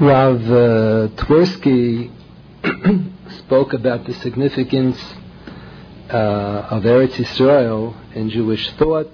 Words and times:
Rav 0.00 0.40
uh, 0.42 1.08
Twersky 1.16 2.12
spoke 3.40 3.72
about 3.72 4.04
the 4.06 4.14
significance 4.14 4.96
uh, 6.08 6.68
of 6.70 6.84
Eretz 6.84 7.14
Yisrael 7.14 7.96
in 8.14 8.30
Jewish 8.30 8.70
thought, 8.74 9.10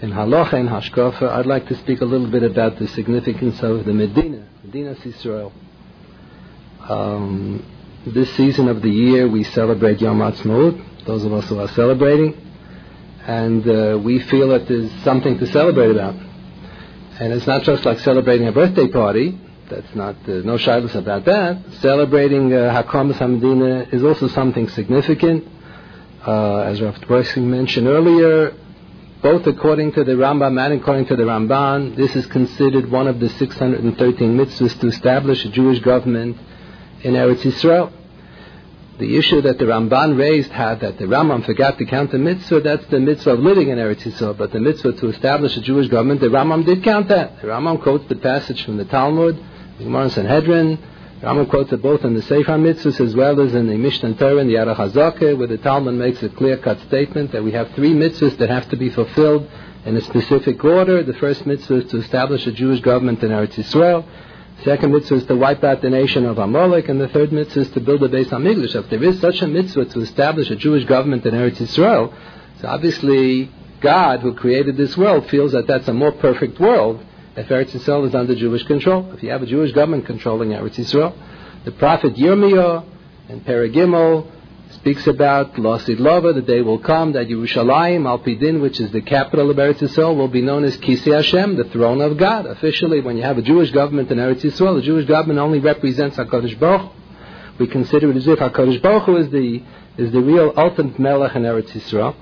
in 0.00 0.10
halacha 0.10 0.54
and 0.54 0.70
hashkafa. 0.70 1.22
I'd 1.22 1.44
like 1.44 1.68
to 1.68 1.74
speak 1.80 2.00
a 2.00 2.06
little 2.06 2.28
bit 2.30 2.42
about 2.44 2.78
the 2.78 2.88
significance 2.88 3.62
of 3.62 3.84
the 3.84 3.92
Medina, 3.92 4.48
Medina 4.64 4.94
Yisrael. 4.94 5.52
Um, 6.88 7.70
this 8.06 8.34
season 8.36 8.68
of 8.68 8.80
the 8.80 8.90
year, 8.90 9.28
we 9.28 9.44
celebrate 9.44 10.00
Yom 10.00 10.20
Ha'atzmaut, 10.20 11.04
those 11.04 11.26
of 11.26 11.34
us 11.34 11.46
who 11.50 11.58
are 11.58 11.68
celebrating, 11.68 12.40
and 13.26 13.68
uh, 13.68 13.98
we 14.02 14.18
feel 14.20 14.48
that 14.48 14.66
there's 14.66 14.90
something 15.02 15.38
to 15.40 15.46
celebrate 15.48 15.90
about. 15.90 16.31
And 17.22 17.32
it's 17.32 17.46
not 17.46 17.62
just 17.62 17.84
like 17.84 18.00
celebrating 18.00 18.48
a 18.48 18.52
birthday 18.52 18.88
party. 18.88 19.38
That's 19.70 19.94
not 19.94 20.16
uh, 20.28 20.42
no 20.42 20.56
shyness 20.56 20.96
about 20.96 21.24
that. 21.26 21.56
Celebrating 21.80 22.52
uh, 22.52 22.82
Hakamas 22.82 23.94
is 23.94 24.02
also 24.02 24.26
something 24.26 24.68
significant. 24.70 25.46
Uh, 26.26 26.62
as 26.62 26.82
Rav 26.82 26.96
Twersky 26.96 27.40
mentioned 27.40 27.86
earlier, 27.86 28.56
both 29.22 29.46
according 29.46 29.92
to 29.92 30.02
the 30.02 30.14
Rambam 30.14 30.60
and 30.60 30.80
according 30.80 31.06
to 31.06 31.14
the 31.14 31.22
Ramban, 31.22 31.94
this 31.94 32.16
is 32.16 32.26
considered 32.26 32.90
one 32.90 33.06
of 33.06 33.20
the 33.20 33.28
613 33.28 34.36
mitzvahs 34.36 34.80
to 34.80 34.88
establish 34.88 35.44
a 35.44 35.50
Jewish 35.50 35.78
government 35.78 36.36
in 37.02 37.14
Eretz 37.14 37.42
Yisrael. 37.42 37.92
The 38.98 39.16
issue 39.16 39.40
that 39.40 39.58
the 39.58 39.64
Ramban 39.64 40.18
raised 40.18 40.50
had 40.50 40.80
that 40.80 40.98
the 40.98 41.06
Rambam 41.06 41.44
forgot 41.44 41.78
to 41.78 41.86
count 41.86 42.10
the 42.10 42.18
mitzvah, 42.18 42.60
that's 42.60 42.84
the 42.86 43.00
mitzvah 43.00 43.30
of 43.30 43.40
living 43.40 43.70
in 43.70 43.78
Eretz 43.78 44.02
Yisrael, 44.02 44.36
but 44.36 44.52
the 44.52 44.60
mitzvah 44.60 44.92
to 44.92 45.08
establish 45.08 45.56
a 45.56 45.60
Jewish 45.62 45.88
government, 45.88 46.20
the 46.20 46.26
Rambam 46.26 46.66
did 46.66 46.84
count 46.84 47.08
that. 47.08 47.40
The 47.40 47.48
Rambam 47.48 47.82
quotes 47.82 48.06
the 48.08 48.16
passage 48.16 48.62
from 48.64 48.76
the 48.76 48.84
Talmud, 48.84 49.42
the 49.78 49.84
Gemara 49.84 50.02
and 50.04 50.12
Sanhedrin, 50.12 50.78
the 51.20 51.26
Rambam 51.26 51.48
quotes 51.48 51.72
it 51.72 51.80
both 51.80 52.04
in 52.04 52.14
the 52.14 52.22
Sefer 52.22 52.58
Mitzvahs 52.58 53.00
as 53.00 53.14
well 53.16 53.40
as 53.40 53.54
in 53.54 53.66
the 53.68 53.78
Mishnah 53.78 54.14
Torah 54.14 54.38
and 54.38 54.50
the 54.50 54.56
Aruch 54.56 54.76
HaZakeh, 54.76 55.38
where 55.38 55.46
the 55.46 55.58
Talmud 55.58 55.94
makes 55.94 56.22
a 56.22 56.28
clear-cut 56.28 56.80
statement 56.80 57.32
that 57.32 57.42
we 57.42 57.52
have 57.52 57.70
three 57.70 57.94
mitzvahs 57.94 58.36
that 58.38 58.50
have 58.50 58.68
to 58.68 58.76
be 58.76 58.90
fulfilled 58.90 59.48
in 59.86 59.96
a 59.96 60.00
specific 60.02 60.62
order. 60.62 61.02
The 61.02 61.14
first 61.14 61.46
mitzvah 61.46 61.84
is 61.84 61.90
to 61.92 61.98
establish 61.98 62.46
a 62.46 62.52
Jewish 62.52 62.80
government 62.80 63.22
in 63.22 63.30
Eretz 63.30 63.54
Yisrael. 63.54 64.04
Second 64.64 64.92
mitzvah 64.92 65.16
is 65.16 65.26
to 65.26 65.34
wipe 65.34 65.64
out 65.64 65.82
the 65.82 65.90
nation 65.90 66.24
of 66.24 66.38
Amalek, 66.38 66.88
and 66.88 67.00
the 67.00 67.08
third 67.08 67.32
mitzvah 67.32 67.60
is 67.60 67.70
to 67.70 67.80
build 67.80 68.02
a 68.04 68.08
Beis 68.08 68.26
Hamikdash. 68.26 68.76
If 68.76 68.90
there 68.90 69.02
is 69.02 69.20
such 69.20 69.42
a 69.42 69.48
mitzvah 69.48 69.86
to 69.86 70.00
establish 70.00 70.50
a 70.50 70.56
Jewish 70.56 70.84
government 70.84 71.26
in 71.26 71.34
Eretz 71.34 71.56
Yisrael, 71.56 72.14
so 72.60 72.68
obviously 72.68 73.50
God, 73.80 74.20
who 74.20 74.34
created 74.34 74.76
this 74.76 74.96
world, 74.96 75.28
feels 75.28 75.50
that 75.52 75.66
that's 75.66 75.88
a 75.88 75.92
more 75.92 76.12
perfect 76.12 76.60
world 76.60 77.04
if 77.34 77.48
Eretz 77.48 77.70
Yisrael 77.70 78.06
is 78.06 78.14
under 78.14 78.36
Jewish 78.36 78.62
control. 78.62 79.12
If 79.12 79.22
you 79.24 79.30
have 79.30 79.42
a 79.42 79.46
Jewish 79.46 79.72
government 79.72 80.06
controlling 80.06 80.50
Eretz 80.50 80.76
Yisrael, 80.76 81.12
the 81.64 81.72
prophet 81.72 82.14
Yirmiyah 82.14 82.84
and 83.30 83.44
Paragimel 83.44 84.30
speaks 84.74 85.06
about 85.06 85.54
Lasid 85.54 85.98
Lova, 85.98 86.34
the 86.34 86.42
day 86.42 86.60
will 86.60 86.78
come 86.78 87.12
that 87.12 87.28
Yerushalayim, 87.28 88.02
Alpidin, 88.02 88.60
which 88.60 88.80
is 88.80 88.90
the 88.90 89.00
capital 89.00 89.50
of 89.50 89.56
Eretz 89.56 89.78
Yisrael, 89.78 90.16
will 90.16 90.28
be 90.28 90.42
known 90.42 90.64
as 90.64 90.76
Kisei 90.78 91.14
Hashem, 91.14 91.56
the 91.56 91.64
throne 91.64 92.00
of 92.00 92.16
God. 92.16 92.46
Officially, 92.46 93.00
when 93.00 93.16
you 93.16 93.22
have 93.22 93.38
a 93.38 93.42
Jewish 93.42 93.70
government 93.70 94.10
in 94.10 94.18
Eretz 94.18 94.42
Yisrael, 94.42 94.76
the 94.76 94.82
Jewish 94.82 95.06
government 95.06 95.38
only 95.38 95.60
represents 95.60 96.16
HaKadosh 96.16 96.58
Baruch 96.58 96.92
We 97.58 97.66
consider 97.66 98.10
it 98.10 98.16
as 98.16 98.26
if 98.26 98.38
HaKadosh 98.38 98.82
Baruch 98.82 99.08
is 99.20 99.30
the, 99.30 99.62
is 99.98 100.12
the 100.12 100.20
real 100.20 100.52
ultimate 100.56 100.98
Melech 100.98 101.36
in 101.36 101.42
Eretz 101.42 101.70
Yisrael. 101.70 102.14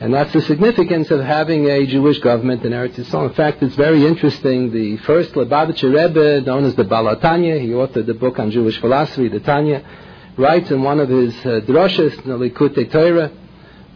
And 0.00 0.14
that's 0.14 0.32
the 0.32 0.42
significance 0.42 1.10
of 1.10 1.20
having 1.20 1.68
a 1.68 1.84
Jewish 1.86 2.18
government 2.20 2.64
in 2.64 2.72
Eretz 2.72 2.94
Yisrael. 2.94 3.28
In 3.28 3.34
fact, 3.34 3.62
it's 3.62 3.74
very 3.74 4.06
interesting. 4.06 4.70
The 4.72 4.96
first 4.98 5.32
Lubavitcher 5.32 5.92
Rebbe, 5.92 6.42
known 6.42 6.64
as 6.64 6.74
the 6.76 6.84
Baal 6.84 7.04
HaTanya, 7.16 7.60
he 7.60 7.68
authored 7.68 8.06
the 8.06 8.14
book 8.14 8.38
on 8.38 8.50
Jewish 8.50 8.78
philosophy, 8.78 9.28
the 9.28 9.40
Tanya, 9.40 9.84
writes 10.38 10.70
in 10.70 10.82
one 10.82 11.00
of 11.00 11.08
his 11.08 11.34
uh, 11.40 11.60
droshes, 11.66 12.14
Likutei 12.22 12.90
Torah, 12.90 13.30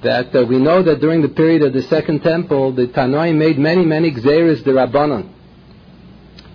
that 0.02 0.34
uh, 0.34 0.44
we 0.44 0.58
know 0.58 0.82
that 0.82 1.00
during 1.00 1.22
the 1.22 1.28
period 1.28 1.62
of 1.62 1.72
the 1.72 1.82
Second 1.82 2.22
Temple, 2.22 2.72
the 2.72 2.88
Tanoi 2.88 3.34
made 3.34 3.58
many, 3.58 3.84
many 3.84 4.10
Gzeres 4.10 4.64
de 4.64 4.72
Rabbanon. 4.72 5.28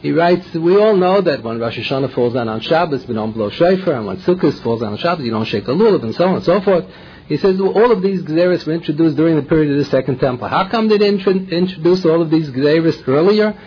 He 0.02 0.12
writes, 0.12 0.54
we 0.54 0.78
all 0.78 0.96
know 0.96 1.22
that 1.22 1.42
when 1.42 1.60
Rosh 1.60 1.80
Hashanah 1.80 2.14
falls 2.14 2.34
down 2.34 2.50
on 2.50 2.60
Shabbos, 2.60 3.08
we 3.08 3.16
don't 3.16 3.32
blow 3.32 3.50
shofar, 3.50 3.94
and 3.94 4.06
when 4.06 4.18
Sukkot 4.18 4.62
falls 4.62 4.82
down 4.82 4.92
on 4.92 4.98
Shabbos, 4.98 5.26
you 5.26 5.32
don't 5.32 5.46
shake 5.46 5.68
a 5.68 5.72
lulav, 5.72 6.04
and 6.04 6.14
so 6.14 6.28
on 6.28 6.36
and 6.36 6.44
so 6.44 6.62
forth. 6.62 6.86
He 7.28 7.38
says 7.38 7.60
well, 7.60 7.72
all 7.72 7.92
of 7.92 8.02
these 8.02 8.22
Gzeres 8.22 8.66
were 8.66 8.74
introduced 8.74 9.16
during 9.16 9.36
the 9.36 9.42
period 9.42 9.72
of 9.72 9.78
the 9.78 9.86
Second 9.86 10.20
Temple. 10.20 10.48
How 10.48 10.70
come 10.70 10.88
they 10.88 10.98
didn't 10.98 11.26
introduce 11.50 12.06
all 12.06 12.22
of 12.22 12.30
these 12.30 12.50
Gzeres 12.50 13.08
earlier? 13.08 13.58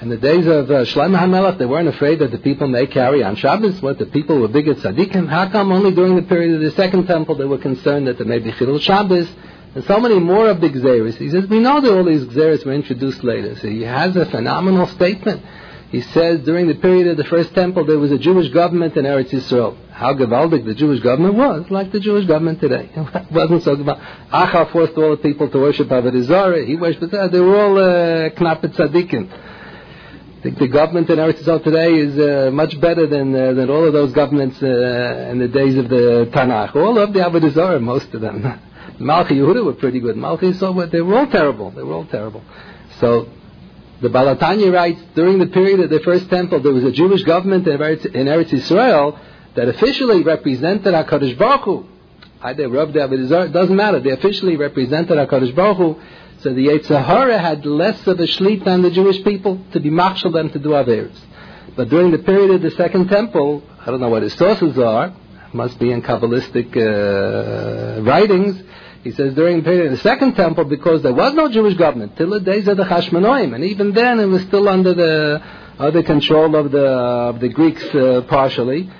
In 0.00 0.08
the 0.08 0.16
days 0.16 0.44
of 0.46 0.68
uh, 0.70 0.84
Shlomo 0.84 1.16
HaMelech, 1.16 1.56
they 1.56 1.66
weren't 1.66 1.86
afraid 1.86 2.18
that 2.18 2.32
the 2.32 2.38
people 2.38 2.66
may 2.66 2.86
carry 2.86 3.22
on 3.22 3.36
Shabbos. 3.36 3.80
What 3.80 3.98
the 3.98 4.06
people 4.06 4.40
were 4.40 4.48
big 4.48 4.66
at 4.66 4.78
tzaddikim. 4.78 5.28
How 5.28 5.48
come 5.48 5.70
only 5.70 5.92
during 5.92 6.16
the 6.16 6.22
period 6.22 6.56
of 6.56 6.60
the 6.62 6.72
Second 6.72 7.06
Temple 7.06 7.36
they 7.36 7.44
were 7.44 7.58
concerned 7.58 8.08
that 8.08 8.18
there 8.18 8.26
may 8.26 8.40
be 8.40 8.50
chilul 8.52 8.80
Shabbos? 8.80 9.28
And 9.76 9.84
so 9.84 10.00
many 10.00 10.18
more 10.18 10.50
of 10.50 10.60
the 10.60 10.68
Gzeres. 10.68 11.14
He 11.14 11.30
says, 11.30 11.46
we 11.46 11.60
know 11.60 11.80
that 11.80 11.96
all 11.96 12.04
these 12.04 12.24
Gzeres 12.24 12.66
were 12.66 12.72
introduced 12.72 13.22
later. 13.22 13.56
So 13.56 13.68
he 13.68 13.82
has 13.82 14.16
a 14.16 14.26
phenomenal 14.26 14.86
statement. 14.88 15.42
He 15.90 16.00
says 16.00 16.40
during 16.40 16.66
the 16.66 16.74
period 16.74 17.06
of 17.06 17.16
the 17.16 17.24
First 17.24 17.54
Temple 17.54 17.86
there 17.86 17.98
was 17.98 18.10
a 18.10 18.18
Jewish 18.18 18.48
government 18.48 18.96
in 18.96 19.04
Eretz 19.04 19.30
Yisrael. 19.30 19.76
How 19.92 20.12
Gavaldic 20.12 20.64
the 20.64 20.74
Jewish 20.74 21.00
government 21.00 21.36
was, 21.36 21.70
like 21.70 21.92
the 21.92 22.00
Jewish 22.00 22.26
government 22.26 22.60
today. 22.60 22.90
It 22.96 23.30
wasn't 23.30 23.62
so 23.62 23.74
about 23.74 24.00
Achar 24.32 24.72
forced 24.72 24.98
all 24.98 25.10
the 25.12 25.18
people 25.18 25.48
to 25.48 25.58
worship 25.58 25.88
Avodah. 25.88 26.66
He 26.66 26.74
worshipped, 26.74 27.12
that. 27.12 27.30
they 27.30 27.38
were 27.38 27.56
all 27.56 27.78
uh, 27.78 28.30
knappet 28.30 28.74
tzaddikim 28.74 29.52
think 30.44 30.58
the 30.58 30.68
government 30.68 31.08
in 31.08 31.18
Eretz 31.18 31.42
Yisrael 31.42 31.64
today 31.64 31.94
is 31.94 32.18
uh, 32.18 32.50
much 32.50 32.78
better 32.78 33.06
than 33.06 33.34
uh, 33.34 33.54
than 33.54 33.70
all 33.70 33.86
of 33.86 33.94
those 33.94 34.12
governments 34.12 34.62
uh, 34.62 35.30
in 35.30 35.38
the 35.38 35.48
days 35.48 35.74
of 35.78 35.88
the 35.88 36.28
Tanakh. 36.34 36.76
All 36.76 36.98
of 36.98 37.14
the 37.14 37.20
Avodah 37.20 37.82
most 37.82 38.12
of 38.12 38.20
them. 38.20 38.42
Malchi 39.00 39.36
Yehuda 39.40 39.64
were 39.64 39.72
pretty 39.72 40.00
good. 40.00 40.16
Malchi 40.16 40.52
Yisrael, 40.52 40.90
they 40.90 41.00
were 41.00 41.16
all 41.16 41.28
terrible. 41.28 41.70
They 41.70 41.82
were 41.82 41.94
all 41.94 42.04
terrible. 42.04 42.42
So 43.00 43.30
the 44.02 44.10
Baal 44.10 44.36
HaTanya 44.36 44.70
writes, 44.70 45.00
during 45.14 45.38
the 45.38 45.46
period 45.46 45.80
of 45.80 45.88
the 45.88 46.00
first 46.00 46.28
temple, 46.28 46.60
there 46.60 46.74
was 46.74 46.84
a 46.84 46.92
Jewish 46.92 47.22
government 47.22 47.66
in 47.66 47.78
Eretz, 47.78 48.04
in 48.04 48.26
Eretz 48.26 48.50
Yisrael 48.50 49.18
that 49.54 49.68
officially 49.68 50.22
represented 50.22 50.92
HaKadosh 50.92 51.38
Baruch 51.38 51.64
Hu. 51.64 51.86
Either 52.42 52.68
Rav 52.68 52.92
David 52.92 53.32
It 53.32 53.52
doesn't 53.52 53.74
matter. 53.74 53.98
They 53.98 54.10
officially 54.10 54.56
represented 54.56 55.16
HaKadosh 55.16 55.56
Baruch 55.56 55.78
Hu 55.78 56.00
so 56.44 56.52
the 56.52 56.66
Yetzer 56.66 57.02
Hara 57.02 57.38
had 57.38 57.64
less 57.64 58.06
of 58.06 58.20
a 58.20 58.24
shlit 58.24 58.66
than 58.66 58.82
the 58.82 58.90
Jewish 58.90 59.24
people 59.24 59.58
to 59.72 59.80
be 59.80 59.88
marshal 59.88 60.30
them 60.30 60.50
to 60.50 60.58
do 60.58 60.68
Averis. 60.68 61.18
But 61.74 61.88
during 61.88 62.10
the 62.10 62.18
period 62.18 62.50
of 62.50 62.60
the 62.60 62.70
Second 62.72 63.08
Temple, 63.08 63.62
I 63.80 63.86
don't 63.86 64.02
know 64.02 64.10
what 64.10 64.22
his 64.22 64.34
sources 64.34 64.78
are, 64.78 65.14
must 65.54 65.78
be 65.78 65.90
in 65.90 66.02
Kabbalistic 66.02 66.76
uh, 66.76 68.02
writings, 68.02 68.62
he 69.02 69.12
says 69.12 69.32
during 69.34 69.56
the 69.56 69.62
period 69.62 69.86
of 69.86 69.92
the 69.92 70.02
Second 70.02 70.34
Temple, 70.34 70.64
because 70.64 71.02
there 71.02 71.14
was 71.14 71.32
no 71.32 71.48
Jewish 71.48 71.78
government, 71.78 72.14
till 72.18 72.28
the 72.28 72.40
days 72.40 72.68
of 72.68 72.76
the 72.76 72.84
Hashmonaim, 72.84 73.54
and 73.54 73.64
even 73.64 73.94
then 73.94 74.20
it 74.20 74.26
was 74.26 74.42
still 74.42 74.68
under 74.68 74.92
the 74.92 75.42
under 75.78 76.02
control 76.02 76.54
of 76.56 76.70
the, 76.70 76.86
of 76.86 77.40
the 77.40 77.48
Greeks 77.48 77.82
uh, 77.94 78.22
partially, 78.28 78.90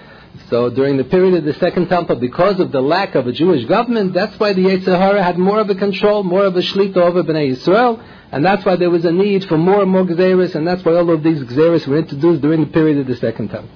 so 0.55 0.71
during 0.71 0.97
the 0.97 1.03
period 1.03 1.35
of 1.35 1.43
the 1.43 1.55
Second 1.55 1.89
Temple, 1.89 2.15
because 2.15 2.61
of 2.61 2.71
the 2.71 2.81
lack 2.81 3.17
of 3.17 3.27
a 3.27 3.33
Jewish 3.33 3.65
government, 3.65 4.13
that's 4.13 4.39
why 4.39 4.53
the 4.53 4.63
Yetzer 4.63 4.97
Hara 4.97 5.21
had 5.21 5.37
more 5.37 5.59
of 5.59 5.69
a 5.69 5.75
control, 5.75 6.23
more 6.23 6.45
of 6.45 6.55
a 6.55 6.61
shlita 6.61 6.97
over 6.99 7.25
Bnei 7.25 7.51
Yisrael, 7.51 8.01
and 8.31 8.45
that's 8.45 8.65
why 8.65 8.77
there 8.77 8.89
was 8.89 9.05
a 9.05 9.11
need 9.11 9.45
for 9.47 9.59
more 9.59 9.83
and 9.83 9.91
more 9.91 10.05
Gzeris, 10.05 10.55
and 10.55 10.65
that's 10.65 10.85
why 10.85 10.95
all 10.95 11.11
of 11.11 11.25
these 11.25 11.43
Gzeris 11.43 11.89
were 11.89 11.99
introduced 11.99 12.41
during 12.41 12.61
the 12.61 12.71
period 12.71 12.99
of 12.99 13.09
the 13.09 13.17
Second 13.17 13.49
Temple. 13.49 13.69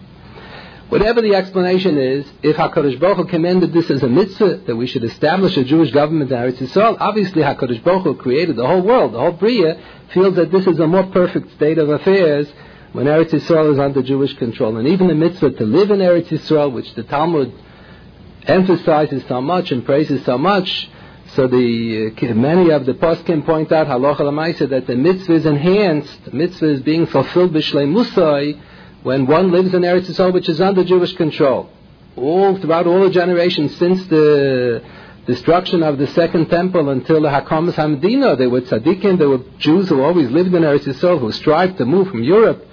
Whatever 0.88 1.20
the 1.20 1.34
explanation 1.34 1.98
is, 1.98 2.24
if 2.44 2.54
HaKadosh 2.54 3.00
Baruch 3.00 3.16
Hu 3.16 3.24
commended 3.24 3.72
this 3.72 3.90
as 3.90 4.04
a 4.04 4.08
mitzvah, 4.08 4.58
that 4.68 4.76
we 4.76 4.86
should 4.86 5.02
establish 5.02 5.56
a 5.56 5.64
Jewish 5.64 5.90
government 5.90 6.30
in 6.30 6.38
Eretz 6.38 6.58
Yisrael, 6.58 6.96
obviously 7.00 7.42
HaKadosh 7.42 7.82
Baruch 7.82 8.04
Hu 8.04 8.14
created 8.14 8.54
the 8.54 8.68
whole 8.68 8.82
world, 8.82 9.14
the 9.14 9.18
whole 9.18 9.32
Bria, 9.32 9.82
feels 10.14 10.36
that 10.36 10.52
this 10.52 10.68
is 10.68 10.78
a 10.78 10.86
more 10.86 11.08
perfect 11.08 11.50
state 11.56 11.78
of 11.78 11.88
affairs 11.88 12.46
when 12.92 13.06
Eretz 13.06 13.30
Yisrael 13.30 13.72
is 13.72 13.78
under 13.78 14.02
Jewish 14.02 14.34
control. 14.34 14.76
And 14.76 14.88
even 14.88 15.08
the 15.08 15.14
mitzvah 15.14 15.50
to 15.50 15.64
live 15.64 15.90
in 15.90 15.98
Eretz 15.98 16.28
Yisrael, 16.28 16.72
which 16.72 16.94
the 16.94 17.02
Talmud 17.02 17.52
emphasizes 18.46 19.24
so 19.28 19.40
much 19.40 19.72
and 19.72 19.84
praises 19.84 20.24
so 20.24 20.38
much, 20.38 20.88
so 21.34 21.46
the 21.46 22.14
uh, 22.18 22.34
many 22.34 22.70
of 22.70 22.86
the 22.86 22.94
poskim 22.94 23.44
point 23.44 23.70
out 23.70 23.86
halacha 23.86 24.20
lemaisa 24.20 24.70
that 24.70 24.86
the 24.86 24.96
mitzvah 24.96 25.34
is 25.34 25.44
enhanced, 25.44 26.24
the 26.24 26.30
mitzvah 26.30 26.70
is 26.70 26.80
being 26.80 27.06
fulfilled 27.06 27.52
b'shlei 27.52 27.86
musai 27.86 28.58
when 29.02 29.26
one 29.26 29.52
lives 29.52 29.74
in 29.74 29.82
Eretz 29.82 30.06
Yisrael, 30.06 30.32
which 30.32 30.48
is 30.48 30.60
under 30.60 30.82
Jewish 30.82 31.12
control. 31.14 31.68
All 32.16 32.56
throughout 32.56 32.86
all 32.86 33.00
the 33.00 33.10
generations 33.10 33.76
since 33.76 34.06
the 34.06 34.82
destruction 35.26 35.82
of 35.82 35.98
the 35.98 36.06
second 36.08 36.48
temple 36.48 36.88
until 36.88 37.20
the 37.20 37.28
Hakamas 37.28 37.74
Hamedina, 37.74 38.38
there 38.38 38.48
were 38.48 38.62
tzaddikim, 38.62 39.18
there 39.18 39.28
were 39.28 39.42
Jews 39.58 39.90
who 39.90 40.02
always 40.02 40.30
lived 40.30 40.54
in 40.54 40.62
Eretz 40.62 40.84
Yisrael, 40.84 41.20
who 41.20 41.30
strived 41.32 41.76
to 41.76 41.84
move 41.84 42.08
from 42.08 42.24
Europe 42.24 42.64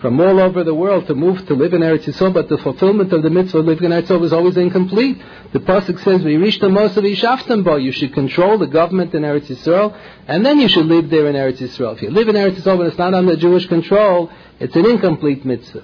from 0.00 0.18
all 0.18 0.40
over 0.40 0.64
the 0.64 0.74
world 0.74 1.06
to 1.06 1.14
move 1.14 1.46
to 1.46 1.54
live 1.54 1.74
in 1.74 1.82
Eretz 1.82 2.04
Yisrael, 2.04 2.32
but 2.32 2.48
the 2.48 2.56
fulfillment 2.58 3.12
of 3.12 3.22
the 3.22 3.28
mitzvah 3.28 3.58
of 3.58 3.66
living 3.66 3.84
in 3.84 3.90
Eretz 3.90 4.06
Yisrael 4.06 4.20
was 4.20 4.32
always 4.32 4.56
incomplete. 4.56 5.20
The 5.52 5.60
pasuk 5.60 6.02
says, 6.02 6.24
"We 6.24 6.38
reached 6.38 6.62
the 6.62 6.70
most 6.70 6.96
of 6.96 7.04
Ishaftambo." 7.04 7.82
You 7.82 7.92
should 7.92 8.14
control 8.14 8.56
the 8.56 8.66
government 8.66 9.14
in 9.14 9.22
Eretz 9.22 9.48
Yisrael, 9.48 9.92
and 10.26 10.44
then 10.44 10.58
you 10.58 10.68
should 10.68 10.86
live 10.86 11.10
there 11.10 11.26
in 11.26 11.34
Eretz 11.36 11.58
Yisrael. 11.58 11.94
If 11.94 12.02
you 12.02 12.10
live 12.10 12.28
in 12.28 12.34
Eretz 12.34 12.56
Yisrael 12.56 12.78
but 12.78 12.86
it's 12.86 12.98
not 12.98 13.12
under 13.12 13.36
Jewish 13.36 13.66
control, 13.66 14.30
it's 14.58 14.74
an 14.74 14.86
incomplete 14.86 15.44
mitzvah. 15.44 15.82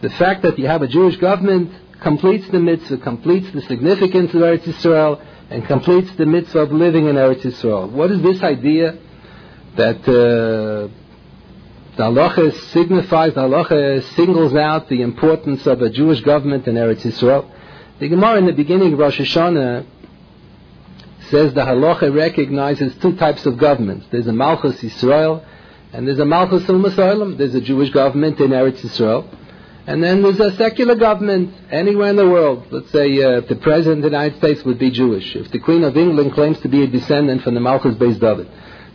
The 0.00 0.10
fact 0.10 0.42
that 0.42 0.56
you 0.58 0.66
have 0.66 0.82
a 0.82 0.86
Jewish 0.86 1.16
government 1.16 1.70
completes 2.00 2.48
the 2.48 2.60
mitzvah, 2.60 2.98
completes 2.98 3.50
the 3.50 3.62
significance 3.62 4.32
of 4.32 4.42
Eretz 4.42 4.62
Yisrael, 4.62 5.18
and 5.50 5.66
completes 5.66 6.12
the 6.12 6.26
mitzvah 6.26 6.60
of 6.60 6.72
living 6.72 7.08
in 7.08 7.16
Eretz 7.16 7.42
Yisrael. 7.42 7.90
What 7.90 8.12
is 8.12 8.22
this 8.22 8.40
idea 8.44 8.96
that? 9.74 10.08
Uh, 10.08 11.00
the 11.96 12.04
halacha 12.04 12.52
signifies, 12.72 13.34
the 13.34 13.42
halacha 13.42 14.02
singles 14.14 14.54
out 14.54 14.88
the 14.88 15.02
importance 15.02 15.66
of 15.66 15.80
a 15.80 15.90
Jewish 15.90 16.20
government 16.22 16.66
in 16.66 16.74
Eretz 16.74 17.02
Yisrael. 17.02 17.48
The 18.00 18.08
Gemara 18.08 18.38
in 18.38 18.46
the 18.46 18.52
beginning 18.52 18.92
of 18.92 18.98
Rosh 18.98 19.20
Hashanah 19.20 19.86
says 21.30 21.54
the 21.54 21.60
halacha 21.60 22.14
recognizes 22.14 22.96
two 22.96 23.16
types 23.16 23.46
of 23.46 23.58
governments. 23.58 24.06
There's 24.10 24.26
a 24.26 24.32
Malchus 24.32 24.80
Yisrael 24.80 25.44
and 25.92 26.08
there's 26.08 26.18
a 26.18 26.24
Malchus 26.24 26.68
al 26.68 27.36
There's 27.36 27.54
a 27.54 27.60
Jewish 27.60 27.90
government 27.90 28.40
in 28.40 28.50
Eretz 28.50 28.80
Yisrael. 28.80 29.24
And 29.86 30.02
then 30.02 30.22
there's 30.22 30.40
a 30.40 30.56
secular 30.56 30.96
government 30.96 31.54
anywhere 31.70 32.10
in 32.10 32.16
the 32.16 32.28
world. 32.28 32.66
Let's 32.72 32.90
say 32.90 33.22
uh, 33.22 33.42
the 33.42 33.54
President 33.54 34.04
of 34.04 34.10
the 34.10 34.16
United 34.16 34.38
States 34.38 34.64
would 34.64 34.80
be 34.80 34.90
Jewish. 34.90 35.36
If 35.36 35.52
the 35.52 35.60
Queen 35.60 35.84
of 35.84 35.96
England 35.96 36.32
claims 36.32 36.58
to 36.60 36.68
be 36.68 36.82
a 36.82 36.88
descendant 36.88 37.42
from 37.42 37.54
the 37.54 37.60
Malchus 37.60 37.94
Beis 37.94 38.18
David. 38.18 38.48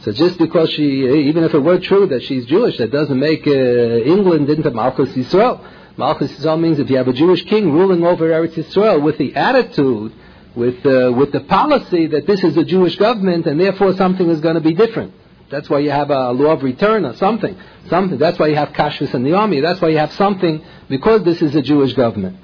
So 0.10 0.14
just 0.14 0.40
because 0.40 0.72
she, 0.72 1.06
even 1.30 1.44
if 1.44 1.54
it 1.54 1.60
were 1.60 1.78
true 1.78 2.08
that 2.08 2.24
she's 2.24 2.44
Jewish, 2.48 2.78
that 2.80 2.92
doesn't 2.92 3.20
make 3.20 3.46
uh, 3.46 3.52
England 3.52 4.50
into 4.50 4.72
Malchus 4.72 5.10
Yisrael. 5.10 5.64
Malchus 5.98 6.32
Yisrael 6.32 6.60
means 6.60 6.80
if 6.80 6.90
you 6.90 6.98
have 6.98 7.08
a 7.08 7.14
Jewish 7.14 7.44
king 7.44 7.72
ruling 7.72 8.04
over 8.04 8.28
Eretz 8.28 8.56
Yisrael 8.56 9.04
with 9.04 9.20
the 9.20 9.36
attitude, 9.36 10.12
with, 10.56 10.84
uh, 10.84 11.14
with 11.16 11.32
the 11.32 11.42
policy 11.42 12.08
that 12.08 12.26
this 12.26 12.44
is 12.44 12.58
a 12.58 12.64
Jewish 12.64 12.96
government 12.96 13.46
and 13.46 13.60
therefore 13.60 13.96
something 13.98 14.28
is 14.32 14.40
going 14.40 14.56
to 14.56 14.62
be 14.62 14.74
different. 14.74 15.14
That's 15.52 15.70
why 15.70 15.78
you 15.78 15.92
have 15.92 16.10
a 16.10 16.32
law 16.32 16.54
of 16.54 16.64
return 16.64 17.06
or 17.06 17.16
something. 17.16 17.56
Something. 17.88 18.18
That's 18.18 18.40
why 18.40 18.48
you 18.48 18.56
have 18.56 18.70
kashrus 18.70 19.14
in 19.14 19.22
the 19.24 19.34
army. 19.34 19.62
That's 19.62 19.80
why 19.80 19.90
you 19.90 20.00
have 20.00 20.14
something 20.14 20.66
because 20.90 21.24
this 21.24 21.40
is 21.44 21.54
a 21.54 21.62
Jewish 21.62 21.94
government. 21.94 22.38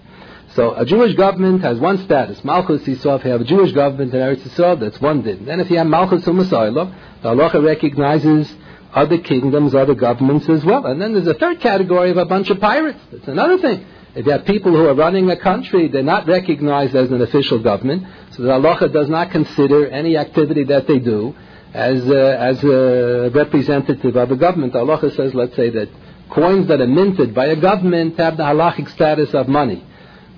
So 0.56 0.74
a 0.74 0.86
Jewish 0.86 1.16
government 1.16 1.62
has 1.63 1.78
one 1.80 1.98
status. 2.06 2.42
Malchus 2.46 2.84
Yisrael, 2.84 3.19
if 3.19 3.25
you 3.25 3.31
have 3.31 3.42
a 3.42 3.46
Jewish 3.46 3.74
government 3.74 4.13
in 4.13 4.22
Eretz 4.22 4.48
Yisrael, 4.48 4.80
that's 4.80 5.02
one 5.02 5.22
din. 5.22 5.46
Then 5.46 5.60
if 5.60 5.69
you 5.69 5.78
have 5.78 5.88
Malchus 5.88 6.24
Umasayla, 6.24 6.96
the 7.22 7.30
halacha 7.30 7.62
recognizes 7.62 8.54
other 8.94 9.18
kingdoms, 9.18 9.75
other 9.75 9.96
governments 9.96 10.48
as 10.48 10.63
well. 10.63 10.86
And 10.86 11.02
then 11.02 11.13
there's 11.13 11.28
a 11.28 11.34
third 11.34 11.60
category 11.60 12.10
of 12.12 12.18
a 12.18 12.24
bunch 12.24 12.50
of 12.50 12.62
pirates. 12.62 13.00
That's 13.12 13.28
another 13.28 13.57
thing. 13.57 13.86
If 14.16 14.25
you 14.25 14.31
have 14.31 14.46
people 14.46 14.72
who 14.72 14.88
are 14.88 14.96
running 14.96 15.30
a 15.30 15.36
country, 15.36 15.90
they're 15.90 16.04
not 16.04 16.25
recognized 16.25 16.96
as 16.96 17.12
an 17.12 17.22
official 17.22 17.60
government, 17.60 18.08
so 18.31 18.44
the 18.44 18.50
halacha 18.50 18.94
does 18.94 19.10
not 19.10 19.31
consider 19.31 19.90
any 19.90 20.16
activity 20.16 20.63
that 20.63 20.88
they 20.88 21.00
do 21.00 21.36
as, 21.74 22.10
uh, 22.10 22.13
as 22.13 22.63
a 22.63 23.30
representative 23.34 24.16
of 24.16 24.31
a 24.31 24.38
government. 24.38 24.72
The 24.72 24.80
halacha 24.80 25.13
says, 25.18 25.34
let's 25.34 25.58
say 25.58 25.69
that 25.72 25.90
coins 26.30 26.69
that 26.69 26.80
are 26.80 26.88
minted 26.88 27.36
by 27.36 27.48
a 27.48 27.58
government 27.58 28.18
have 28.18 28.38
the 28.38 28.44
halachic 28.44 28.90
status 28.92 29.34
of 29.34 29.50
money 29.50 29.86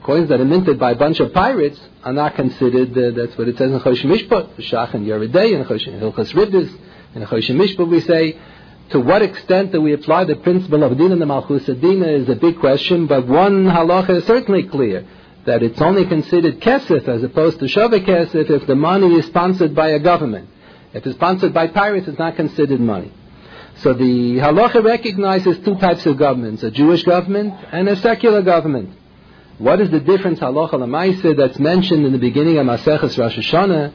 coins 0.07 0.29
that 0.29 0.39
are 0.39 0.45
minted 0.45 0.79
by 0.79 0.91
a 0.91 0.95
bunch 0.95 1.19
of 1.19 1.33
pirates 1.33 1.77
are 2.01 2.13
not 2.13 2.33
considered, 2.33 2.97
uh, 2.97 3.11
that's 3.11 3.37
what 3.37 3.49
it 3.49 3.57
says 3.57 3.69
in 3.69 3.79
Chosh 3.81 4.03
Mishpat, 4.05 4.55
Shach 4.55 4.93
and 4.93 5.05
Yeridei, 5.05 5.53
and 5.53 5.65
Hilchas 5.65 6.33
Riddis, 6.33 6.69
in 7.13 7.21
Chosh 7.23 7.49
Mishpat 7.49 7.89
we 7.89 7.99
say, 7.99 8.39
to 8.91 9.01
what 9.01 9.21
extent 9.21 9.73
do 9.73 9.81
we 9.81 9.91
apply 9.91 10.23
the 10.23 10.37
principle 10.37 10.81
of 10.83 10.97
Din 10.97 11.11
and 11.11 11.21
the 11.21 11.25
Malchus 11.25 11.65
Dina 11.65 12.07
is 12.07 12.29
a 12.29 12.35
big 12.35 12.57
question, 12.57 13.05
but 13.07 13.27
one 13.27 13.65
halacha 13.65 14.11
is 14.11 14.23
certainly 14.23 14.63
clear, 14.63 15.05
that 15.45 15.61
it's 15.61 15.81
only 15.81 16.05
considered 16.05 16.61
kesef 16.61 17.05
as 17.05 17.21
opposed 17.21 17.59
to 17.59 17.65
shaveh 17.65 18.05
kesef 18.05 18.49
if 18.49 18.65
the 18.65 18.75
money 18.75 19.13
is 19.13 19.25
sponsored 19.25 19.75
by 19.75 19.89
a 19.89 19.99
government. 19.99 20.49
If 20.93 21.05
it's 21.05 21.15
sponsored 21.15 21.53
by 21.53 21.67
pirates, 21.67 22.07
it's 22.07 22.17
not 22.17 22.37
considered 22.37 22.79
money. 22.79 23.11
So 23.79 23.93
the 23.93 24.37
halacha 24.37 24.81
recognizes 24.85 25.59
two 25.65 25.75
types 25.75 26.05
of 26.05 26.17
governments, 26.17 26.63
a 26.63 26.71
Jewish 26.71 27.03
government 27.03 27.53
and 27.73 27.89
a 27.89 27.97
secular 27.97 28.41
government. 28.41 28.96
What 29.57 29.81
is 29.81 29.89
the 29.89 29.99
difference 29.99 30.39
halacha 30.39 30.73
lemaisa 30.73 31.35
that's 31.35 31.57
mentioned 31.57 32.05
in 32.05 32.11
the 32.11 32.19
beginning 32.19 32.59
of 32.59 32.67
Maseches 32.67 33.17
Rosh 33.17 33.39
Hashanah? 33.39 33.91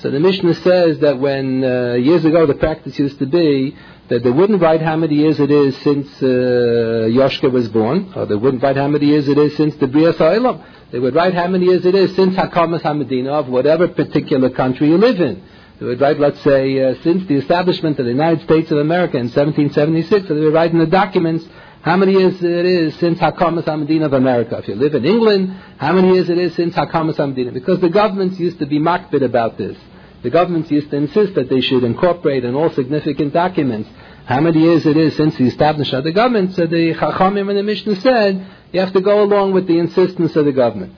So 0.00 0.10
the 0.10 0.20
Mishnah 0.20 0.52
says 0.56 0.98
that 0.98 1.18
when 1.18 1.64
uh, 1.64 1.94
years 1.94 2.26
ago 2.26 2.44
the 2.44 2.52
practice 2.52 2.98
used 2.98 3.18
to 3.20 3.26
be 3.26 3.74
that 4.08 4.22
they 4.22 4.30
wouldn't 4.30 4.60
write 4.60 4.82
how 4.82 4.94
many 4.96 5.14
years 5.14 5.40
it 5.40 5.50
is 5.50 5.74
since 5.78 6.06
uh, 6.22 7.08
Yoshka 7.08 7.50
was 7.50 7.66
born, 7.70 8.12
or 8.14 8.26
they 8.26 8.34
wouldn't 8.34 8.62
write 8.62 8.76
how 8.76 8.88
many 8.88 9.06
years 9.06 9.26
it 9.26 9.38
is 9.38 9.56
since 9.56 9.74
the 9.76 9.86
Bria 9.86 10.12
Sa'ilam. 10.12 10.62
They 10.92 10.98
would 10.98 11.14
write 11.14 11.32
how 11.32 11.48
many 11.48 11.64
years 11.64 11.86
it 11.86 11.94
is 11.94 12.14
since 12.14 12.36
Hakamas 12.36 12.82
Hamadina 12.82 13.40
of 13.40 13.48
whatever 13.48 13.88
particular 13.88 14.50
country 14.50 14.88
you 14.88 14.98
live 14.98 15.18
in. 15.18 15.42
They 15.80 15.86
would 15.86 16.00
write, 16.00 16.20
let's 16.20 16.42
say, 16.42 16.78
uh, 16.78 16.94
since 17.02 17.26
the 17.26 17.36
establishment 17.36 17.98
of 17.98 18.04
the 18.04 18.12
United 18.12 18.44
States 18.44 18.70
of 18.70 18.76
America 18.76 19.16
in 19.16 19.30
1776, 19.30 20.28
so 20.28 20.34
they 20.34 20.40
would 20.40 20.52
write 20.52 20.72
in 20.72 20.78
the 20.78 20.86
documents 20.86 21.46
how 21.86 21.96
many 21.96 22.14
years 22.14 22.42
it 22.42 22.66
is 22.66 22.96
since 22.96 23.20
Hakamas 23.20 23.62
Hamedina 23.62 24.06
of 24.06 24.12
America. 24.12 24.58
If 24.58 24.66
you 24.66 24.74
live 24.74 24.96
in 24.96 25.04
England, 25.04 25.56
how 25.78 25.92
many 25.92 26.14
years 26.14 26.28
it 26.28 26.36
is 26.36 26.52
since 26.56 26.74
Hakamas 26.74 27.14
Hamedina? 27.14 27.54
Because 27.54 27.78
the 27.78 27.88
governments 27.88 28.40
used 28.40 28.58
to 28.58 28.66
be 28.66 28.80
makbid 28.80 29.22
about 29.22 29.56
this. 29.56 29.78
The 30.24 30.30
governments 30.30 30.68
used 30.68 30.90
to 30.90 30.96
insist 30.96 31.36
that 31.36 31.48
they 31.48 31.60
should 31.60 31.84
incorporate 31.84 32.44
in 32.44 32.56
all 32.56 32.70
significant 32.70 33.32
documents 33.32 33.88
how 34.24 34.40
many 34.40 34.62
years 34.62 34.84
it 34.84 34.96
is 34.96 35.14
since 35.14 35.36
the 35.36 35.46
establishment 35.46 35.98
of 35.98 36.02
the 36.02 36.10
government. 36.10 36.56
So 36.56 36.66
the 36.66 36.92
Chachamim 36.94 37.48
and 37.50 37.56
the 37.56 37.62
Mishnah 37.62 38.00
said 38.00 38.44
you 38.72 38.80
have 38.80 38.92
to 38.92 39.00
go 39.00 39.22
along 39.22 39.52
with 39.52 39.68
the 39.68 39.78
insistence 39.78 40.34
of 40.34 40.44
the 40.44 40.50
government. 40.50 40.92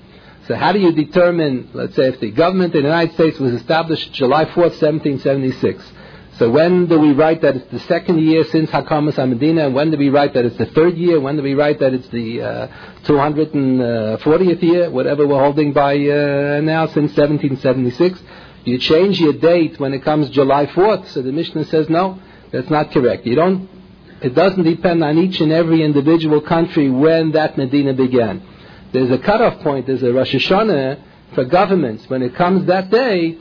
So 0.47 0.55
how 0.55 0.73
do 0.73 0.79
you 0.79 0.93
determine, 0.93 1.69
let's 1.75 1.97
say, 1.97 2.09
if 2.09 2.19
the 2.19 2.31
government 2.31 2.75
in 2.75 2.85
the 2.85 2.89
United 2.89 3.13
States 3.13 3.39
was 3.39 3.53
established 3.53 4.15
July 4.15 4.47
4th, 4.47 4.81
1776? 4.81 5.85
So 6.39 6.49
when 6.51 6.87
do 6.87 7.01
we 7.01 7.13
write 7.13 7.43
that 7.43 7.57
it's 7.57 7.73
the 7.73 7.81
second 7.81 8.21
year 8.21 8.45
since 8.45 8.71
Hakamas 8.71 9.17
Medina? 9.29 9.67
And 9.67 9.75
when 9.75 9.91
do 9.91 9.97
we 9.97 10.09
write 10.09 10.35
that 10.35 10.45
it's 10.45 10.57
the 10.57 10.67
third 10.67 10.97
year? 10.97 11.21
When 11.21 11.37
do 11.37 11.43
we 11.43 11.55
write 11.55 11.81
that 11.81 11.93
it's 11.93 12.07
the 12.09 12.43
uh, 12.43 12.69
240th 13.03 14.63
year? 14.63 14.89
Whatever 14.89 15.27
we're 15.27 15.41
holding 15.41 15.73
by 15.73 15.95
uh, 15.95 16.61
now 16.63 16.87
since 16.87 17.17
1776. 17.17 18.23
You 18.65 18.79
change 18.79 19.19
your 19.19 19.33
date 19.33 19.81
when 19.81 19.93
it 19.93 20.05
comes 20.05 20.31
July 20.31 20.67
4th. 20.67 21.09
So 21.09 21.23
the 21.23 21.33
Mishnah 21.33 21.65
says 21.65 21.89
no, 21.89 22.21
that's 22.53 22.71
not 22.71 22.93
correct. 22.93 23.27
You 23.27 23.35
don't. 23.35 23.69
It 24.23 24.37
doesn't 24.37 24.63
depend 24.63 25.03
on 25.03 25.19
each 25.19 25.41
and 25.41 25.51
every 25.51 25.83
individual 25.83 26.41
country 26.41 26.89
when 26.89 27.33
that 27.33 27.59
Medina 27.59 27.95
began. 27.95 28.43
There's 28.93 29.11
a 29.11 29.19
cutoff 29.19 29.61
point. 29.63 29.89
There's 29.89 30.05
a 30.05 30.13
Rosh 30.13 30.35
Hashanah 30.35 31.03
for 31.35 31.45
governments. 31.47 32.09
When 32.09 32.23
it 32.23 32.37
comes 32.37 32.67
that 32.67 32.91
day, 32.91 33.39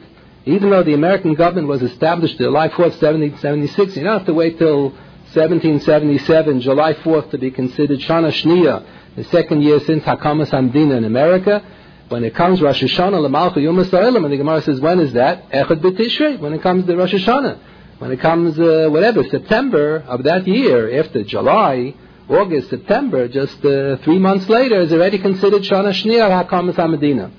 even 0.47 0.69
though 0.69 0.83
the 0.83 0.93
American 0.93 1.33
government 1.33 1.67
was 1.67 1.81
established 1.81 2.37
July 2.37 2.69
4th, 2.69 2.95
1776, 3.01 3.97
you 3.97 4.03
don't 4.03 4.17
have 4.17 4.25
to 4.27 4.33
wait 4.33 4.57
till 4.57 4.91
1777, 5.33 6.61
July 6.61 6.93
4th, 6.93 7.31
to 7.31 7.37
be 7.37 7.51
considered 7.51 7.99
Shana 7.99 8.31
Shniya, 8.31 8.85
the 9.17 9.25
second 9.25 9.61
year 9.61 9.81
since 9.81 10.03
Hakamas 10.03 10.49
Hamdina 10.49 10.97
in 10.97 11.03
America. 11.03 11.61
When 12.07 12.23
it 12.23 12.33
comes 12.33 12.61
Rosh 12.61 12.81
Hashanah, 12.81 13.27
Lamalcha 13.27 13.61
Yom 13.61 13.77
and 13.77 14.31
the 14.31 14.37
Gemara 14.37 14.61
says, 14.61 14.79
when 14.79 15.01
is 15.01 15.11
that? 15.13 15.51
Echad 15.51 15.81
B'Tishrei, 15.81 16.39
when 16.39 16.53
it 16.53 16.61
comes 16.61 16.85
to 16.85 16.95
Rosh 16.95 17.13
Hashanah. 17.13 17.59
When 17.99 18.11
it 18.11 18.21
comes, 18.21 18.57
uh, 18.57 18.87
whatever, 18.89 19.25
September 19.25 19.97
of 20.07 20.23
that 20.23 20.47
year, 20.47 20.97
after 21.01 21.23
July, 21.23 21.93
August, 22.29 22.69
September, 22.69 23.27
just 23.27 23.65
uh, 23.65 23.97
three 23.97 24.19
months 24.19 24.47
later, 24.47 24.79
is 24.79 24.93
already 24.93 25.17
considered 25.17 25.63
Shana 25.63 25.89
Shniya 25.89 26.47
Hakamas 26.47 26.75
Hamdina. 26.75 27.31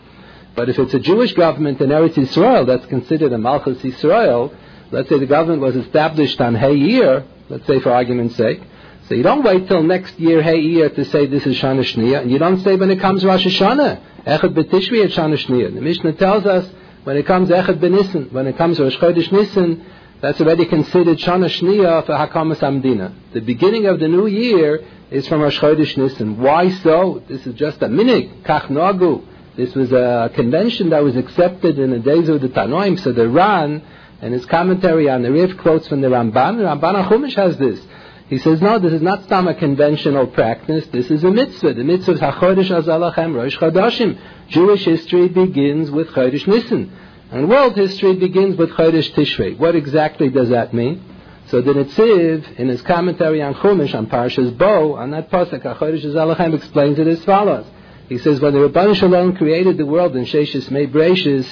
But 0.59 0.69
if 0.69 0.77
it's 0.77 0.93
a 0.93 0.99
Jewish 0.99 1.35
government 1.35 1.81
in 1.81 1.91
Eretz 1.91 2.15
Yisrael 2.15 2.67
that's 2.67 2.85
considered 2.87 3.33
a 3.33 3.39
Malchus 3.39 3.79
Yisrael, 3.79 4.53
let's 4.91 5.09
say 5.09 5.17
the 5.17 5.25
government 5.25 5.63
was 5.63 5.77
established 5.77 6.41
on 6.41 6.57
Hay 6.57 6.75
year, 6.75 7.25
let's 7.49 7.65
say 7.69 7.79
for 7.79 7.93
argument's 7.93 8.35
sake, 8.35 8.61
so 9.07 9.15
you 9.15 9.23
don't 9.23 9.45
wait 9.45 9.69
till 9.69 9.85
next 9.85 10.19
year, 10.19 10.43
Hay 10.43 10.59
year, 10.59 10.91
to 10.91 11.05
say 11.05 11.27
this 11.27 11.47
is 11.47 11.57
Shana 11.61 11.85
Shniya, 11.85 12.23
and 12.23 12.31
you 12.33 12.41
don't 12.41 12.61
say 12.65 12.75
when 12.75 12.91
it 12.91 12.99
comes 12.99 13.25
Rosh 13.25 13.47
Hashanah, 13.47 14.01
Echad 14.25 14.53
B'Tishri 14.55 15.05
at 15.05 15.11
Shana 15.11 15.39
Shniya. 15.39 15.73
The 15.73 15.81
Mishnah 15.81 16.15
tells 16.15 16.45
us 16.45 16.69
when 17.05 17.17
it 17.17 17.25
comes 17.25 17.51
Echad 17.51 17.79
B'Nissen, 17.79 18.33
when 18.33 18.49
it 18.49 18.57
comes 18.57 18.81
Rosh 18.81 18.97
Chodesh 18.97 19.31
Nissen, 19.31 19.87
that's 20.21 20.41
already 20.41 20.67
considered 20.67 21.19
Shana 21.19 21.49
Shniya 21.49 22.05
for 22.05 22.15
Hakamas 22.15 22.59
Amdina. 22.59 23.15
The 23.33 23.43
beginning 23.43 23.87
of 23.87 24.01
the 24.01 24.09
new 24.09 24.27
year 24.27 24.85
is 25.13 25.29
from 25.29 25.41
Rosh 25.41 25.61
Chodesh 25.61 25.97
Nissen. 25.97 26.43
Why 26.43 26.71
so? 26.71 27.23
This 27.29 27.47
is 27.47 27.55
just 27.55 27.81
a 27.81 27.87
minig, 27.87 28.43
Kach 28.43 28.67
Nagu. 28.67 29.25
This 29.59 29.75
was 29.75 29.91
a 29.91 30.31
convention 30.37 30.91
that 30.91 31.03
was 31.03 31.17
accepted 31.17 31.81
in 31.81 31.91
the 31.91 31.99
days 31.99 32.29
of 32.29 32.41
the 32.41 32.49
Tanoim. 32.49 32.97
So 33.01 33.11
the 33.11 33.29
Ran 33.29 33.83
and 34.23 34.33
his 34.33 34.47
commentary 34.47 35.11
on 35.11 35.23
the 35.23 35.33
Rif 35.33 35.57
quotes 35.59 35.89
from 35.89 36.01
the 36.01 36.07
Ramban. 36.07 36.59
The 36.59 36.63
Ramban 36.63 37.09
Chumash 37.09 37.35
has 37.35 37.57
this. 37.57 37.81
He 38.29 38.39
says, 38.39 38.63
no, 38.63 38.79
this 38.79 38.93
is 38.93 39.03
not 39.03 39.29
some 39.29 39.49
a 39.49 39.55
conventional 39.55 40.29
practice. 40.29 40.87
This 40.93 41.11
is 41.11 41.25
a 41.25 41.31
mitzvah. 41.33 41.75
The 41.75 41.83
mitzvah 41.83 42.13
is 42.13 42.21
HaChodesh 42.21 42.71
Azalachem 42.85 43.35
Rosh 43.35 43.57
Chodashim. 43.59 44.21
Jewish 44.47 44.85
history 44.85 45.27
begins 45.27 45.91
with 45.91 46.07
Chodesh 46.11 46.47
Nisan. 46.47 46.97
And 47.33 47.49
world 47.49 47.75
history 47.75 48.15
begins 48.15 48.57
with 48.57 48.71
Chodesh 48.71 49.11
Tishrei. 49.13 49.59
What 49.59 49.75
exactly 49.75 50.29
does 50.29 50.51
that 50.51 50.73
mean? 50.73 51.03
So 51.47 51.63
the 51.63 51.73
Netziv, 51.73 52.61
in 52.61 52.69
his 52.69 52.83
commentary 52.83 53.43
on 53.43 53.55
Chumash, 53.55 53.93
on 53.93 54.07
Parshas 54.07 54.57
Bo, 54.57 54.95
on 54.95 55.11
that 55.11 55.33
pasuk, 55.33 55.63
HaChodesh 55.63 56.05
Zalachem, 56.05 56.55
explains 56.55 57.01
it 57.01 57.09
as 57.09 57.25
follows. 57.25 57.67
He 58.09 58.19
says, 58.19 58.41
when 58.41 58.55
the 58.55 58.69
Rabban 58.69 58.97
Shalom 58.97 59.37
created 59.37 59.77
the 59.77 59.85
world 59.85 60.17
in 60.17 60.25
Sheshis 60.25 60.71
Mei 60.71 60.87
Breishis, 60.87 61.47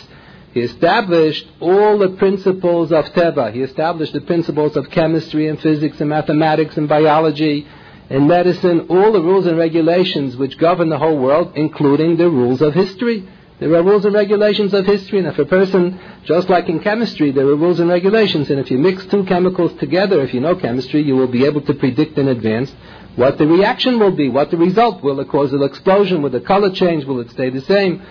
he 0.54 0.60
established 0.60 1.46
all 1.60 1.98
the 1.98 2.08
principles 2.10 2.90
of 2.90 3.04
Teva. 3.06 3.52
He 3.52 3.60
established 3.60 4.14
the 4.14 4.22
principles 4.22 4.75
of 4.75 4.88
chemistry 4.88 5.48
and 5.48 5.60
physics 5.60 6.00
and 6.00 6.08
mathematics 6.08 6.78
and 6.78 6.88
biology 6.88 7.66
and 8.08 8.26
medicine, 8.26 8.86
all 8.88 9.12
the 9.12 9.20
rules 9.20 9.46
and 9.46 9.58
regulations 9.58 10.34
which 10.36 10.56
govern 10.56 10.88
the 10.88 10.98
whole 10.98 11.18
world, 11.18 11.52
including 11.56 12.16
the 12.16 12.30
rules 12.30 12.62
of 12.62 12.72
history. 12.72 13.28
There 13.58 13.75
are 13.75 13.82
rules 13.82 14.06
and 14.06 14.14
regulations 14.14 14.72
of 14.72 14.86
history, 14.86 15.18
and 15.18 15.28
if 15.28 15.38
a 15.38 15.44
person, 15.44 15.98
just 16.25 16.48
like 16.48 16.68
in 16.68 16.80
chemistry, 16.80 17.32
there 17.32 17.46
are 17.46 17.56
rules 17.56 17.80
and 17.80 17.90
regulations, 17.90 18.48
and 18.48 18.60
if 18.60 18.70
you 18.70 18.78
mix 18.78 19.04
two 19.06 19.25
chemicals 19.25 19.72
together, 19.78 20.22
if 20.22 20.32
you 20.32 20.40
know 20.40 20.56
chemistry, 20.56 21.02
you 21.02 21.16
will 21.16 21.26
be 21.26 21.44
able 21.44 21.62
to 21.62 21.75
predict 21.75 22.16
in 22.16 22.28
advance 22.28 22.72
what 23.16 23.38
the 23.38 23.46
reaction 23.46 23.99
will 23.99 24.12
be, 24.12 24.28
what 24.28 24.50
the 24.50 24.56
result. 24.56 25.02
Will 25.02 25.18
it 25.20 25.28
cause 25.28 25.52
an 25.52 25.62
explosion? 25.62 26.23
Will 26.23 26.30
the 26.30 26.40
color 26.40 26.70
change? 26.70 27.04
Will 27.04 27.20
it 27.20 27.30
stay 27.30 27.50
the 27.50 27.62
same? 27.62 28.02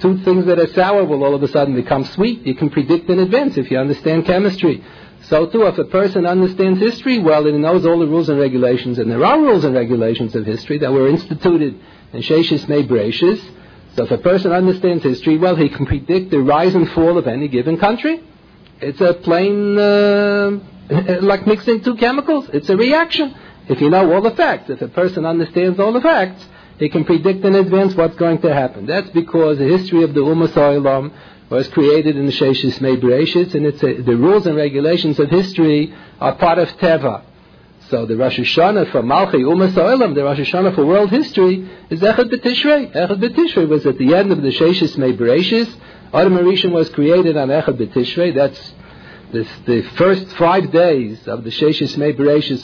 Two 0.00 0.18
things 0.18 0.46
that 0.46 0.58
are 0.58 0.72
sour 0.72 1.04
will 1.04 1.22
all 1.24 1.34
of 1.34 1.42
a 1.42 1.48
sudden 1.48 1.74
become 1.74 2.04
sweet. 2.04 2.46
You 2.46 2.54
can 2.54 2.70
predict 2.70 3.10
in 3.10 3.18
advance 3.18 3.56
if 3.56 3.70
you 3.70 3.78
understand 3.78 4.26
chemistry. 4.26 4.84
So 5.22 5.46
too, 5.46 5.66
if 5.66 5.78
a 5.78 5.84
person 5.84 6.26
understands 6.26 6.80
history 6.80 7.18
well 7.18 7.46
and 7.46 7.62
knows 7.62 7.86
all 7.86 7.98
the 7.98 8.06
rules 8.06 8.28
and 8.28 8.38
regulations, 8.38 8.98
and 8.98 9.10
there 9.10 9.24
are 9.24 9.40
rules 9.40 9.64
and 9.64 9.74
regulations 9.74 10.34
of 10.34 10.44
history 10.44 10.78
that 10.78 10.92
were 10.92 11.08
instituted 11.08 11.80
in 12.12 12.20
Sheshis 12.20 12.68
Mei 12.68 12.82
Breishis, 12.82 13.40
so 13.96 14.04
if 14.04 14.10
a 14.10 14.18
person 14.18 14.52
understands 14.52 15.04
history 15.04 15.38
well, 15.38 15.54
he 15.54 15.68
can 15.68 15.86
predict 15.86 16.30
the 16.30 16.40
rise 16.40 16.74
and 16.74 16.90
fall 16.90 17.16
of 17.16 17.28
any 17.28 17.48
given 17.48 17.78
country. 17.78 18.22
It's 18.80 19.00
a 19.00 19.14
plain, 19.14 19.78
uh, 19.78 20.58
like 21.22 21.46
mixing 21.46 21.82
two 21.82 21.94
chemicals. 21.94 22.50
It's 22.52 22.68
a 22.68 22.76
reaction. 22.76 23.34
If 23.68 23.80
you 23.80 23.90
know 23.90 24.12
all 24.12 24.20
the 24.20 24.32
facts, 24.32 24.70
if 24.70 24.82
a 24.82 24.88
person 24.88 25.24
understands 25.24 25.80
all 25.80 25.92
the 25.92 26.00
facts, 26.00 26.44
he 26.78 26.88
can 26.88 27.04
predict 27.04 27.44
in 27.44 27.54
advance 27.54 27.94
what's 27.94 28.16
going 28.16 28.40
to 28.42 28.52
happen. 28.52 28.86
That's 28.86 29.10
because 29.10 29.58
the 29.58 29.64
history 29.64 30.02
of 30.02 30.12
the 30.12 30.20
Ummah 30.20 31.12
was 31.48 31.68
created 31.68 32.16
in 32.16 32.26
the 32.26 32.32
Sheshis 32.32 32.80
Mei 32.80 32.96
Bereshit, 32.96 33.54
and 33.54 33.66
it's 33.66 33.82
a, 33.82 34.02
the 34.02 34.16
rules 34.16 34.46
and 34.46 34.56
regulations 34.56 35.18
of 35.20 35.30
history 35.30 35.94
are 36.20 36.34
part 36.34 36.58
of 36.58 36.68
Teva. 36.78 37.22
So 37.90 38.06
the 38.06 38.16
Rosh 38.16 38.38
Hashanah 38.38 38.90
for 38.90 39.02
Malchi 39.02 39.42
Ummah 39.42 40.14
the 40.14 40.24
Rosh 40.24 40.40
Hashanah 40.40 40.74
for 40.74 40.86
world 40.86 41.10
history, 41.10 41.68
is 41.90 42.00
Echad 42.00 42.30
B'Tishrei. 42.32 42.92
Echad 42.92 43.20
B'Tishrei 43.22 43.68
was 43.68 43.86
at 43.86 43.98
the 43.98 44.14
end 44.14 44.32
of 44.32 44.42
the 44.42 44.48
Sheshis 44.48 44.96
Mei 44.96 45.12
Bereshis. 45.12 45.72
Adam 46.12 46.34
Rishon 46.34 46.72
was 46.72 46.88
created 46.90 47.36
on 47.36 47.48
Echad 47.48 47.76
B'Tishrei. 47.76 48.34
That's 48.34 48.72
this, 49.34 49.48
the 49.66 49.82
first 49.96 50.26
five 50.36 50.70
days 50.72 51.26
of 51.28 51.44
the 51.44 51.50
Sheshis 51.50 51.96
Mei 51.98 52.12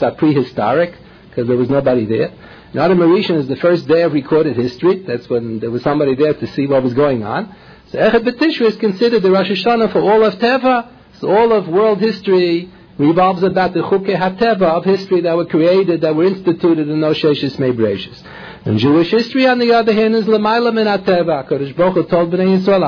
are 0.05 0.11
prehistoric 0.11 0.95
because 1.29 1.47
there 1.47 1.57
was 1.57 1.69
nobody 1.69 2.05
there. 2.05 2.33
Adam 2.73 2.99
Rishon 2.99 3.37
is 3.37 3.47
the 3.47 3.57
first 3.57 3.87
day 3.87 4.01
of 4.03 4.13
recorded 4.13 4.55
history. 4.55 5.03
That's 5.03 5.29
when 5.29 5.59
there 5.59 5.69
was 5.69 5.83
somebody 5.83 6.15
there 6.15 6.33
to 6.33 6.47
see 6.47 6.67
what 6.67 6.81
was 6.83 6.93
going 6.93 7.23
on. 7.23 7.53
So 7.89 7.97
Echad 7.99 8.23
B'Tishrei 8.23 8.67
is 8.67 8.77
considered 8.77 9.21
the 9.21 9.31
Rosh 9.31 9.51
Hashanah 9.51 9.91
for 9.91 10.01
all 10.01 10.23
of 10.23 10.35
Teva. 10.35 10.89
So 11.19 11.29
all 11.29 11.51
of 11.51 11.67
world 11.67 11.99
history 11.99 12.71
revolves 12.97 13.43
about 13.43 13.73
the 13.73 13.81
Chukei 13.81 14.15
HaTeva 14.15 14.61
of 14.61 14.85
history 14.85 15.21
that 15.21 15.35
were 15.35 15.45
created, 15.45 16.01
that 16.01 16.15
were 16.15 16.23
instituted 16.23 16.87
in 16.87 17.01
those 17.01 17.17
Sheshis 17.17 17.57
Mebreshis. 17.57 18.23
And 18.65 18.77
Jewish 18.77 19.11
history, 19.11 19.47
on 19.47 19.59
the 19.59 19.73
other 19.73 19.93
hand, 19.93 20.15
is 20.15 20.25
Lamaila 20.25 20.73
Min 20.73 20.87
HaTeva. 20.87 21.47
HaKadosh 21.47 21.75
Baruch 21.75 22.09
told 22.09 22.31
Bnei 22.31 22.59
Yisrael, 22.59 22.83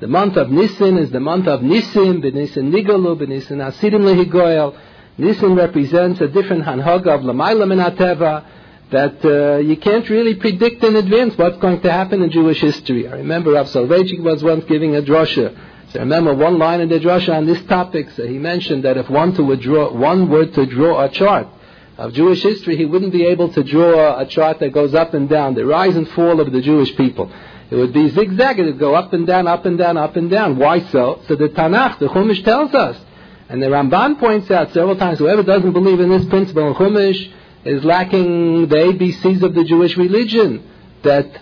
the 0.00 0.06
month 0.06 0.36
of 0.36 0.50
Nisan 0.50 0.98
is 0.98 1.10
the 1.10 1.20
month 1.20 1.46
of 1.46 1.60
Nisim, 1.60 2.22
B'Nisan 2.22 2.72
Nigalu, 2.72 3.16
B'Nisan 3.20 3.58
Asidim 3.58 4.02
Lehigoyel. 4.02 4.78
Nisan 5.18 5.54
represents 5.54 6.20
a 6.20 6.28
different 6.28 6.64
Hanhaga 6.64 7.14
of 7.16 7.20
Lamaila 7.22 7.66
Min 7.66 7.78
that 8.90 9.24
uh, 9.24 9.58
you 9.58 9.76
can't 9.76 10.08
really 10.08 10.34
predict 10.36 10.82
in 10.82 10.96
advance 10.96 11.36
what's 11.36 11.58
going 11.58 11.80
to 11.82 11.92
happen 11.92 12.22
in 12.22 12.30
Jewish 12.30 12.60
history. 12.60 13.06
I 13.06 13.16
remember 13.16 13.52
Rav 13.52 13.66
Soloveitchik 13.66 14.22
was 14.22 14.42
once 14.42 14.64
giving 14.64 14.96
a 14.96 15.02
drasha 15.02 15.54
so 15.92 16.00
remember 16.00 16.34
one 16.34 16.58
line 16.58 16.82
in 16.82 16.90
the 16.90 17.00
drasha 17.00 17.34
on 17.34 17.46
this 17.46 17.62
topic. 17.64 18.10
So 18.10 18.26
he 18.26 18.38
mentioned 18.38 18.84
that 18.84 18.98
if 18.98 19.08
one 19.08 19.32
to 19.34 19.42
one 19.42 20.28
were 20.28 20.44
to 20.46 20.66
draw 20.66 21.02
a 21.02 21.08
chart 21.08 21.48
of 21.96 22.12
Jewish 22.12 22.42
history, 22.42 22.76
he 22.76 22.84
wouldn't 22.84 23.12
be 23.12 23.24
able 23.24 23.50
to 23.54 23.62
draw 23.62 24.18
a 24.18 24.26
chart 24.26 24.60
that 24.60 24.72
goes 24.72 24.94
up 24.94 25.14
and 25.14 25.28
down, 25.28 25.54
the 25.54 25.64
rise 25.64 25.96
and 25.96 26.06
fall 26.10 26.40
of 26.40 26.52
the 26.52 26.60
Jewish 26.60 26.94
people. 26.94 27.32
It 27.70 27.76
would 27.76 27.92
be 27.92 28.08
zigzag. 28.10 28.58
It 28.58 28.64
would 28.64 28.78
go 28.78 28.94
up 28.94 29.12
and 29.12 29.26
down, 29.26 29.46
up 29.46 29.66
and 29.66 29.76
down, 29.76 29.96
up 29.96 30.16
and 30.16 30.30
down. 30.30 30.58
Why 30.58 30.80
so? 30.90 31.22
So 31.28 31.36
the 31.36 31.48
Tanakh, 31.48 31.98
the 31.98 32.06
Chumash 32.06 32.44
tells 32.44 32.74
us. 32.74 32.98
And 33.48 33.62
the 33.62 33.66
Ramban 33.66 34.18
points 34.18 34.50
out 34.50 34.72
several 34.72 34.96
times, 34.96 35.18
whoever 35.18 35.42
doesn't 35.42 35.72
believe 35.72 36.00
in 36.00 36.10
this 36.10 36.24
principle 36.26 36.68
in 36.68 36.74
Chumash 36.74 37.32
is 37.64 37.84
lacking 37.84 38.68
the 38.68 38.76
ABCs 38.76 39.42
of 39.42 39.54
the 39.54 39.64
Jewish 39.64 39.96
religion. 39.96 40.68
That 41.02 41.40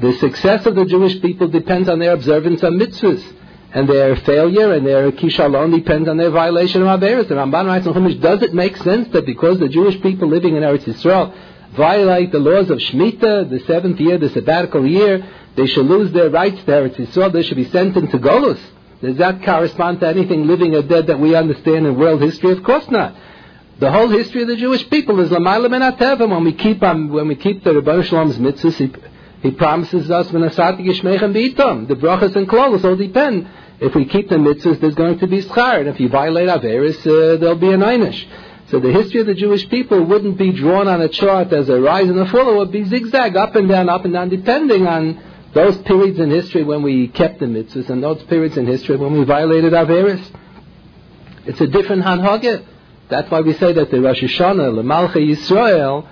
the 0.00 0.12
success 0.14 0.66
of 0.66 0.74
the 0.74 0.84
Jewish 0.84 1.20
people 1.22 1.48
depends 1.48 1.88
on 1.88 1.98
their 1.98 2.12
observance 2.12 2.62
of 2.62 2.72
mitzvahs 2.72 3.24
and 3.72 3.88
their 3.88 4.14
failure 4.16 4.72
and 4.72 4.86
their 4.86 5.10
kishalon 5.10 5.74
depends 5.74 6.08
on 6.08 6.16
their 6.16 6.30
violation 6.30 6.82
of 6.82 7.00
Averis. 7.00 7.28
The 7.28 7.34
Ramban 7.34 7.66
writes 7.66 7.86
in 7.86 7.92
Chumash, 7.92 8.20
does 8.20 8.42
it 8.42 8.54
make 8.54 8.76
sense 8.78 9.08
that 9.08 9.26
because 9.26 9.58
the 9.58 9.68
Jewish 9.68 10.00
people 10.00 10.28
living 10.28 10.56
in 10.56 10.62
Eretz 10.62 10.84
Yisrael 10.84 11.34
violate 11.76 12.30
the 12.30 12.38
laws 12.38 12.70
of 12.70 12.78
Shemitah, 12.78 13.50
the 13.50 13.60
seventh 13.66 13.98
year, 13.98 14.16
the 14.16 14.28
sabbatical 14.28 14.86
year, 14.86 15.28
they 15.56 15.66
should 15.66 15.86
lose 15.86 16.12
their 16.12 16.30
rights 16.30 16.58
to 16.64 16.70
Eretz 16.70 16.96
Yisrael, 16.96 17.32
they 17.32 17.42
should 17.42 17.56
be 17.56 17.70
sent 17.70 17.96
into 17.96 18.18
Golus? 18.18 18.60
Does 19.00 19.16
that 19.18 19.42
correspond 19.42 20.00
to 20.00 20.08
anything 20.08 20.46
living 20.46 20.74
or 20.74 20.82
dead 20.82 21.08
that 21.08 21.20
we 21.20 21.34
understand 21.34 21.86
in 21.86 21.98
world 21.98 22.22
history? 22.22 22.52
Of 22.52 22.62
course 22.62 22.88
not. 22.90 23.14
The 23.78 23.90
whole 23.90 24.08
history 24.08 24.42
of 24.42 24.48
the 24.48 24.56
Jewish 24.56 24.88
people 24.88 25.20
is 25.20 25.30
Lamayla 25.30 25.68
Menateva. 25.68 26.28
When 26.28 26.44
we 26.44 26.52
keep 26.52 26.82
um, 26.82 27.08
when 27.08 27.28
we 27.28 27.34
keep 27.34 27.64
the 27.64 27.74
Rebbe 27.74 28.02
Shalom's 28.04 28.38
mitzvahs, 28.38 28.74
he, 28.74 28.92
he 29.42 29.50
promises 29.50 30.10
us 30.10 30.32
when 30.32 30.42
Asati 30.42 30.80
Gishmechem 30.80 31.34
B'itom. 31.34 31.88
The 31.88 31.96
brachas 31.96 32.36
and 32.36 32.48
klolos 32.48 32.84
all 32.84 32.96
depend 32.96 33.48
if 33.80 33.94
we 33.94 34.04
keep 34.04 34.28
the 34.28 34.36
mitzvahs, 34.36 34.80
there's 34.80 34.94
going 34.94 35.18
to 35.18 35.26
be 35.26 35.42
schar, 35.42 35.80
and 35.80 35.88
if 35.88 35.98
you 35.98 36.08
violate 36.08 36.48
Averis, 36.48 36.98
uh, 37.00 37.38
there'll 37.38 37.56
be 37.56 37.72
an 37.72 37.80
einish. 37.80 38.24
So 38.70 38.80
the 38.80 38.92
history 38.92 39.20
of 39.20 39.26
the 39.26 39.34
Jewish 39.34 39.68
people 39.68 40.04
wouldn't 40.04 40.38
be 40.38 40.52
drawn 40.52 40.88
on 40.88 41.00
a 41.02 41.08
chart 41.08 41.52
as 41.52 41.68
a 41.68 41.80
rise 41.80 42.08
and 42.08 42.18
a 42.18 42.26
fall. 42.26 42.50
It 42.50 42.56
would 42.56 42.72
be 42.72 42.84
zigzag, 42.84 43.36
up 43.36 43.56
and 43.56 43.68
down, 43.68 43.88
up 43.88 44.04
and 44.04 44.14
down, 44.14 44.28
depending 44.28 44.86
on 44.86 45.20
those 45.54 45.78
periods 45.78 46.18
in 46.18 46.30
history 46.30 46.64
when 46.64 46.82
we 46.82 47.08
kept 47.08 47.38
the 47.38 47.46
mitzvahs 47.46 47.88
and 47.88 48.02
those 48.02 48.22
periods 48.24 48.56
in 48.56 48.66
history 48.66 48.96
when 48.96 49.12
we 49.12 49.24
violated 49.24 49.72
Averis. 49.72 50.22
It's 51.46 51.60
a 51.60 51.66
different 51.66 52.02
hanhagah. 52.02 52.64
That's 53.08 53.30
why 53.30 53.40
we 53.40 53.54
say 53.54 53.72
that 53.72 53.90
the 53.90 54.00
Rosh 54.00 54.22
Hashanah, 54.22 54.74
the 54.74 54.82
Malcha 54.82 55.16
Yisrael, 55.16 56.08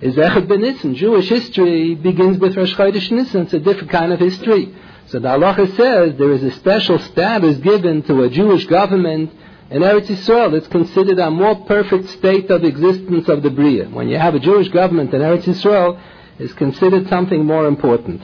is 0.00 0.14
Echad 0.14 0.48
Ben 0.48 0.94
Jewish 0.94 1.28
history 1.28 1.94
begins 1.94 2.38
with 2.38 2.56
Rosh 2.56 2.74
Chodesh 2.74 3.10
Nisan. 3.10 3.42
It's 3.42 3.54
a 3.54 3.58
different 3.58 3.90
kind 3.90 4.12
of 4.12 4.20
history. 4.20 4.74
So 5.06 5.18
the 5.18 5.28
halacha 5.28 5.76
says 5.76 6.18
there 6.18 6.32
is 6.32 6.42
a 6.42 6.50
special 6.52 6.98
status 6.98 7.58
given 7.58 8.02
to 8.04 8.22
a 8.22 8.30
Jewish 8.30 8.66
government 8.66 9.30
in 9.70 9.82
Eretz 9.82 10.06
Yisrael. 10.06 10.54
It's 10.54 10.68
considered 10.68 11.18
a 11.18 11.30
more 11.30 11.56
perfect 11.64 12.08
state 12.10 12.50
of 12.50 12.64
existence 12.64 13.28
of 13.28 13.42
the 13.42 13.50
Bria. 13.50 13.88
When 13.88 14.08
you 14.08 14.18
have 14.18 14.34
a 14.34 14.40
Jewish 14.40 14.68
government 14.68 15.12
in 15.12 15.20
Eretz 15.20 15.44
Yisrael, 15.44 16.00
it's 16.38 16.52
considered 16.54 17.08
something 17.08 17.44
more 17.44 17.66
important. 17.66 18.22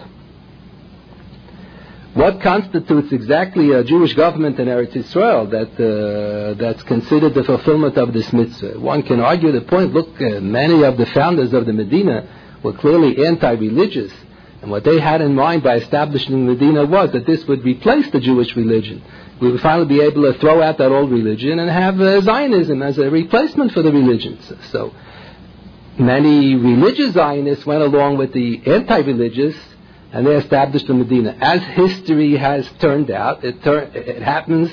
What 2.15 2.43
constitutes 2.43 3.11
exactly 3.13 3.73
a 3.73 3.83
Jewish 3.83 4.15
government 4.15 4.59
in 4.59 4.69
Eretz 4.69 4.93
Yisrael 4.93 5.51
that 5.51 5.73
uh, 5.81 6.55
that's 6.55 6.83
considered 6.83 7.35
the 7.35 7.43
fulfillment 7.45 7.97
of 7.97 8.13
this 8.13 8.31
mitzvah? 8.33 8.79
One 8.79 9.03
can 9.03 9.21
argue 9.21 9.51
the 9.51 9.63
point. 9.63 9.95
Look, 9.95 10.21
uh, 10.21 10.41
many 10.41 10.85
of 10.85 10.99
the 10.99 11.07
founders 11.07 11.55
of 11.55 11.65
the 11.65 11.73
Medina 11.73 12.29
were 12.63 12.75
clearly 12.75 13.27
anti-religious 13.27 14.13
and 14.63 14.71
what 14.71 14.85
they 14.85 15.01
had 15.01 15.21
in 15.21 15.35
mind 15.35 15.65
by 15.65 15.77
establishing 15.77 16.47
Medina 16.47 16.87
was 16.87 17.11
that 17.13 17.27
this 17.27 17.45
would 17.49 17.65
replace 17.65 18.09
the 18.13 18.21
Jewish 18.21 18.55
religion. 18.55 19.03
We 19.41 19.51
would 19.51 19.61
finally 19.61 19.89
be 19.89 20.01
able 20.01 20.23
to 20.33 20.39
throw 20.39 20.63
out 20.63 20.79
that 20.79 20.93
old 20.93 21.11
religion 21.11 21.59
and 21.59 21.69
have 21.69 22.01
uh, 22.01 22.21
Zionism 22.21 22.81
as 22.81 22.97
a 22.97 23.11
replacement 23.11 23.73
for 23.73 23.83
the 23.83 23.91
religions. 23.91 24.53
So 24.71 24.95
many 25.99 26.55
religious 26.55 27.15
Zionists 27.15 27.67
went 27.67 27.83
along 27.83 28.19
with 28.19 28.33
the 28.33 28.63
anti-religious 28.65 29.57
and 30.13 30.27
they 30.27 30.37
established 30.37 30.87
the 30.87 30.95
Medina. 30.95 31.37
As 31.41 31.63
history 31.63 32.37
has 32.37 32.69
turned 32.79 33.11
out, 33.11 33.45
it, 33.45 33.63
tur- 33.63 33.91
it 33.95 34.23
happens 34.23 34.71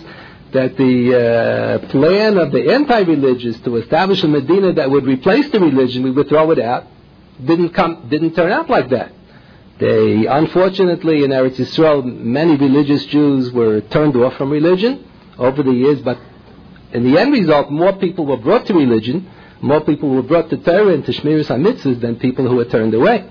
that 0.51 0.75
the 0.77 1.81
uh, 1.85 1.87
plan 1.89 2.37
of 2.37 2.51
the 2.51 2.71
anti-religious 2.71 3.59
to 3.61 3.77
establish 3.77 4.23
a 4.23 4.27
Medina 4.27 4.73
that 4.73 4.89
would 4.89 5.05
replace 5.05 5.49
the 5.51 5.59
religion, 5.59 6.03
we 6.03 6.11
would 6.11 6.27
throw 6.27 6.51
it 6.51 6.59
out, 6.59 6.87
didn't 7.43 7.69
come, 7.69 8.09
didn't 8.09 8.33
turn 8.35 8.51
out 8.51 8.69
like 8.69 8.89
that. 8.89 9.13
They, 9.79 10.25
unfortunately, 10.25 11.23
in 11.23 11.31
Eretz 11.31 11.55
Yisrael, 11.55 12.03
many 12.03 12.57
religious 12.57 13.05
Jews 13.05 13.51
were 13.53 13.79
turned 13.79 14.17
off 14.17 14.35
from 14.35 14.49
religion 14.49 15.05
over 15.37 15.63
the 15.63 15.71
years, 15.71 16.01
but 16.01 16.19
in 16.91 17.09
the 17.09 17.17
end 17.17 17.31
result, 17.31 17.71
more 17.71 17.93
people 17.93 18.25
were 18.25 18.37
brought 18.37 18.65
to 18.65 18.73
religion, 18.73 19.29
more 19.61 19.79
people 19.81 20.09
were 20.09 20.23
brought 20.23 20.49
to 20.49 20.57
Torah 20.57 20.93
and 20.93 21.05
to 21.05 21.13
Shmiras 21.13 21.47
HaMitzvahs 21.47 22.01
than 22.01 22.17
people 22.17 22.45
who 22.47 22.57
were 22.57 22.65
turned 22.65 22.93
away. 22.93 23.29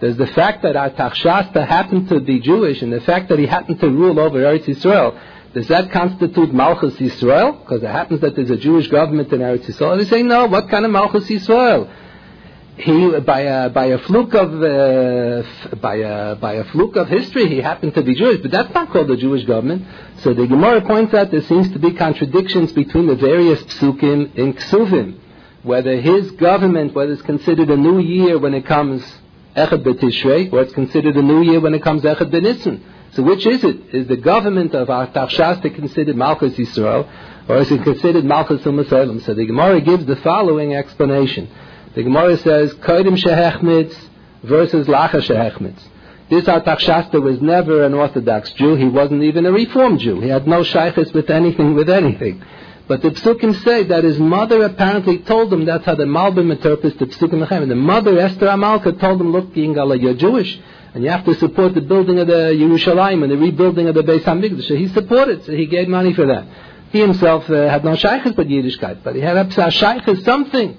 does 0.00 0.16
the 0.16 0.26
fact 0.26 0.62
that 0.62 0.74
Artachshasta 0.74 1.66
happened 1.66 2.08
to 2.08 2.20
be 2.20 2.40
Jewish 2.40 2.82
and 2.82 2.92
the 2.92 3.00
fact 3.00 3.28
that 3.28 3.38
he 3.38 3.46
happened 3.46 3.78
to 3.80 3.88
rule 3.88 4.18
over 4.18 4.38
Eretz 4.38 4.64
Yisrael, 4.64 5.18
does 5.54 5.68
that 5.68 5.92
constitute 5.92 6.52
Malchus 6.52 6.94
Yisrael? 6.96 7.60
Because 7.60 7.82
it 7.82 7.88
happens 7.88 8.20
that 8.20 8.34
there's 8.34 8.50
a 8.50 8.56
Jewish 8.56 8.88
government 8.88 9.32
in 9.32 9.40
Eretz 9.40 9.64
Yisrael. 9.66 9.96
They 9.96 10.04
say, 10.06 10.22
no, 10.22 10.46
what 10.46 10.68
kind 10.68 10.84
of 10.84 10.90
Malchus 10.90 11.28
Yisrael? 11.28 11.88
He 12.78 13.20
by 13.20 13.40
a 13.40 13.70
by 13.70 13.86
a 13.86 13.98
fluke 13.98 14.34
of 14.34 14.62
uh, 14.62 15.76
by 15.76 15.96
a 15.96 16.34
by 16.36 16.54
a 16.54 16.64
fluke 16.64 16.96
of 16.96 17.08
history 17.08 17.48
he 17.48 17.60
happened 17.60 17.94
to 17.94 18.02
be 18.02 18.14
Jewish, 18.14 18.42
but 18.42 18.50
that's 18.50 18.72
not 18.74 18.90
called 18.90 19.08
the 19.08 19.16
Jewish 19.16 19.44
government. 19.44 19.86
So 20.18 20.34
the 20.34 20.46
Gemara 20.46 20.82
points 20.82 21.14
out 21.14 21.30
there 21.30 21.42
seems 21.42 21.70
to 21.72 21.78
be 21.78 21.92
contradictions 21.92 22.72
between 22.72 23.06
the 23.06 23.16
various 23.16 23.62
psukim 23.62 24.34
in 24.36 24.54
Ksuvim, 24.54 25.18
whether 25.62 25.98
his 26.00 26.32
government, 26.32 26.94
whether 26.94 27.12
it's 27.12 27.22
considered 27.22 27.70
a 27.70 27.76
new 27.76 27.98
year 27.98 28.38
when 28.38 28.52
it 28.52 28.66
comes 28.66 29.02
Echad 29.56 29.82
B'Tishrei, 29.82 30.52
or 30.52 30.60
it's 30.60 30.74
considered 30.74 31.16
a 31.16 31.22
new 31.22 31.42
year 31.42 31.60
when 31.60 31.72
it 31.72 31.82
comes 31.82 32.02
Echad 32.02 32.30
B'Nissen. 32.30 32.82
So 33.12 33.22
which 33.22 33.46
is 33.46 33.64
it? 33.64 33.94
Is 33.94 34.06
the 34.06 34.18
government 34.18 34.74
of 34.74 34.88
Artaxshasta 34.88 35.74
considered 35.74 36.14
Malchus 36.14 36.52
Yisrael, 36.52 37.08
or 37.48 37.56
is 37.56 37.70
it 37.70 37.82
considered 37.82 38.26
Malchus 38.26 38.60
Umasalim? 38.62 39.24
So 39.24 39.32
the 39.32 39.46
Gemara 39.46 39.80
gives 39.80 40.04
the 40.04 40.16
following 40.16 40.74
explanation. 40.74 41.48
The 41.96 42.02
Gemara 42.02 42.36
says, 42.36 42.74
Kodim 42.74 43.16
Shehechmitz 43.16 43.96
versus 44.42 44.86
Lacha 44.86 45.22
Shehechmitz. 45.22 45.80
This 46.28 46.44
Artaxshasta 46.44 47.22
was 47.22 47.40
never 47.40 47.84
an 47.84 47.94
Orthodox 47.94 48.52
Jew. 48.52 48.74
He 48.74 48.84
wasn't 48.84 49.22
even 49.22 49.46
a 49.46 49.50
Reformed 49.50 50.00
Jew. 50.00 50.20
He 50.20 50.28
had 50.28 50.46
no 50.46 50.62
shaykhs 50.62 51.10
with 51.14 51.30
anything, 51.30 51.74
with 51.74 51.88
anything. 51.88 52.44
But 52.86 53.00
the 53.00 53.12
Psukim 53.12 53.64
say 53.64 53.84
that 53.84 54.04
his 54.04 54.18
mother 54.18 54.62
apparently 54.64 55.20
told 55.20 55.50
him, 55.50 55.64
that's 55.64 55.86
how 55.86 55.94
the 55.94 56.04
Malbim 56.04 56.52
interprets 56.52 56.98
the 56.98 57.06
Psukim 57.06 57.46
Lechem. 57.46 57.66
The 57.66 57.74
mother, 57.74 58.18
Esther 58.18 58.48
Amalka, 58.48 59.00
told 59.00 59.18
him, 59.18 59.32
look, 59.32 59.54
Yingala, 59.54 59.98
you're 59.98 60.14
Jewish, 60.14 60.60
and 60.92 61.02
you 61.02 61.08
have 61.08 61.24
to 61.24 61.34
support 61.36 61.72
the 61.72 61.80
building 61.80 62.18
of 62.18 62.26
the 62.26 62.52
Yerushalayim 62.52 63.22
and 63.22 63.32
the 63.32 63.38
rebuilding 63.38 63.88
of 63.88 63.94
the 63.94 64.02
Beis 64.02 64.20
HaMikdash. 64.20 64.68
So 64.68 64.76
he 64.76 64.88
supported, 64.88 65.46
so 65.46 65.52
he 65.52 65.64
gave 65.64 65.88
money 65.88 66.12
for 66.12 66.26
that. 66.26 66.46
He 66.90 67.00
himself 67.00 67.48
uh, 67.48 67.70
had 67.70 67.86
no 67.86 67.96
shaykhs 67.96 68.32
but 68.32 68.48
Yiddishkeit, 68.48 69.02
but 69.02 69.14
he 69.14 69.22
had 69.22 69.38
a 69.38 69.70
shaykhs 69.70 70.24
something. 70.24 70.76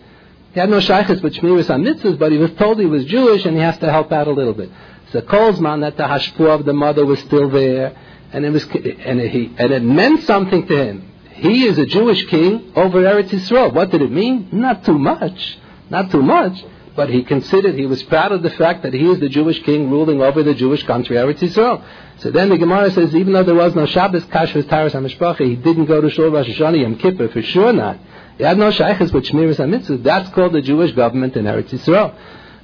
He 0.57 0.61
had 0.61 0.71
no 0.71 0.79
shaykhs 0.79 1.21
but 1.21 1.33
shmiras 1.33 1.69
on 1.69 1.83
mitzvahs, 1.83 2.17
but 2.17 2.31
he 2.31 2.39
was 2.39 2.49
told 2.53 2.79
he 2.79 2.87
was 2.87 3.05
Jewish 3.05 3.45
and 3.45 3.55
he 3.55 3.61
has 3.61 3.77
to 3.77 3.91
help 3.91 4.11
out 4.11 4.25
a 4.25 4.31
little 4.31 4.55
bit. 4.55 4.71
So 5.11 5.21
Kolzman 5.21 5.81
that 5.81 5.97
the 5.97 6.03
hashpur 6.05 6.49
of 6.49 6.65
the 6.65 6.73
mother 6.73 7.05
was 7.05 7.19
still 7.19 7.47
there, 7.47 7.95
and 8.33 8.43
it 8.43 8.49
was 8.49 8.65
and 8.65 9.21
he 9.21 9.53
and 9.55 9.71
it 9.71 9.83
meant 9.83 10.23
something 10.23 10.65
to 10.65 10.75
him. 10.75 11.11
He 11.29 11.65
is 11.65 11.77
a 11.77 11.85
Jewish 11.85 12.25
king 12.25 12.71
over 12.75 13.03
Eretz 13.03 13.29
Yisrael. 13.29 13.71
What 13.71 13.91
did 13.91 14.01
it 14.01 14.11
mean? 14.11 14.49
Not 14.51 14.83
too 14.83 14.97
much, 14.97 15.59
not 15.91 16.09
too 16.09 16.23
much. 16.23 16.57
But 16.95 17.11
he 17.11 17.21
considered 17.21 17.75
he 17.75 17.85
was 17.85 18.01
proud 18.01 18.31
of 18.31 18.41
the 18.41 18.49
fact 18.49 18.81
that 18.81 18.95
he 18.95 19.07
is 19.07 19.19
the 19.19 19.29
Jewish 19.29 19.61
king 19.61 19.91
ruling 19.91 20.23
over 20.23 20.41
the 20.41 20.55
Jewish 20.55 20.81
country 20.87 21.17
Eretz 21.17 21.37
Yisrael. 21.37 21.83
So 22.17 22.31
then 22.31 22.49
the 22.49 22.57
Gemara 22.57 22.89
says 22.89 23.13
even 23.13 23.33
though 23.33 23.43
there 23.43 23.53
was 23.53 23.75
no 23.75 23.85
Shabbos 23.85 24.23
Kashrus 24.23 24.67
Taras 24.67 24.93
Hamishpacha, 24.93 25.47
he 25.47 25.55
didn't 25.55 25.85
go 25.85 26.01
to 26.01 26.09
Shul 26.09 26.31
Rosh 26.31 26.47
Hashanah 26.47 26.81
Yom 26.81 26.95
Kippur 26.95 27.27
for 27.29 27.43
sure 27.43 27.73
not. 27.73 27.99
He 28.37 28.43
had 28.43 28.57
no 28.57 28.71
shaykhs 28.71 29.11
with 29.11 29.25
Shmiras 29.25 29.57
HaMitzvah. 29.57 30.03
That's 30.03 30.29
called 30.29 30.53
the 30.53 30.61
Jewish 30.61 30.91
government 30.91 31.35
in 31.35 31.45
Eretz 31.45 31.69
Yisrael. 31.69 32.13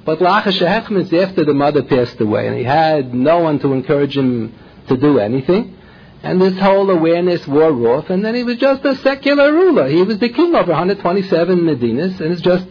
But 0.04 0.18
Hechmitz, 0.18 1.12
after 1.12 1.44
the 1.44 1.54
mother 1.54 1.82
passed 1.82 2.20
away, 2.20 2.46
and 2.46 2.56
he 2.56 2.64
had 2.64 3.14
no 3.14 3.40
one 3.40 3.58
to 3.60 3.72
encourage 3.72 4.16
him 4.16 4.54
to 4.88 4.96
do 4.96 5.18
anything, 5.18 5.76
and 6.22 6.40
this 6.40 6.58
whole 6.58 6.90
awareness 6.90 7.46
wore 7.46 7.72
off, 7.96 8.10
and 8.10 8.24
then 8.24 8.34
he 8.34 8.44
was 8.44 8.56
just 8.56 8.84
a 8.84 8.96
secular 8.96 9.52
ruler. 9.52 9.88
He 9.88 10.02
was 10.02 10.18
the 10.18 10.28
king 10.28 10.54
over 10.54 10.70
127 10.70 11.58
Medinas, 11.60 12.20
and 12.20 12.32
it's 12.32 12.42
just 12.42 12.66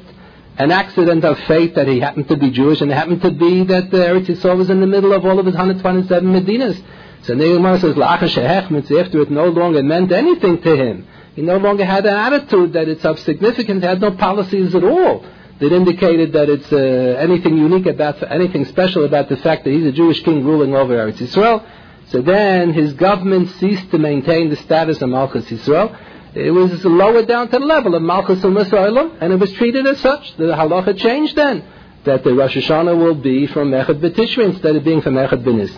an 0.58 0.72
accident 0.72 1.26
of 1.26 1.40
fate 1.42 1.74
that 1.76 1.88
he 1.88 2.00
happened 2.00 2.28
to 2.30 2.38
be 2.38 2.52
Jewish, 2.52 2.82
and 2.82 2.92
it 2.92 2.96
happened 2.96 3.24
to 3.24 3.32
be 3.32 3.64
that 3.64 3.90
the 3.90 3.98
Eretz 3.98 4.28
Yisrael 4.28 4.58
was 4.58 4.70
in 4.70 4.80
the 4.80 4.88
middle 4.88 5.12
of 5.12 5.26
all 5.26 5.40
of 5.40 5.46
his 5.46 5.56
127 5.56 6.32
Medinas. 6.32 6.82
So 7.24 7.34
Nehemiah 7.34 7.80
says, 7.80 7.96
Hechmitz, 7.96 8.92
after 8.92 9.22
it 9.22 9.32
no 9.32 9.48
longer 9.48 9.82
meant 9.82 10.12
anything 10.12 10.62
to 10.62 10.76
him. 10.76 11.08
He 11.36 11.42
no 11.42 11.58
longer 11.58 11.86
had 11.86 12.06
an 12.06 12.14
attitude 12.14 12.74
that 12.74 12.88
it's 12.88 13.04
of 13.06 13.20
significance. 13.20 13.82
He 13.82 13.88
had 13.88 14.02
no 14.02 14.12
policies 14.12 14.76
at 14.76 14.84
all 14.84 15.26
that 15.60 15.72
indicated 15.72 16.34
that 16.34 16.50
it's 16.50 16.72
uh, 16.72 16.78
anything 16.78 17.58
unique 17.58 17.86
about, 17.86 18.22
anything 18.32 18.66
special 18.66 19.06
about 19.06 19.30
the 19.30 19.38
fact 19.38 19.64
that 19.64 19.72
he's 19.72 19.86
a 19.86 19.92
Jewish 19.92 20.22
king 20.24 20.44
ruling 20.44 20.76
over 20.76 20.94
Eretz 20.94 21.18
Yisrael. 21.18 21.66
So 22.08 22.22
then 22.22 22.74
his 22.74 22.94
government 22.94 23.50
ceased 23.52 23.90
to 23.92 23.98
maintain 23.98 24.50
the 24.50 24.58
status 24.58 25.02
of 25.02 25.10
Malchus 25.10 25.46
Yisrael. 25.46 25.98
It 26.36 26.52
was 26.52 26.84
lowered 26.84 27.28
down 27.28 27.50
to 27.50 27.60
the 27.60 27.66
level 27.66 27.96
of 27.96 28.02
Malchus 28.02 28.44
al 28.44 28.98
and 29.22 29.34
it 29.34 29.40
was 29.40 29.52
treated 29.54 29.86
as 29.88 30.00
such. 30.00 30.36
The 30.38 30.46
halacha 30.46 30.98
changed 30.98 31.36
then, 31.36 31.64
that 32.06 32.24
the 32.24 32.34
Rosh 32.34 32.58
Hashanah 32.58 32.98
will 32.98 33.16
be 33.16 33.48
from 33.48 33.72
Echad 33.72 34.00
B'Tishri 34.02 34.46
instead 34.46 34.76
of 34.76 34.84
being 34.84 35.02
from 35.02 35.16
Echad 35.16 35.44
B'Nis. 35.44 35.76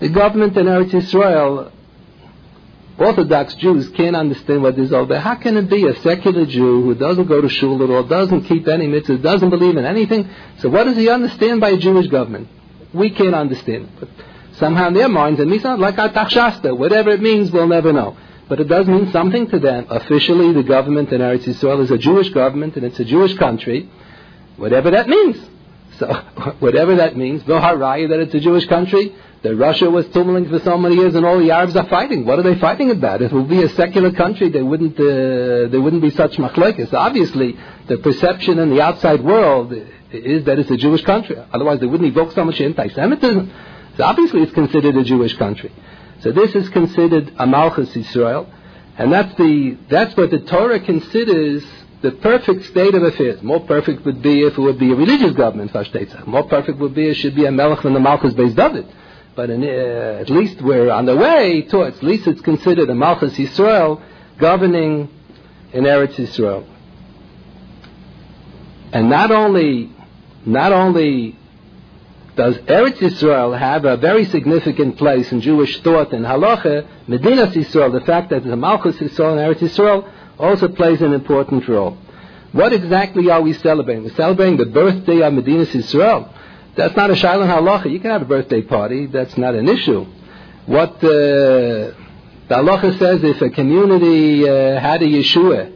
The 0.00 0.08
government 0.08 0.56
in 0.56 0.66
Eretz 0.66 0.90
Yisrael 0.90 1.70
Orthodox 3.00 3.54
Jews 3.54 3.88
can't 3.96 4.14
understand 4.14 4.62
what 4.62 4.78
all 4.78 5.04
about. 5.04 5.22
How 5.22 5.36
can 5.36 5.56
it 5.56 5.70
be 5.70 5.86
a 5.86 5.96
secular 6.02 6.44
Jew 6.44 6.82
who 6.82 6.94
doesn't 6.94 7.28
go 7.28 7.40
to 7.40 7.48
shul 7.48 7.82
at 7.82 7.88
all, 7.88 8.02
doesn't 8.02 8.42
keep 8.42 8.68
any 8.68 8.86
mitzvahs, 8.86 9.22
doesn't 9.22 9.48
believe 9.48 9.78
in 9.78 9.86
anything? 9.86 10.28
So 10.58 10.68
what 10.68 10.84
does 10.84 10.98
he 10.98 11.08
understand 11.08 11.62
by 11.62 11.70
a 11.70 11.78
Jewish 11.78 12.08
government? 12.08 12.48
We 12.92 13.08
can't 13.08 13.34
understand. 13.34 13.88
But 13.98 14.10
somehow 14.58 14.88
in 14.88 14.94
their 14.94 15.08
minds, 15.08 15.40
it 15.40 15.48
means 15.48 15.64
like 15.64 15.96
Artachshasta. 15.96 16.76
Whatever 16.76 17.08
it 17.10 17.22
means, 17.22 17.50
we'll 17.50 17.68
never 17.68 17.90
know. 17.90 18.18
But 18.50 18.60
it 18.60 18.68
does 18.68 18.86
mean 18.86 19.10
something 19.12 19.48
to 19.48 19.58
them. 19.58 19.86
Officially, 19.88 20.52
the 20.52 20.64
government 20.64 21.10
in 21.10 21.22
Eretz 21.22 21.44
Yisrael 21.44 21.80
is 21.82 21.90
a 21.90 21.98
Jewish 21.98 22.28
government 22.30 22.76
and 22.76 22.84
it's 22.84 23.00
a 23.00 23.04
Jewish 23.04 23.34
country. 23.38 23.88
Whatever 24.56 24.90
that 24.90 25.08
means. 25.08 25.38
So, 25.98 26.12
whatever 26.58 26.96
that 26.96 27.16
means, 27.16 27.46
no 27.46 27.58
haraya 27.60 28.10
that 28.10 28.20
it's 28.20 28.34
a 28.34 28.40
Jewish 28.40 28.66
country, 28.66 29.14
that 29.42 29.56
Russia 29.56 29.90
was 29.90 30.06
tumling 30.06 30.48
for 30.50 30.58
so 30.60 30.76
many 30.76 30.96
years 30.96 31.14
and 31.14 31.24
all 31.24 31.38
the 31.38 31.50
Arabs 31.50 31.74
are 31.74 31.88
fighting. 31.88 32.26
What 32.26 32.38
are 32.38 32.42
they 32.42 32.56
fighting 32.56 32.90
about? 32.90 33.22
If 33.22 33.32
it 33.32 33.34
would 33.34 33.48
be 33.48 33.62
a 33.62 33.70
secular 33.70 34.12
country, 34.12 34.50
there 34.50 34.64
wouldn't, 34.64 35.00
uh, 35.00 35.70
there 35.70 35.80
wouldn't 35.80 36.02
be 36.02 36.10
such 36.10 36.36
machlekes. 36.36 36.92
Obviously, 36.92 37.56
the 37.86 37.98
perception 37.98 38.58
in 38.58 38.68
the 38.70 38.82
outside 38.82 39.24
world 39.24 39.72
is 40.12 40.44
that 40.44 40.58
it's 40.58 40.70
a 40.70 40.76
Jewish 40.76 41.02
country. 41.04 41.36
Otherwise, 41.52 41.80
they 41.80 41.86
wouldn't 41.86 42.10
evoke 42.10 42.32
so 42.32 42.44
much 42.44 42.60
anti-Semitism. 42.60 43.50
So 43.96 44.04
obviously, 44.04 44.42
it's 44.42 44.52
considered 44.52 44.96
a 44.96 45.04
Jewish 45.04 45.34
country. 45.36 45.72
So 46.20 46.32
this 46.32 46.54
is 46.54 46.68
considered 46.68 47.32
a 47.38 47.46
Malchus 47.46 47.96
Israel, 47.96 48.46
and 48.98 49.10
that's 49.10 49.34
the 49.36 49.78
that's 49.88 50.14
what 50.16 50.30
the 50.30 50.40
Torah 50.40 50.80
considers 50.80 51.64
the 52.02 52.12
perfect 52.12 52.66
state 52.66 52.94
of 52.94 53.02
affairs. 53.02 53.42
More 53.42 53.60
perfect 53.60 54.04
would 54.04 54.20
be 54.20 54.42
if 54.42 54.58
it 54.58 54.60
would 54.60 54.78
be 54.78 54.92
a 54.92 54.94
religious 54.94 55.32
government, 55.32 55.74
More 56.26 56.44
perfect 56.44 56.78
would 56.78 56.94
be 56.94 57.06
if 57.06 57.16
it 57.16 57.20
should 57.20 57.34
be 57.34 57.46
a 57.46 57.50
Melech 57.50 57.84
and 57.84 57.96
the 57.96 58.00
Malchus 58.00 58.34
based 58.34 58.56
David. 58.56 58.86
But 59.34 59.50
in, 59.50 59.62
uh, 59.62 60.18
at 60.20 60.30
least 60.30 60.60
we're 60.60 60.90
on 60.90 61.06
the 61.06 61.16
way 61.16 61.62
towards, 61.62 61.98
at 61.98 62.02
least 62.02 62.26
it's 62.26 62.40
considered 62.40 62.90
a 62.90 62.94
Malchus 62.94 63.34
Yisrael 63.34 64.00
governing 64.38 65.08
in 65.72 65.84
Eretz 65.84 66.14
Yisrael. 66.14 66.66
And 68.92 69.08
not 69.08 69.30
only, 69.30 69.90
not 70.44 70.72
only 70.72 71.36
does 72.36 72.56
Eretz 72.56 72.98
Yisrael 72.98 73.56
have 73.58 73.84
a 73.84 73.96
very 73.96 74.24
significant 74.24 74.96
place 74.96 75.30
in 75.30 75.40
Jewish 75.40 75.80
thought 75.82 76.12
and 76.12 76.24
halacha, 76.24 76.86
Medina 77.06 77.46
Yisrael, 77.46 77.92
the 77.92 78.04
fact 78.04 78.30
that 78.30 78.44
the 78.44 78.56
Malchus 78.56 78.96
Yisrael 78.96 79.32
and 79.32 79.40
Eretz 79.40 79.60
Yisrael 79.60 80.10
also 80.38 80.68
plays 80.68 81.00
an 81.02 81.12
important 81.12 81.68
role. 81.68 81.96
What 82.52 82.72
exactly 82.72 83.30
are 83.30 83.40
we 83.40 83.52
celebrating? 83.52 84.04
We're 84.04 84.14
celebrating 84.14 84.56
the 84.56 84.66
birthday 84.66 85.22
of 85.22 85.32
Medina 85.34 85.66
Yisrael. 85.66 86.28
That's 86.76 86.96
not 86.96 87.10
a 87.10 87.16
Shiloh 87.16 87.46
halacha. 87.46 87.90
You 87.90 88.00
can 88.00 88.10
have 88.10 88.22
a 88.22 88.26
birthday 88.26 88.62
party. 88.62 89.06
That's 89.06 89.36
not 89.36 89.54
an 89.54 89.68
issue. 89.68 90.06
What 90.66 90.96
uh, 90.96 91.02
the 91.02 91.94
halacha 92.50 92.98
says, 92.98 93.22
if 93.24 93.40
a 93.42 93.50
community 93.50 94.48
uh, 94.48 94.80
had 94.80 95.02
a 95.02 95.06
Yeshua, 95.06 95.72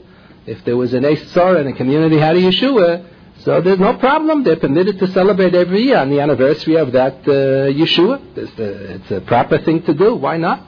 if 0.47 0.65
there 0.65 0.77
was 0.77 0.93
an 0.95 1.05
Eis 1.05 1.37
and 1.37 1.69
a 1.69 1.73
community 1.73 2.19
had 2.19 2.37
a 2.37 2.41
Yeshua, 2.41 3.11
so 3.45 3.61
there's 3.61 3.79
no 3.79 3.95
problem. 3.95 4.45
They're 4.45 4.57
permitted 4.57 4.99
to 5.01 5.07
celebrate 5.09 5.55
every 5.55 5.83
year 5.83 5.99
on 5.99 6.11
the 6.11 6.21
anniversary 6.21 6.77
of 6.77 6.93
that 6.93 7.17
uh, 7.27 7.73
Yeshua. 7.73 8.21
It's 8.37 8.59
a, 8.59 8.95
it's 8.95 9.11
a 9.11 9.21
proper 9.21 9.59
thing 9.59 9.83
to 9.83 9.95
do. 9.95 10.15
Why 10.15 10.37
not? 10.37 10.67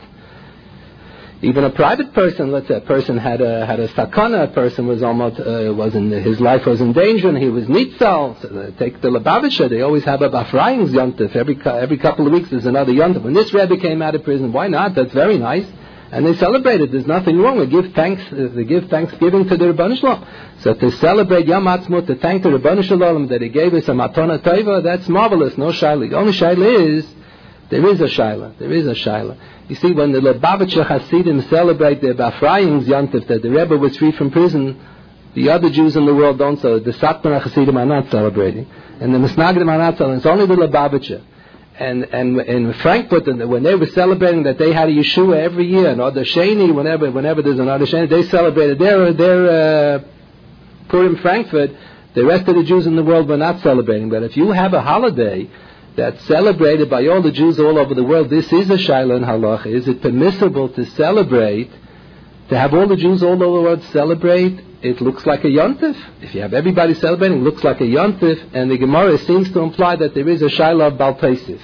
Even 1.42 1.64
a 1.64 1.70
private 1.70 2.14
person, 2.14 2.50
let's 2.50 2.66
say 2.66 2.76
a 2.76 2.80
person 2.80 3.18
had 3.18 3.42
a 3.42 3.66
had 3.66 3.78
a 3.78 3.88
sakana, 3.88 4.44
a 4.44 4.48
person 4.48 4.86
was 4.86 5.02
almost 5.02 5.38
uh, 5.38 5.72
was 5.74 5.94
in 5.94 6.10
his 6.10 6.40
life 6.40 6.64
was 6.64 6.80
in 6.80 6.94
danger, 6.94 7.28
and 7.28 7.36
he 7.36 7.50
was 7.50 7.66
nitzal. 7.66 8.40
So 8.40 8.48
they 8.48 8.70
take 8.72 9.02
the 9.02 9.08
Lubavitcher, 9.08 9.68
they 9.68 9.82
always 9.82 10.04
have 10.04 10.22
a 10.22 10.30
Bafrayim's 10.30 10.92
yontif 10.92 11.36
every 11.36 11.60
every 11.64 11.98
couple 11.98 12.26
of 12.26 12.32
weeks. 12.32 12.48
There's 12.48 12.64
another 12.64 12.92
yontif. 12.92 13.22
When 13.22 13.34
this 13.34 13.52
Rebbe 13.52 13.76
came 13.76 14.00
out 14.00 14.14
of 14.14 14.24
prison, 14.24 14.52
why 14.52 14.68
not? 14.68 14.94
That's 14.94 15.12
very 15.12 15.36
nice 15.36 15.66
and 16.10 16.24
they 16.24 16.34
celebrated. 16.36 16.92
There's 16.92 17.06
nothing 17.06 17.38
wrong. 17.38 17.58
They 17.58 17.66
give 17.66 17.92
thanks. 17.92 18.22
Uh, 18.32 18.48
they 18.54 18.64
give 18.64 18.88
thanksgiving 18.88 19.48
to 19.48 19.56
the 19.56 19.66
Rebbeinu 19.66 19.98
Shalom. 19.98 20.26
So 20.60 20.74
to 20.74 20.90
celebrate 20.92 21.46
Yom 21.46 21.66
Ha'atzmaut, 21.66 22.06
to 22.06 22.14
thank 22.16 22.42
the 22.42 22.50
Rebbeinu 22.50 22.84
Shalom 22.84 23.28
that 23.28 23.42
He 23.42 23.48
gave 23.48 23.74
us 23.74 23.88
a 23.88 23.92
matana 23.92 24.38
tova, 24.38 24.82
that's 24.82 25.08
marvelous. 25.08 25.58
No 25.58 25.68
shaila. 25.72 26.08
The 26.08 26.16
only 26.16 26.32
shaila 26.32 26.96
is 26.96 27.15
there 27.70 27.86
is 27.86 28.00
a 28.00 28.04
shaila. 28.04 28.58
There 28.58 28.72
is 28.72 28.86
a 28.86 28.94
shaila. 28.94 29.36
You 29.68 29.76
see, 29.76 29.92
when 29.92 30.12
the 30.12 30.20
Lubavitcher 30.20 30.86
Hasidim 30.86 31.42
celebrate 31.42 32.00
their 32.00 32.14
Bafrayim's 32.14 32.86
Yontif, 32.86 33.26
that 33.26 33.42
the 33.42 33.50
Rebbe 33.50 33.76
was 33.76 33.96
free 33.96 34.12
from 34.12 34.30
prison, 34.30 34.80
the 35.34 35.50
other 35.50 35.68
Jews 35.70 35.96
in 35.96 36.06
the 36.06 36.14
world 36.14 36.38
don't 36.38 36.60
celebrate. 36.60 36.92
The 36.92 36.98
Satmar 36.98 37.42
Hasidim 37.42 37.76
are 37.76 37.86
not 37.86 38.10
celebrating, 38.10 38.70
and 39.00 39.14
the 39.14 39.18
Misnagdim 39.18 39.68
are 39.68 39.78
not 39.78 39.98
celebrating. 39.98 40.18
It's 40.18 40.26
only 40.26 40.46
the 40.46 40.54
Lubavitcher 40.54 41.22
and 41.78 42.04
and 42.04 42.40
in 42.40 42.72
Frankfurt, 42.74 43.26
when 43.48 43.62
they 43.62 43.74
were 43.74 43.86
celebrating 43.86 44.44
that 44.44 44.58
they 44.58 44.72
had 44.72 44.88
a 44.88 44.92
Yeshua 44.92 45.36
every 45.36 45.66
year, 45.66 45.90
and 45.90 46.00
Other 46.00 46.24
Sheni, 46.24 46.74
whenever 46.74 47.10
whenever 47.10 47.42
there's 47.42 47.58
an 47.58 47.68
Other 47.68 47.86
Sheni, 47.86 48.08
they 48.08 48.22
celebrated 48.24 48.78
their 48.78 49.12
their 49.12 49.96
uh, 49.96 50.04
Purim 50.88 51.16
Frankfurt. 51.16 51.70
The 52.14 52.24
rest 52.24 52.48
of 52.48 52.54
the 52.54 52.64
Jews 52.64 52.86
in 52.86 52.96
the 52.96 53.04
world 53.04 53.28
were 53.28 53.36
not 53.36 53.60
celebrating. 53.60 54.08
But 54.08 54.22
if 54.22 54.36
you 54.38 54.50
have 54.52 54.72
a 54.72 54.80
holiday 54.80 55.50
that's 55.96 56.22
celebrated 56.26 56.90
by 56.90 57.06
all 57.06 57.22
the 57.22 57.32
Jews 57.32 57.58
all 57.58 57.78
over 57.78 57.94
the 57.94 58.04
world, 58.04 58.30
this 58.30 58.52
is 58.52 58.68
a 58.70 58.78
Shiloh 58.78 59.20
Halach. 59.20 59.66
Is 59.66 59.88
it 59.88 60.02
permissible 60.02 60.68
to 60.70 60.84
celebrate, 60.90 61.70
to 62.50 62.58
have 62.58 62.74
all 62.74 62.86
the 62.86 62.96
Jews 62.96 63.22
all 63.22 63.32
over 63.32 63.44
the 63.44 63.50
world 63.50 63.82
celebrate 63.92 64.60
it 64.82 65.00
looks 65.00 65.24
like 65.26 65.44
a 65.44 65.48
yontif. 65.48 65.96
If 66.20 66.34
you 66.34 66.42
have 66.42 66.54
everybody 66.54 66.94
celebrating, 66.94 67.38
it 67.38 67.42
looks 67.42 67.64
like 67.64 67.80
a 67.80 67.84
yontif, 67.84 68.50
and 68.52 68.70
the 68.70 68.78
Gemara 68.78 69.18
seems 69.18 69.50
to 69.52 69.60
imply 69.60 69.96
that 69.96 70.14
there 70.14 70.28
is 70.28 70.42
a 70.42 70.46
shaila 70.46 70.98
of. 70.98 71.60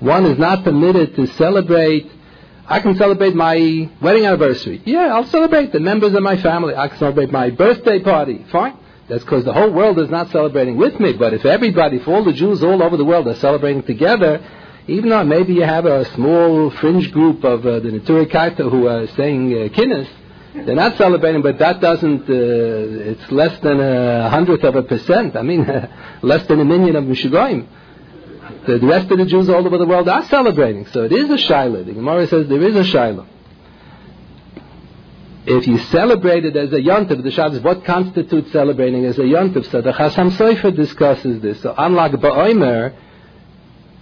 One 0.00 0.26
is 0.26 0.38
not 0.38 0.64
permitted 0.64 1.16
to 1.16 1.26
celebrate. 1.28 2.10
I 2.66 2.80
can 2.80 2.96
celebrate 2.96 3.34
my 3.34 3.88
wedding 4.00 4.26
anniversary. 4.26 4.82
Yeah, 4.84 5.14
I'll 5.14 5.26
celebrate 5.26 5.72
the 5.72 5.80
members 5.80 6.14
of 6.14 6.22
my 6.22 6.36
family. 6.36 6.74
I 6.74 6.88
can 6.88 6.98
celebrate 6.98 7.30
my 7.30 7.50
birthday 7.50 8.00
party. 8.00 8.44
Fine. 8.50 8.78
That's 9.12 9.24
because 9.24 9.44
the 9.44 9.52
whole 9.52 9.70
world 9.70 9.98
is 9.98 10.08
not 10.08 10.30
celebrating 10.30 10.78
with 10.78 10.98
me. 10.98 11.12
But 11.12 11.34
if 11.34 11.44
everybody, 11.44 11.98
if 11.98 12.08
all 12.08 12.24
the 12.24 12.32
Jews 12.32 12.64
all 12.64 12.82
over 12.82 12.96
the 12.96 13.04
world 13.04 13.28
are 13.28 13.34
celebrating 13.34 13.82
together, 13.82 14.42
even 14.86 15.10
though 15.10 15.22
maybe 15.22 15.52
you 15.52 15.64
have 15.64 15.84
a 15.84 16.06
small 16.14 16.70
fringe 16.70 17.12
group 17.12 17.44
of 17.44 17.66
uh, 17.66 17.80
the 17.80 17.90
Neturei 17.90 18.32
Karta 18.32 18.70
who 18.70 18.86
are 18.86 19.06
saying 19.08 19.52
uh, 19.52 19.68
kinnis, 19.68 20.08
they're 20.54 20.74
not 20.74 20.96
celebrating, 20.96 21.42
but 21.42 21.58
that 21.58 21.78
doesn't, 21.82 22.22
uh, 22.22 23.10
it's 23.12 23.30
less 23.30 23.60
than 23.60 23.80
a 23.80 24.30
hundredth 24.30 24.64
of 24.64 24.76
a 24.76 24.82
percent. 24.82 25.36
I 25.36 25.42
mean, 25.42 25.66
less 26.22 26.46
than 26.46 26.60
a 26.60 26.64
million 26.64 26.96
of 26.96 27.04
Mishugoyim. 27.04 27.66
The 28.66 28.78
rest 28.78 29.10
of 29.10 29.18
the 29.18 29.26
Jews 29.26 29.50
all 29.50 29.66
over 29.66 29.76
the 29.76 29.84
world 29.84 30.08
are 30.08 30.24
celebrating. 30.24 30.86
So 30.86 31.04
it 31.04 31.12
is 31.12 31.28
a 31.28 31.36
Shiloh. 31.36 31.84
The 31.84 31.92
Gemara 31.92 32.28
says 32.28 32.48
there 32.48 32.62
is 32.62 32.76
a 32.76 32.84
Shiloh. 32.84 33.26
If 35.44 35.66
you 35.66 35.78
celebrate 35.78 36.44
it 36.44 36.56
as 36.56 36.72
a 36.72 36.76
yontif, 36.76 37.22
the 37.22 37.30
Shabbos, 37.30 37.60
what 37.60 37.84
constitutes 37.84 38.52
celebrating 38.52 39.04
as 39.04 39.18
a 39.18 39.22
yontif? 39.22 39.70
So 39.70 39.80
the 39.80 39.92
Chasam 39.92 40.30
Sofer 40.32 40.74
discusses 40.74 41.42
this. 41.42 41.60
So 41.62 41.74
unlike 41.76 42.12
Ba'omer, 42.12 42.94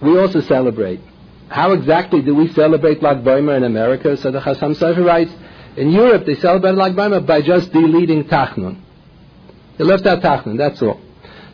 we 0.01 0.19
also 0.19 0.41
celebrate. 0.41 1.01
How 1.49 1.71
exactly 1.71 2.21
do 2.21 2.35
we 2.35 2.47
celebrate 2.53 3.01
Lag 3.01 3.23
Ba'omer 3.23 3.57
in 3.57 3.63
America? 3.63 4.17
So 4.17 4.29
the 4.29 4.39
Chasam 4.39 4.75
Sofer 4.75 5.03
writes, 5.03 5.31
in 5.75 5.91
Europe, 5.91 6.25
they 6.25 6.35
celebrate 6.35 6.73
Lag 6.73 6.93
Baimer 6.93 7.25
by 7.25 7.41
just 7.41 7.71
deleting 7.71 8.25
Tachnun. 8.25 8.81
They 9.77 9.85
left 9.85 10.05
out 10.05 10.21
Tachnun, 10.21 10.57
that's 10.57 10.81
all. 10.81 10.99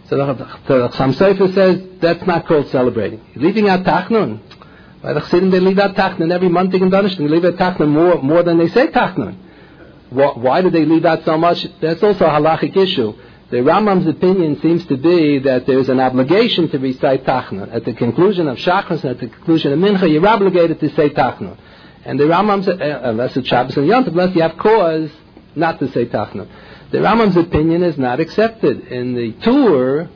So 0.10 0.18
the, 0.18 0.34
Chassam 0.34 1.14
Sofer 1.14 1.54
says 1.54 2.00
that's 2.00 2.26
not 2.26 2.48
called 2.48 2.68
celebrating. 2.70 3.22
Leaving 3.36 3.70
out 3.70 3.86
Tachnun. 3.86 4.40
By 5.02 5.14
the 5.14 5.22
Chassidim, 5.22 5.52
they 5.52 5.60
leave 5.60 5.78
out 5.78 5.96
Tachnun 5.96 6.32
every 6.32 6.50
month 6.50 6.74
in 6.74 6.90
Donishton. 6.90 7.20
They 7.20 7.28
leave 7.28 7.46
out 7.46 7.56
Tachnun 7.56 7.90
more, 7.90 8.22
more 8.22 8.42
than 8.42 8.58
they 8.58 8.68
say 8.70 8.88
Tachnun. 8.88 9.38
Why 10.10 10.62
do 10.62 10.70
they 10.70 10.86
leave 10.86 11.06
out 11.06 11.26
so 11.26 11.38
much? 11.38 11.66
That's 11.82 12.02
also 12.02 12.26
a 12.26 12.30
halachic 12.30 12.76
issue. 12.78 13.14
The 13.50 13.58
Rambam's 13.58 14.08
opinion 14.08 14.60
seems 14.62 14.86
to 14.88 14.98
be 14.98 15.40
that 15.40 15.66
there's 15.66 15.88
an 15.88 16.02
obligation 16.02 16.70
to 16.70 16.80
recite 16.80 17.26
Tachnun. 17.26 17.74
At 17.74 17.86
the 17.86 17.94
conclusion 17.94 18.48
of 18.48 18.58
Shachris 18.58 19.04
and 19.04 19.12
at 19.12 19.20
the 19.20 19.28
conclusion 19.28 19.72
of 19.72 19.80
Mincha, 19.80 20.12
you're 20.12 20.28
obligated 20.28 20.80
to 20.82 20.90
say 20.96 21.10
Tachnun. 21.10 21.58
And 22.04 22.20
the 22.20 22.26
Rambam 22.26 22.66
said, 22.66 22.82
uh, 22.82 23.02
unless 23.04 23.38
it's 23.38 23.48
Shabbos 23.48 23.78
and 23.78 23.88
Yom 23.88 24.06
unless 24.06 24.36
you 24.36 24.42
have 24.42 24.58
cause 24.58 25.10
not 25.56 25.80
to 25.80 25.92
say 25.92 26.06
Tachnun. 26.06 26.48
The 26.92 27.00
Rambam's 27.00 27.38
opinion 27.38 27.84
is 27.84 27.98
not 27.98 28.20
accepted. 28.20 28.88
In 28.88 29.14
the 29.14 29.32
Tur, 29.44 30.10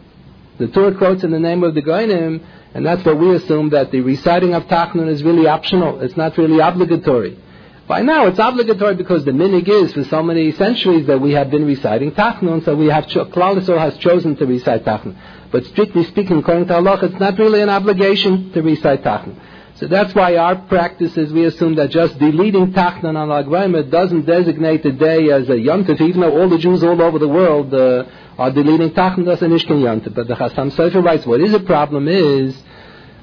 the 0.58 0.67
Tur 0.67 0.93
quotes 0.95 1.23
in 1.23 1.32
the 1.32 1.39
name 1.39 1.63
of 1.63 1.73
the 1.73 1.82
Goinim, 1.82 2.41
and 2.73 2.86
that's 2.86 3.04
what 3.06 3.17
we 3.17 3.34
assume 3.36 3.69
that 3.71 3.91
the 3.91 4.01
reciting 4.01 4.54
of 4.54 4.63
Tachnun 4.63 5.10
is 5.10 5.23
really 5.23 5.47
optional. 5.47 6.01
It's 6.01 6.15
not 6.15 6.38
really 6.38 6.60
obligatory. 6.60 7.38
By 7.87 8.01
now, 8.01 8.27
it's 8.27 8.39
obligatory 8.39 8.95
because 8.95 9.25
the 9.25 9.31
minig 9.31 9.67
is 9.67 9.91
for 9.93 10.03
so 10.05 10.23
many 10.23 10.51
centuries 10.53 11.07
that 11.07 11.19
we 11.19 11.33
have 11.33 11.49
been 11.49 11.65
reciting 11.65 12.11
Tachnun, 12.11 12.63
so 12.63 12.75
we 12.75 12.87
have 12.87 13.07
cho- 13.07 13.25
Klal 13.25 13.61
has 13.77 13.97
chosen 13.97 14.35
to 14.37 14.45
recite 14.45 14.85
Tachnun. 14.85 15.15
But 15.51 15.65
strictly 15.65 16.05
speaking, 16.05 16.37
according 16.37 16.67
to 16.67 16.75
Allah, 16.75 16.99
it's 17.01 17.19
not 17.19 17.37
really 17.37 17.61
an 17.61 17.69
obligation 17.69 18.51
to 18.53 18.61
recite 18.61 19.03
Tachnun. 19.03 19.35
So 19.75 19.87
that's 19.87 20.13
why 20.13 20.35
our 20.35 20.55
practice 20.55 21.17
is 21.17 21.33
we 21.33 21.45
assume 21.45 21.75
that 21.75 21.89
just 21.89 22.19
deleting 22.19 22.71
Tachnan 22.71 23.17
on 23.17 23.29
Lag 23.29 23.89
doesn't 23.89 24.25
designate 24.25 24.83
the 24.83 24.91
day 24.91 25.31
as 25.31 25.49
a 25.49 25.59
Yom 25.59 25.83
Yontif, 25.83 25.99
even 26.01 26.21
though 26.21 26.39
all 26.39 26.47
the 26.49 26.59
Jews 26.59 26.83
all 26.83 27.01
over 27.01 27.17
the 27.17 27.27
world 27.27 27.73
uh, 27.73 28.03
are 28.37 28.51
deleting 28.51 28.91
Tachnan 28.91 29.27
as 29.27 29.41
an 29.41 29.51
Ishkin 29.51 29.81
Yontif. 29.81 30.13
But 30.13 30.27
the 30.27 30.35
Chassam 30.35 30.71
Sofer 30.71 31.03
writes, 31.03 31.25
what 31.25 31.41
is 31.41 31.53
a 31.53 31.59
problem 31.59 32.07
is, 32.07 32.55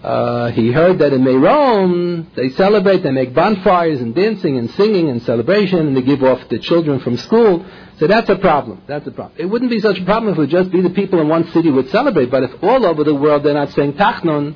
uh, 0.02 0.52
he 0.52 0.70
heard 0.70 1.00
that 1.00 1.12
in 1.12 1.24
Meron 1.24 2.30
they 2.37 2.50
celebrate, 2.50 3.02
they 3.02 3.11
make 3.11 3.34
bonfires 3.34 4.00
and 4.00 4.14
dancing 4.14 4.56
and 4.56 4.70
singing 4.72 5.08
and 5.08 5.22
celebration, 5.22 5.88
and 5.88 5.96
they 5.96 6.02
give 6.02 6.22
off 6.22 6.48
the 6.48 6.58
children 6.58 7.00
from 7.00 7.16
school. 7.16 7.66
So 7.98 8.06
that's 8.06 8.28
a 8.28 8.37
problem. 8.37 8.82
That's 8.87 9.06
a 9.08 9.11
problem. 9.11 9.37
It 9.38 9.46
wouldn't 9.46 9.70
be 9.70 9.80
such 9.80 9.98
a 9.98 10.04
problem 10.04 10.32
if 10.32 10.38
it 10.38 10.40
would 10.42 10.50
just 10.50 10.70
be 10.70 10.82
the 10.82 10.90
people 10.90 11.20
in 11.20 11.28
one 11.28 11.50
city 11.50 11.70
would 11.70 11.90
celebrate. 11.90 12.30
But 12.30 12.44
if 12.44 12.62
all 12.62 12.87
over 12.87 13.02
the 13.02 13.14
world 13.14 13.42
they're 13.42 13.54
not 13.54 13.72
saying 13.72 13.94
Tachnon, 13.94 14.54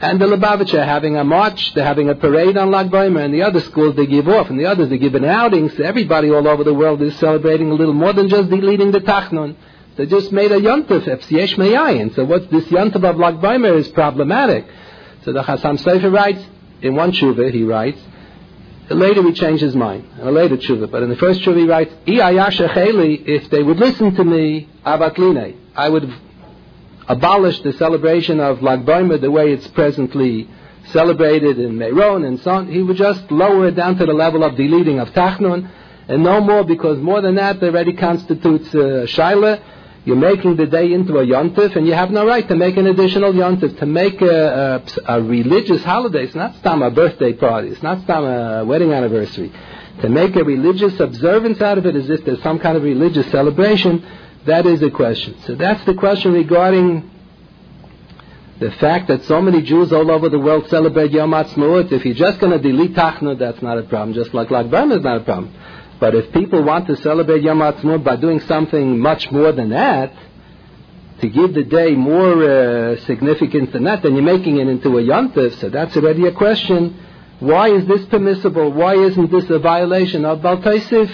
and 0.00 0.18
the 0.18 0.24
Lubavitcher 0.24 0.82
having 0.82 1.16
a 1.16 1.24
march, 1.24 1.74
they're 1.74 1.84
having 1.84 2.08
a 2.08 2.14
parade 2.14 2.56
on 2.56 2.70
Lag 2.70 2.90
Baimer, 2.90 3.22
and 3.22 3.34
the 3.34 3.42
other 3.42 3.60
schools 3.60 3.96
they 3.96 4.06
give 4.06 4.28
off, 4.28 4.48
and 4.48 4.58
the 4.58 4.64
others 4.64 4.88
they 4.88 4.96
give 4.96 5.14
an 5.14 5.26
outing, 5.26 5.68
so 5.68 5.82
everybody 5.82 6.30
all 6.30 6.48
over 6.48 6.64
the 6.64 6.72
world 6.72 7.02
is 7.02 7.14
celebrating 7.18 7.70
a 7.70 7.74
little 7.74 7.92
more 7.92 8.14
than 8.14 8.30
just 8.30 8.48
deleting 8.48 8.92
the 8.92 9.00
Tachnun. 9.00 9.56
They 9.96 10.06
just 10.06 10.32
made 10.32 10.52
a 10.52 10.58
Yontif, 10.58 11.04
Efsiesh 11.04 11.56
Meyayin. 11.56 12.14
So 12.14 12.24
what's 12.24 12.46
this 12.46 12.64
Yontif 12.66 13.04
of 13.04 13.16
Lag 13.16 13.36
Baimer 13.36 13.76
is 13.76 13.88
problematic. 13.88 14.66
So 15.24 15.32
the 15.32 15.42
Chassam 15.42 15.78
Sofer 15.78 16.12
writes, 16.12 16.42
in 16.80 16.94
one 16.94 17.12
tshuva 17.12 17.52
he 17.52 17.64
writes, 17.64 18.00
later 18.88 19.22
he 19.22 19.32
changed 19.32 19.62
his 19.62 19.76
mind, 19.76 20.04
in 20.20 20.26
a 20.26 20.30
later 20.30 20.56
tshuva, 20.56 20.90
but 20.90 21.02
in 21.02 21.10
the 21.10 21.16
first 21.16 21.42
tshuva 21.42 21.58
he 21.58 21.66
writes, 21.66 21.92
if 22.06 23.50
they 23.50 23.62
would 23.62 23.78
listen 23.78 24.14
to 24.14 24.24
me, 24.24 24.68
avatline, 24.84 25.56
I 25.76 25.88
would 25.88 26.12
abolish 27.06 27.60
the 27.60 27.72
celebration 27.74 28.40
of 28.40 28.62
Lag 28.62 28.86
Baimer 28.86 29.20
the 29.20 29.30
way 29.30 29.52
it's 29.52 29.66
presently 29.68 30.48
celebrated 30.92 31.58
in 31.58 31.76
Meron 31.76 32.24
and 32.24 32.40
so 32.40 32.50
on. 32.52 32.68
He 32.68 32.82
would 32.82 32.96
just 32.96 33.30
lower 33.30 33.68
it 33.68 33.76
down 33.76 33.96
to 33.96 34.06
the 34.06 34.12
level 34.12 34.44
of 34.44 34.56
deleting 34.56 34.98
of 34.98 35.10
Tachnun 35.10 35.70
and 36.08 36.22
no 36.22 36.40
more 36.40 36.64
because 36.64 36.98
more 36.98 37.20
than 37.20 37.34
that 37.36 37.62
already 37.62 37.92
constitutes 37.92 38.68
uh, 38.74 39.06
Shaila. 39.06 39.62
You're 40.04 40.16
making 40.16 40.56
the 40.56 40.66
day 40.66 40.92
into 40.92 41.18
a 41.18 41.26
yontif, 41.26 41.76
and 41.76 41.86
you 41.86 41.92
have 41.92 42.10
no 42.10 42.26
right 42.26 42.46
to 42.48 42.56
make 42.56 42.76
an 42.76 42.86
additional 42.86 43.32
yontif. 43.32 43.78
To 43.78 43.86
make 43.86 44.20
a, 44.22 44.82
a, 45.06 45.16
a 45.16 45.22
religious 45.22 45.84
holiday, 45.84 46.24
it's 46.24 46.34
not 46.34 46.56
stam 46.56 46.82
a 46.82 46.90
birthday 46.90 47.34
party, 47.34 47.68
it's 47.68 47.82
not 47.82 48.02
stam 48.02 48.24
a 48.24 48.64
wedding 48.64 48.92
anniversary. 48.92 49.52
To 50.00 50.08
make 50.08 50.34
a 50.36 50.44
religious 50.44 50.98
observance 50.98 51.60
out 51.60 51.76
of 51.76 51.84
it 51.84 51.94
as 51.94 52.08
if 52.08 52.24
there's 52.24 52.42
some 52.42 52.58
kind 52.58 52.76
of 52.76 52.82
religious 52.82 53.30
celebration, 53.30 54.06
that 54.46 54.64
is 54.64 54.80
a 54.82 54.90
question. 54.90 55.36
So 55.42 55.54
that's 55.54 55.84
the 55.84 55.94
question 55.94 56.32
regarding 56.32 57.10
the 58.58 58.70
fact 58.72 59.08
that 59.08 59.24
so 59.24 59.40
many 59.42 59.62
Jews 59.62 59.92
all 59.92 60.10
over 60.10 60.28
the 60.28 60.38
world 60.38 60.68
celebrate 60.68 61.10
Yom 61.12 61.32
Ha'atzmaut. 61.32 61.92
If 61.92 62.04
you're 62.04 62.14
just 62.14 62.40
going 62.40 62.52
to 62.52 62.58
delete 62.58 62.94
Tachnun, 62.94 63.38
that's 63.38 63.60
not 63.60 63.78
a 63.78 63.82
problem. 63.82 64.14
Just 64.14 64.32
like 64.32 64.50
Lag 64.50 64.66
B'Omer 64.70 64.98
is 64.98 65.02
not 65.02 65.18
a 65.18 65.24
problem. 65.24 65.54
But 66.00 66.14
if 66.14 66.32
people 66.32 66.62
want 66.62 66.86
to 66.86 66.96
celebrate 66.96 67.42
Yom 67.42 67.60
Ha'atzmaut 67.60 68.02
by 68.02 68.16
doing 68.16 68.40
something 68.40 68.98
much 68.98 69.30
more 69.30 69.52
than 69.52 69.68
that, 69.70 70.12
to 71.20 71.28
give 71.28 71.52
the 71.52 71.64
day 71.64 71.94
more 71.94 72.42
uh, 72.42 73.00
significance 73.00 73.72
than 73.72 73.84
that, 73.84 74.02
then 74.02 74.14
you're 74.14 74.22
making 74.22 74.56
it 74.56 74.66
into 74.66 74.96
a 74.96 75.02
yontif. 75.02 75.60
So 75.60 75.68
that's 75.68 75.94
already 75.94 76.26
a 76.26 76.32
question. 76.32 76.98
Why 77.40 77.70
is 77.70 77.86
this 77.86 78.06
permissible? 78.06 78.72
Why 78.72 78.94
isn't 78.94 79.30
this 79.30 79.48
a 79.50 79.58
violation 79.58 80.24
of 80.24 80.40
Baltaisif? 80.40 81.10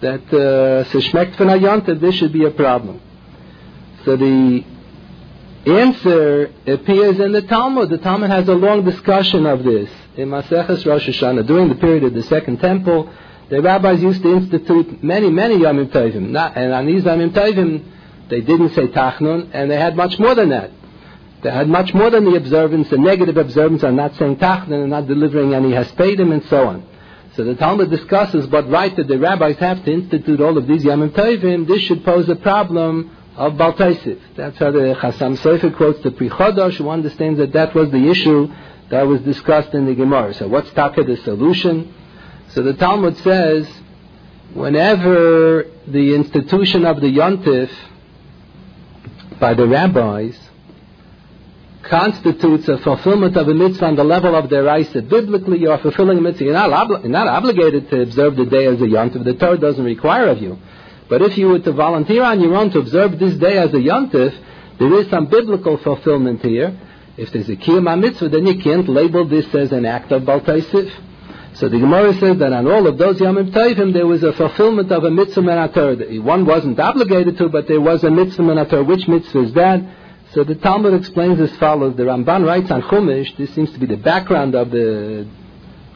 That 0.00 0.26
Seshmekt 0.28 1.38
uh, 1.38 1.94
this 1.94 2.14
should 2.14 2.32
be 2.32 2.46
a 2.46 2.50
problem. 2.50 3.02
So 4.06 4.16
the 4.16 4.64
answer 5.66 6.50
appears 6.66 7.20
in 7.20 7.32
the 7.32 7.42
Talmud. 7.42 7.90
The 7.90 7.98
Talmud 7.98 8.30
has 8.30 8.48
a 8.48 8.54
long 8.54 8.82
discussion 8.82 9.44
of 9.44 9.62
this 9.62 9.90
in 10.16 10.30
Maseches 10.30 10.86
Rosh 10.86 11.06
Hashanah 11.06 11.46
during 11.46 11.68
the 11.68 11.74
period 11.74 12.04
of 12.04 12.14
the 12.14 12.22
Second 12.22 12.60
Temple 12.60 13.12
the 13.50 13.60
rabbis 13.60 14.00
used 14.00 14.22
to 14.22 14.32
institute 14.32 15.02
many, 15.02 15.28
many 15.28 15.56
Yomim 15.56 15.90
Tovim. 15.90 16.34
and 16.56 16.72
on 16.72 16.86
these 16.86 17.02
Yomim 17.02 17.30
Tovim, 17.30 17.84
they 18.28 18.40
didn't 18.40 18.70
say 18.70 18.86
Tachnun, 18.86 19.50
and 19.52 19.68
they 19.70 19.76
had 19.76 19.96
much 19.96 20.18
more 20.20 20.36
than 20.36 20.50
that. 20.50 20.70
They 21.42 21.50
had 21.50 21.68
much 21.68 21.92
more 21.92 22.10
than 22.10 22.24
the 22.24 22.36
observance, 22.36 22.90
the 22.90 22.98
negative 22.98 23.36
observance 23.36 23.82
on 23.82 23.96
not 23.96 24.14
saying 24.16 24.36
Tachnun 24.36 24.82
and 24.82 24.90
not 24.90 25.08
delivering 25.08 25.52
any 25.54 25.70
Haspedim 25.70 26.32
and 26.32 26.44
so 26.44 26.68
on. 26.68 26.86
So 27.34 27.44
the 27.44 27.54
Talmud 27.54 27.90
discusses 27.90 28.46
what 28.46 28.68
right 28.70 28.94
that 28.94 29.08
the 29.08 29.18
rabbis 29.18 29.56
have 29.56 29.84
to 29.84 29.92
institute 29.92 30.40
all 30.40 30.56
of 30.56 30.68
these 30.68 30.84
Yomim 30.84 31.10
Tovim. 31.10 31.66
This 31.66 31.82
should 31.82 32.04
pose 32.04 32.28
a 32.28 32.36
problem 32.36 33.16
of 33.36 33.54
Baltaisiv. 33.54 34.20
That's 34.36 34.58
how 34.58 34.70
the 34.70 34.94
Chasam 35.00 35.38
Sofer 35.38 35.74
quotes 35.76 36.02
the 36.02 36.12
Pri 36.12 36.28
Chodosh, 36.28 36.76
who 36.76 36.88
understands 36.88 37.38
that 37.38 37.52
that 37.54 37.74
was 37.74 37.90
the 37.90 38.10
issue 38.10 38.52
that 38.90 39.02
was 39.02 39.20
discussed 39.22 39.74
in 39.74 39.86
the 39.86 39.94
Gemara. 39.94 40.34
So 40.34 40.46
what's 40.46 40.70
Taka 40.72 41.02
the 41.02 41.16
solution? 41.18 41.94
So 42.54 42.62
the 42.62 42.74
Talmud 42.74 43.16
says, 43.18 43.68
whenever 44.54 45.66
the 45.86 46.14
institution 46.14 46.84
of 46.84 47.00
the 47.00 47.06
yontif 47.06 47.70
by 49.38 49.54
the 49.54 49.66
rabbis 49.68 50.36
constitutes 51.82 52.68
a 52.68 52.78
fulfillment 52.78 53.36
of 53.36 53.48
a 53.48 53.54
mitzvah 53.54 53.86
on 53.86 53.96
the 53.96 54.04
level 54.04 54.34
of 54.34 54.50
their 54.50 54.66
Isa, 54.78 55.02
biblically 55.02 55.58
you 55.58 55.70
are 55.70 55.78
fulfilling 55.78 56.18
a 56.18 56.20
mitzvah. 56.20 56.44
You're 56.44 56.52
not, 56.54 56.70
obli- 56.70 57.02
you're 57.02 57.12
not 57.12 57.28
obligated 57.28 57.88
to 57.90 58.02
observe 58.02 58.36
the 58.36 58.46
day 58.46 58.66
as 58.66 58.80
a 58.80 58.84
yontif. 58.84 59.24
The 59.24 59.34
Torah 59.34 59.58
doesn't 59.58 59.84
require 59.84 60.26
of 60.28 60.42
you. 60.42 60.58
But 61.08 61.22
if 61.22 61.38
you 61.38 61.48
were 61.48 61.60
to 61.60 61.72
volunteer 61.72 62.22
on 62.24 62.40
your 62.40 62.56
own 62.56 62.70
to 62.70 62.80
observe 62.80 63.18
this 63.18 63.34
day 63.36 63.58
as 63.58 63.70
a 63.70 63.78
yontif, 63.78 64.36
there 64.78 64.92
is 65.00 65.08
some 65.08 65.26
biblical 65.26 65.76
fulfillment 65.78 66.42
here. 66.42 66.76
If 67.16 67.32
there's 67.32 67.48
a 67.48 67.56
kiyum 67.56 68.00
mitzvah, 68.00 68.28
then 68.28 68.46
you 68.46 68.58
can't 68.58 68.88
label 68.88 69.24
this 69.24 69.52
as 69.54 69.70
an 69.72 69.84
act 69.84 70.10
of 70.10 70.22
baltaisif. 70.22 70.92
So 71.60 71.68
the 71.68 71.78
Gemara 71.78 72.14
says 72.14 72.38
that 72.38 72.54
on 72.54 72.66
all 72.66 72.86
of 72.86 72.96
those 72.96 73.20
Yomim 73.20 73.50
Tovim 73.50 73.92
there 73.92 74.06
was 74.06 74.22
a 74.22 74.32
fulfillment 74.32 74.90
of 74.90 75.04
a 75.04 75.10
mitzvah 75.10 75.42
menator. 75.42 75.94
One 76.22 76.46
wasn't 76.46 76.80
obligated 76.80 77.36
to, 77.36 77.50
but 77.50 77.68
there 77.68 77.82
was 77.82 78.02
a 78.02 78.10
mitzvah 78.10 78.42
menator. 78.42 78.82
Which 78.82 79.06
mitzvah 79.06 79.40
is 79.40 79.52
that? 79.52 79.82
So 80.32 80.42
the 80.42 80.54
Talmud 80.54 80.94
explains 80.94 81.38
as 81.38 81.54
follows. 81.58 81.96
The 81.96 82.04
Ramban 82.04 82.46
writes 82.46 82.70
on 82.70 82.80
Chumash, 82.80 83.36
this 83.36 83.54
seems 83.54 83.70
to 83.72 83.78
be 83.78 83.84
the 83.84 83.98
background 83.98 84.54
of 84.54 84.70
the 84.70 85.28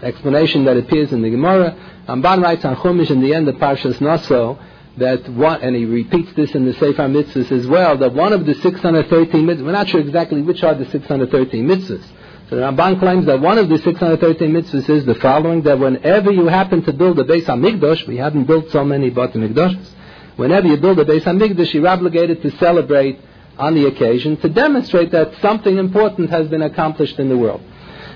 explanation 0.03 0.67
that 0.67 0.77
appears 0.77 1.15
in 1.15 1.23
the 1.23 1.31
Gemara. 1.31 1.75
Ramban 2.07 2.43
writes 2.43 2.67
on 2.67 2.77
Chumash 2.77 3.11
in 3.11 3.23
the 3.23 3.33
end 3.33 3.49
of 3.49 3.55
Parshas 3.55 4.03
Naso, 4.03 4.59
that 4.99 5.27
one, 5.31 5.63
and 5.63 5.75
he 5.75 5.87
repeats 5.87 6.31
this 6.35 6.55
in 6.55 6.67
the 6.67 6.75
Sefer 6.75 7.09
Mitzvahs 7.09 7.51
as 7.51 7.67
well, 7.67 7.97
that 7.97 8.13
one 8.13 8.35
of 8.35 8.45
the 8.45 8.55
613 8.55 9.47
mitzvahs, 9.47 9.65
we're 9.65 9.73
not 9.73 9.89
sure 9.89 10.01
exactly 10.01 10.43
which 10.43 10.63
are 10.63 10.75
the 10.75 10.85
613 10.91 11.67
mitzvahs, 11.67 12.05
the 12.55 12.61
Ramban 12.61 13.01
claims 13.01 13.27
that 13.27 13.41
one 13.41 13.59
of 13.59 13.69
the 13.69 13.79
613 13.79 14.53
mitzvahs 14.53 14.89
is 14.89 15.05
the 15.05 15.17
following, 15.17 15.63
that 15.63 15.79
whenever 15.79 16.31
you 16.31 16.47
happen 16.47 16.83
to 16.85 16.93
build 16.93 17.19
a 17.19 17.25
Beis 17.25 17.45
HaMikdash, 17.45 18.07
we 18.07 18.17
haven't 18.17 18.45
built 18.45 18.71
so 18.71 18.85
many 18.85 19.11
Bat 19.11 19.33
HaMikdashs, 19.33 19.89
whenever 20.37 20.69
you 20.69 20.77
build 20.77 20.99
a 21.01 21.05
Beis 21.05 21.23
HaMikdash, 21.23 21.75
you're 21.75 21.89
obligated 21.89 22.43
to 22.43 22.51
celebrate 22.59 23.19
on 23.59 23.75
the 23.75 23.87
occasion 23.87 24.37
to 24.37 24.49
demonstrate 24.49 25.11
that 25.11 25.33
something 25.41 25.79
important 25.79 26.31
has 26.31 26.49
been 26.49 26.63
accomplished 26.63 27.19
in 27.19 27.29
the 27.29 27.37
world. 27.37 27.63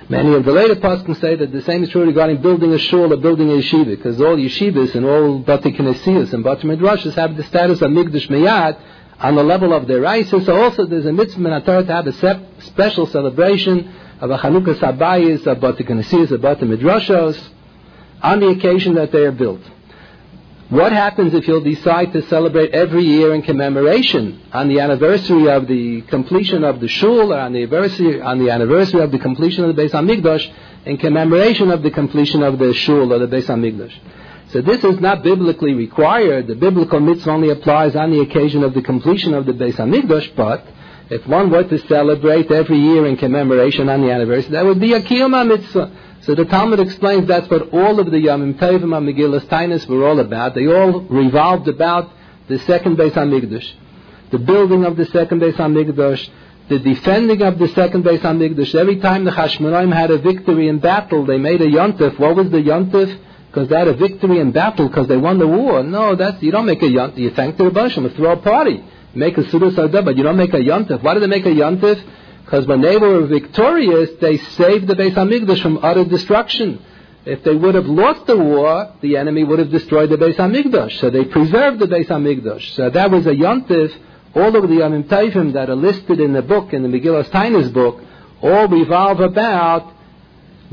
Many 0.09 0.35
of 0.35 0.45
the 0.45 0.53
later 0.53 0.77
poskim 0.77 1.21
say 1.21 1.35
that 1.35 1.53
the 1.53 1.63
same 1.63 1.83
is 1.83 1.91
true 1.91 2.05
regarding 2.05 2.41
building 2.41 2.73
a 2.73 2.79
shul 2.79 3.13
or 3.13 3.17
building 3.17 3.51
a 3.51 3.55
yeshiva, 3.55 3.97
because 3.97 4.21
all 4.21 4.37
yeshivas 4.37 4.95
and 4.95 5.05
all 5.05 5.41
Bati 5.41 5.73
Knesiyas 5.73 6.33
and 6.33 6.43
Bati 6.45 6.67
Midrashas 6.67 7.15
have 7.15 7.37
the 7.37 7.43
status 7.43 7.83
of 7.83 7.91
Mikdash 7.91 8.29
Miyad 8.29 8.81
on 9.19 9.35
the 9.35 9.43
level 9.43 9.73
of 9.73 9.87
their 9.87 10.07
ISIS. 10.07 10.47
So 10.47 10.63
also 10.63 10.87
there's 10.87 11.07
a 11.07 11.13
mitzvah 11.13 11.53
in 11.53 11.63
Torah 11.63 11.85
to 11.85 11.93
have 11.93 12.07
a 12.07 12.13
special 12.63 13.07
celebration 13.07 13.93
of 14.21 14.31
a 14.31 14.39
Chanukah 14.39 14.75
Sabayis, 14.79 15.47
about 15.47 15.79
the 15.79 15.85
Knesses, 15.85 16.31
about 16.33 16.61
the 16.61 16.67
Midrashos, 16.67 17.39
on 18.23 18.41
the 18.41 18.49
occasion 18.49 18.95
that 18.95 19.13
they 19.13 19.25
are 19.25 19.33
built. 19.33 19.61
What 20.71 20.93
happens 20.93 21.33
if 21.33 21.49
you'll 21.49 21.63
decide 21.63 22.13
to 22.13 22.21
celebrate 22.29 22.73
every 22.73 23.03
year 23.03 23.33
in 23.33 23.41
commemoration 23.41 24.43
on 24.53 24.69
the 24.69 24.81
anniversary 24.81 25.49
of 25.49 25.67
the 25.67 26.03
completion 26.03 26.63
of 26.63 26.81
the 26.81 26.89
shul, 26.89 27.33
or 27.33 27.39
on 27.39 27.53
the 27.55 27.61
anniversary, 27.61 28.21
on 28.21 28.39
the 28.39 28.51
anniversary 28.51 29.01
of 29.01 29.11
the 29.11 29.19
completion 29.19 29.65
of 29.65 29.75
the 29.75 29.83
Beis 29.83 29.93
Hamikdash, 29.93 30.53
in 30.85 30.99
commemoration 30.99 31.71
of 31.71 31.83
the 31.83 31.91
completion 31.91 32.43
of 32.43 32.59
the 32.59 32.75
shul 32.75 33.13
or 33.13 33.19
the 33.19 33.29
Beis 33.29 33.47
Hamikdash? 33.47 33.95
So 34.49 34.61
this 34.61 34.85
is 34.85 35.01
not 35.01 35.23
biblically 35.23 35.73
required. 35.75 36.49
The 36.49 36.55
biblical 36.55 37.01
mitzvah 37.01 37.31
only 37.31 37.51
applies 37.51 37.97
on 37.97 38.11
the 38.11 38.21
occasion 38.21 38.63
of 38.63 38.75
the 38.75 38.83
completion 38.83 39.33
of 39.33 39.47
the 39.47 39.53
Beis 39.53 39.77
Hamikdash, 39.77 40.37
but 40.37 40.67
if 41.11 41.27
one 41.27 41.51
were 41.51 41.65
to 41.65 41.79
celebrate 41.87 42.51
every 42.51 42.79
year 42.79 43.07
in 43.07 43.17
commemoration 43.17 43.89
on 43.89 44.03
the 44.03 44.11
anniversary, 44.11 44.53
that 44.53 44.65
would 44.65 44.81
be 44.81 44.93
a 44.93 45.01
kiyuma 45.01 45.47
mitzvah. 45.47 45.91
So 46.23 46.35
the 46.35 46.45
Talmud 46.45 46.81
explains 46.81 47.27
that's 47.27 47.49
what 47.49 47.73
all 47.73 47.99
of 48.01 48.11
the 48.11 48.19
Yomim 48.19 48.59
Tovim 48.59 48.95
and 48.95 49.09
Megillas 49.09 49.47
Tainis 49.47 49.87
were 49.87 50.07
all 50.07 50.21
about. 50.21 50.55
They 50.55 50.67
all 50.67 51.01
revolved 51.01 51.69
about 51.69 52.13
the 52.49 52.59
second 52.61 52.99
Beis 52.99 53.13
Hamikdash, 53.13 53.73
the 54.31 54.39
building 54.39 54.85
of 54.85 54.97
the 54.97 55.07
second 55.07 55.41
Beis 55.41 55.55
Hamikdash, 55.55 56.29
the 56.69 56.79
defending 56.79 57.41
of 57.41 57.59
the 57.59 57.69
second 57.69 58.05
Beis 58.05 58.21
Hamikdash. 58.21 58.75
Every 58.75 58.99
time 59.01 59.25
the 59.25 59.31
Hashmonaim 59.31 59.95
had 59.95 60.11
a 60.11 60.19
victory 60.19 60.69
in 60.69 60.81
battle, 60.81 61.25
they 61.25 61.39
made 61.39 61.63
a 61.63 61.67
yontif. 61.67 62.19
What 62.19 62.37
was 62.37 62.51
the 62.51 62.59
yontif? 62.59 63.19
Because 63.47 63.71
they 63.71 63.79
had 63.79 63.89
a 63.89 63.95
victory 63.95 64.41
in 64.41 64.53
battle 64.53 64.89
because 64.89 65.09
they 65.09 65.17
won 65.17 65.39
the 65.39 65.47
war. 65.47 65.83
No, 65.83 66.15
that's 66.15 66.43
you 66.43 66.51
don't 66.51 66.67
make 66.67 66.83
a 66.83 66.87
yontif. 66.87 67.17
You 67.17 67.31
thank 67.31 67.57
the 67.57 67.65
Rebbe 67.65 67.89
you 67.89 68.11
throw 68.11 68.33
a 68.33 68.37
party 68.37 68.85
make 69.19 69.37
a 69.37 69.49
Suda 69.51 69.71
Sardah, 69.71 70.05
but 70.05 70.17
you 70.17 70.23
don't 70.23 70.37
make 70.37 70.55
a 70.55 70.59
Yontif. 70.59 71.03
Why 71.03 71.15
did 71.15 71.23
they 71.23 71.27
make 71.27 71.47
a 71.47 71.51
Yontif? 71.51 72.03
Because 72.45 72.67
when 72.67 72.81
they 72.81 72.97
were 72.97 73.27
victorious, 73.27 74.11
they 74.21 74.39
saved 74.39 74.87
the 74.87 74.95
Beis 74.95 75.13
Hamikdash 75.13 75.61
from 75.61 75.79
utter 75.83 76.05
destruction. 76.05 76.83
If 77.27 77.45
they 77.45 77.55
would 77.55 77.75
have 77.75 77.87
lost 77.87 78.27
the 78.27 78.39
war, 78.39 78.95
the 79.03 79.19
enemy 79.19 79.45
would 79.45 79.59
have 79.59 79.71
destroyed 79.71 80.09
the 80.09 80.17
Beis 80.17 80.37
Hamikdash. 80.37 80.99
So 81.01 81.11
they 81.11 81.27
preserved 81.27 81.79
the 81.79 81.87
Beis 81.87 82.07
Hamikdash. 82.07 82.75
So 82.75 82.89
that 82.89 83.11
was 83.11 83.27
a 83.27 83.35
Yontif. 83.35 83.95
All 84.35 84.55
of 84.57 84.63
the 84.63 84.77
Yomim 84.77 85.05
Taifim 85.09 85.53
that 85.55 85.69
are 85.69 85.77
listed 85.77 86.21
in 86.21 86.33
the 86.33 86.43
book, 86.43 86.73
in 86.73 86.83
the 86.83 86.89
Megillah 86.89 87.29
Tainis 87.29 87.73
book, 87.73 88.01
all 88.41 88.69
revolve 88.69 89.21
about 89.21 89.93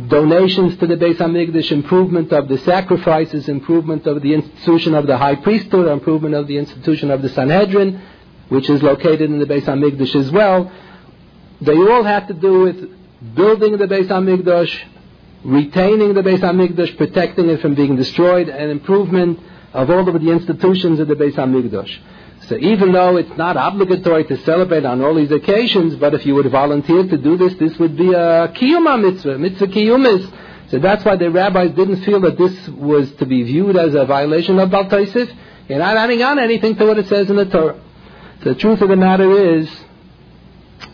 donations 0.08 0.78
to 0.78 0.88
the 0.88 0.96
Beis 0.96 1.18
Hamikdash, 1.18 1.72
improvement 1.72 2.32
of 2.32 2.48
the 2.48 2.58
sacrifices, 2.60 3.50
improvement 3.50 4.06
of 4.08 4.22
the 4.22 4.34
institution 4.34 4.94
of 4.94 5.08
the 5.08 5.18
high 5.18 5.36
priesthood, 5.36 5.88
improvement 5.88 6.36
of 6.36 6.48
the 6.48 6.58
institution 6.58 7.12
of 7.12 7.22
the 7.22 7.30
Sanhedrin, 7.30 8.02
which 8.50 8.70
is 8.70 8.82
located 8.82 9.22
in 9.22 9.40
the 9.40 9.46
Beis 9.46 9.64
Hamikdash 9.64 10.16
as 10.16 10.32
well. 10.32 10.72
They 11.62 11.76
all 11.76 12.04
have 12.04 12.28
to 12.28 12.34
do 12.34 12.62
with 12.62 13.36
building 13.36 13.78
the 13.78 13.86
Beis 13.86 14.08
Hamikdash, 14.08 14.84
retaining 15.44 16.14
the 16.14 16.22
Beis 16.22 16.40
Hamikdash, 16.40 16.98
protecting 16.98 17.50
it 17.50 17.62
from 17.62 17.76
being 17.76 17.96
destroyed, 17.96 18.50
and 18.50 18.72
improvement 18.72 19.40
of 19.74 19.90
all 19.90 20.08
of 20.08 20.22
the 20.22 20.32
institutions 20.32 21.00
of 21.00 21.08
the 21.08 21.16
Beis 21.16 21.34
Hamikdash. 21.34 21.98
So 22.48 22.58
even 22.58 22.92
though 22.92 23.18
it's 23.18 23.36
not 23.38 23.58
obligatory 23.58 24.26
to 24.26 24.38
celebrate 24.44 24.86
on 24.86 25.02
all 25.02 25.16
these 25.16 25.32
occasions, 25.32 25.96
but 25.96 26.14
if 26.14 26.26
you 26.26 26.36
would 26.36 26.50
volunteer 26.52 27.04
to 27.08 27.18
do 27.18 27.38
this, 27.38 27.56
this 27.56 27.78
would 27.80 27.98
be 27.98 28.14
a 28.14 28.50
kiyuma 28.50 29.02
mitzvah, 29.02 29.40
mitzvah 29.40 29.68
kiyumis. 29.68 30.32
So 30.70 30.80
that's 30.80 31.04
why 31.04 31.16
the 31.16 31.32
rabbis 31.32 31.72
didn't 31.72 32.04
feel 32.04 32.20
that 32.22 32.38
this 32.38 32.68
was 32.70 33.12
to 33.14 33.26
be 33.26 33.44
viewed 33.44 33.78
as 33.78 33.96
a 33.96 34.06
violation 34.06 34.60
of 34.60 34.70
Baltaisif. 34.70 35.36
You're 35.68 35.80
not 35.80 35.98
adding 35.98 36.22
on 36.22 36.38
anything 36.38 36.76
to 36.76 36.86
what 36.86 37.00
it 37.00 37.08
says 37.08 37.30
in 37.30 37.36
the 37.36 37.46
Torah. 37.46 37.82
The 38.46 38.54
truth 38.54 38.80
of 38.82 38.90
the 38.90 38.96
matter 38.96 39.58
is 39.58 39.68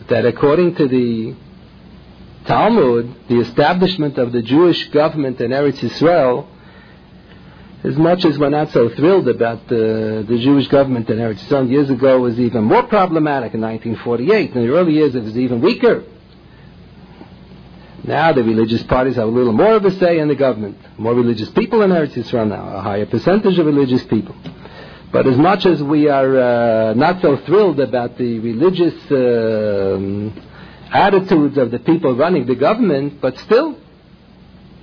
that 0.08 0.24
according 0.24 0.74
to 0.76 0.88
the 0.88 1.36
Talmud, 2.46 3.28
the 3.28 3.40
establishment 3.40 4.16
of 4.16 4.32
the 4.32 4.40
Jewish 4.40 4.88
government 4.88 5.38
in 5.38 5.50
Eretz 5.50 5.84
Israel 5.84 6.48
as 7.84 7.94
much 7.96 8.24
as 8.24 8.38
we're 8.38 8.48
not 8.48 8.70
so 8.70 8.88
thrilled 8.90 9.28
about 9.28 9.68
the, 9.68 10.24
the 10.26 10.38
Jewish 10.38 10.66
government 10.68 11.10
in 11.10 11.18
Eretz 11.18 11.40
Yisrael, 11.40 11.68
years 11.68 11.90
ago 11.90 12.20
was 12.20 12.40
even 12.40 12.64
more 12.64 12.84
problematic 12.84 13.52
in 13.52 13.60
1948. 13.60 14.54
In 14.54 14.66
the 14.66 14.72
early 14.72 14.94
years, 14.94 15.14
it 15.14 15.22
was 15.22 15.36
even 15.36 15.60
weaker. 15.60 16.04
Now 18.04 18.32
the 18.32 18.44
religious 18.44 18.82
parties 18.84 19.16
have 19.16 19.28
a 19.28 19.30
little 19.30 19.52
more 19.52 19.74
of 19.74 19.84
a 19.84 19.90
say 19.98 20.20
in 20.20 20.28
the 20.28 20.36
government. 20.36 20.78
More 20.96 21.14
religious 21.14 21.50
people 21.50 21.82
in 21.82 21.90
Eretz 21.90 22.14
Yisrael 22.14 22.48
now, 22.48 22.76
a 22.76 22.80
higher 22.80 23.04
percentage 23.04 23.58
of 23.58 23.66
religious 23.66 24.04
people. 24.04 24.34
But 25.12 25.26
as 25.26 25.36
much 25.36 25.66
as 25.66 25.82
we 25.82 26.08
are 26.08 26.38
uh, 26.38 26.94
not 26.94 27.20
so 27.20 27.36
thrilled 27.36 27.78
about 27.80 28.16
the 28.16 28.38
religious 28.38 28.94
uh, 29.10 30.30
attitudes 30.90 31.58
of 31.58 31.70
the 31.70 31.78
people 31.78 32.16
running 32.16 32.46
the 32.46 32.54
government, 32.54 33.20
but 33.20 33.36
still, 33.40 33.76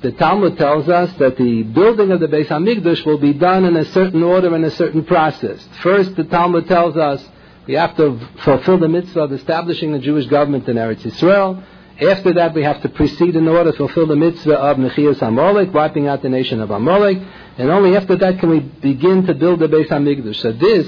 the 0.01 0.11
Talmud 0.11 0.57
tells 0.57 0.87
us 0.87 1.11
that 1.17 1.35
the 1.35 1.63
building 1.63 2.11
of 2.11 2.19
the 2.19 2.27
Beis 2.27 2.47
Hamikdash 2.47 3.05
will 3.07 3.17
be 3.17 3.33
done 3.33 3.65
in 3.65 3.75
a 3.75 3.85
certain 3.85 4.21
order 4.21 4.53
and 4.53 4.63
a 4.63 4.71
certain 4.71 5.03
process. 5.03 5.67
First, 5.81 6.15
the 6.15 6.25
Talmud 6.25 6.67
tells 6.67 6.95
us 6.95 7.27
we 7.65 7.73
have 7.73 7.97
to 7.97 8.19
fulfill 8.43 8.77
the 8.77 8.87
mitzvah 8.87 9.21
of 9.21 9.33
establishing 9.33 9.93
a 9.95 9.99
Jewish 9.99 10.27
government 10.27 10.69
in 10.69 10.77
Eretz 10.77 11.01
Yisrael. 11.01 11.63
After 12.01 12.33
that, 12.35 12.53
we 12.53 12.63
have 12.63 12.81
to 12.83 12.89
proceed 12.89 13.35
in 13.35 13.45
order 13.47 13.71
to 13.71 13.77
fulfill 13.77 14.07
the 14.07 14.15
mitzvah 14.15 14.57
of 14.57 14.77
Mechias 14.77 15.21
Amalek, 15.21 15.73
wiping 15.73 16.07
out 16.07 16.21
the 16.21 16.29
nation 16.29 16.61
of 16.61 16.71
Amalek, 16.71 17.17
and 17.57 17.69
only 17.69 17.97
after 17.97 18.15
that 18.15 18.39
can 18.39 18.49
we 18.49 18.59
begin 18.59 19.25
to 19.25 19.33
build 19.33 19.59
the 19.59 19.67
Beis 19.67 19.89
Hamikdash. 19.89 20.37
So 20.37 20.53
this, 20.53 20.87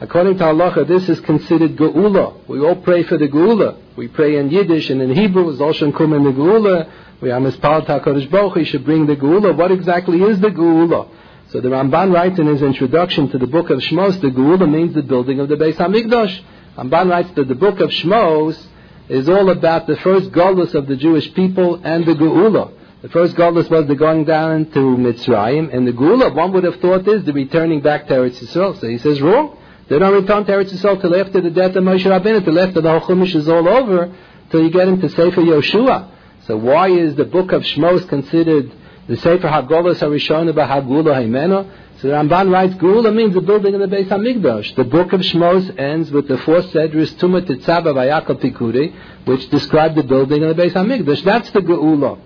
according 0.00 0.38
to 0.38 0.46
Allah, 0.46 0.84
this 0.86 1.08
is 1.08 1.20
considered 1.20 1.76
Geula. 1.76 2.48
We 2.48 2.58
all 2.66 2.74
pray 2.74 3.04
for 3.04 3.16
the 3.16 3.28
Geula. 3.28 3.80
We 3.96 4.08
pray 4.08 4.38
in 4.38 4.50
Yiddish 4.50 4.90
and 4.90 5.00
in 5.00 5.14
Hebrew, 5.14 5.56
Zolshan 5.56 5.96
Kum 5.96 6.14
in 6.14 6.24
the 6.24 6.32
Geula. 6.32 6.90
We 7.20 7.30
are 7.30 7.38
mispal 7.38 7.86
HaKadosh 7.86 8.28
Baruch 8.28 8.56
He 8.56 8.64
should 8.64 8.84
bring 8.84 9.06
the 9.06 9.14
Geula. 9.14 9.56
What 9.56 9.70
exactly 9.70 10.20
is 10.20 10.40
the 10.40 10.48
Geula? 10.48 11.08
So 11.50 11.60
the 11.60 11.68
Ramban 11.68 12.12
writes 12.12 12.40
in 12.40 12.48
his 12.48 12.62
introduction 12.62 13.28
to 13.30 13.38
the 13.38 13.46
book 13.46 13.70
of 13.70 13.78
Shmos, 13.78 14.20
the 14.20 14.30
Geula 14.30 14.68
means 14.68 14.94
the 14.94 15.02
building 15.02 15.38
of 15.38 15.48
the 15.48 15.54
Beis 15.54 15.76
Hamikdash. 15.76 16.42
Ramban 16.76 17.08
writes 17.08 17.30
that 17.36 17.46
the 17.46 17.54
book 17.54 17.78
of 17.78 17.90
Shmos 17.90 18.66
is 19.10 19.28
all 19.28 19.50
about 19.50 19.88
the 19.88 19.96
first 19.96 20.30
Golus 20.30 20.72
of 20.74 20.86
the 20.86 20.94
Jewish 20.94 21.34
people 21.34 21.80
and 21.82 22.06
the 22.06 22.12
Geula. 22.12 22.72
The 23.02 23.08
first 23.08 23.34
Golus 23.34 23.68
was 23.68 23.86
the 23.88 23.96
going 23.96 24.24
down 24.24 24.66
to 24.66 24.78
Mitzrayim, 24.78 25.74
and 25.74 25.86
the 25.86 25.92
Geula, 25.92 26.32
one 26.32 26.52
would 26.52 26.62
have 26.64 26.76
thought, 26.76 27.08
is 27.08 27.24
the 27.24 27.32
returning 27.32 27.80
back 27.80 28.06
to 28.06 28.14
Eretz 28.14 28.40
Yisrael. 28.40 28.80
So 28.80 28.88
he 28.88 28.98
says, 28.98 29.20
wrong. 29.20 29.56
They 29.88 29.98
don't 29.98 30.14
return 30.14 30.44
to 30.44 30.52
Eretz 30.52 30.72
Yisrael 30.72 31.00
till 31.00 31.16
after 31.16 31.40
the 31.40 31.50
death 31.50 31.74
of 31.74 31.82
Moshe 31.82 32.04
Rabbeinu, 32.04 32.44
till 32.44 32.60
after 32.60 32.80
the 32.80 33.00
Chumash 33.00 33.34
is 33.34 33.48
all 33.48 33.68
over, 33.68 34.14
till 34.50 34.62
you 34.62 34.70
get 34.70 34.86
into 34.86 35.08
Sefer 35.08 35.40
Yoshua. 35.40 36.08
So 36.46 36.56
why 36.56 36.90
is 36.90 37.16
the 37.16 37.24
book 37.24 37.50
of 37.50 37.62
Shmos 37.62 38.08
considered 38.08 38.70
the 39.08 39.16
Sefer 39.16 39.48
HaGolos 39.48 39.98
HaRishon 39.98 40.52
Hagula 40.52 41.16
Haimena? 41.16 41.68
So 42.00 42.08
the 42.08 42.14
Ramban 42.14 42.50
writes, 42.50 42.74
Gula 42.76 43.12
means 43.12 43.34
the 43.34 43.42
building 43.42 43.74
of 43.74 43.80
the 43.80 43.94
Beis 43.94 44.08
Hamikdash. 44.08 44.74
The 44.74 44.84
book 44.84 45.12
of 45.12 45.20
Shmos 45.20 45.78
ends 45.78 46.10
with 46.10 46.28
the 46.28 46.38
four 46.38 46.62
Sedris 46.62 47.12
Tumat 47.16 47.42
Tetzava 47.42 47.92
Vayakal 47.92 48.40
Pikuri, 48.40 48.94
which 49.26 49.50
describe 49.50 49.94
the 49.94 50.02
building 50.02 50.42
of 50.42 50.56
the 50.56 50.62
Beis 50.62 50.72
Hamikdash. 50.72 51.22
That's 51.24 51.50
the 51.50 51.60
Geula. 51.60 52.18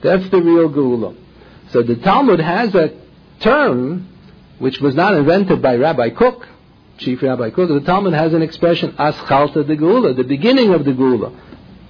That's 0.00 0.28
the 0.30 0.40
real 0.40 0.68
Geula. 0.70 1.16
So 1.70 1.82
the 1.82 1.96
Talmud 1.96 2.38
has 2.38 2.72
a 2.76 2.92
term 3.40 4.08
which 4.60 4.80
was 4.80 4.94
not 4.94 5.14
invented 5.14 5.60
by 5.60 5.74
Rabbi 5.74 6.10
Kook, 6.10 6.46
Chief 6.98 7.20
Rabbi 7.20 7.50
Kook. 7.50 7.68
The 7.68 7.80
Talmud 7.80 8.12
has 8.12 8.32
an 8.32 8.42
expression, 8.42 8.92
Aschalta 8.92 9.66
the 9.66 9.76
Geula, 9.76 10.16
the 10.16 10.22
beginning 10.22 10.72
of 10.72 10.84
the 10.84 10.92
Geula. 10.92 11.34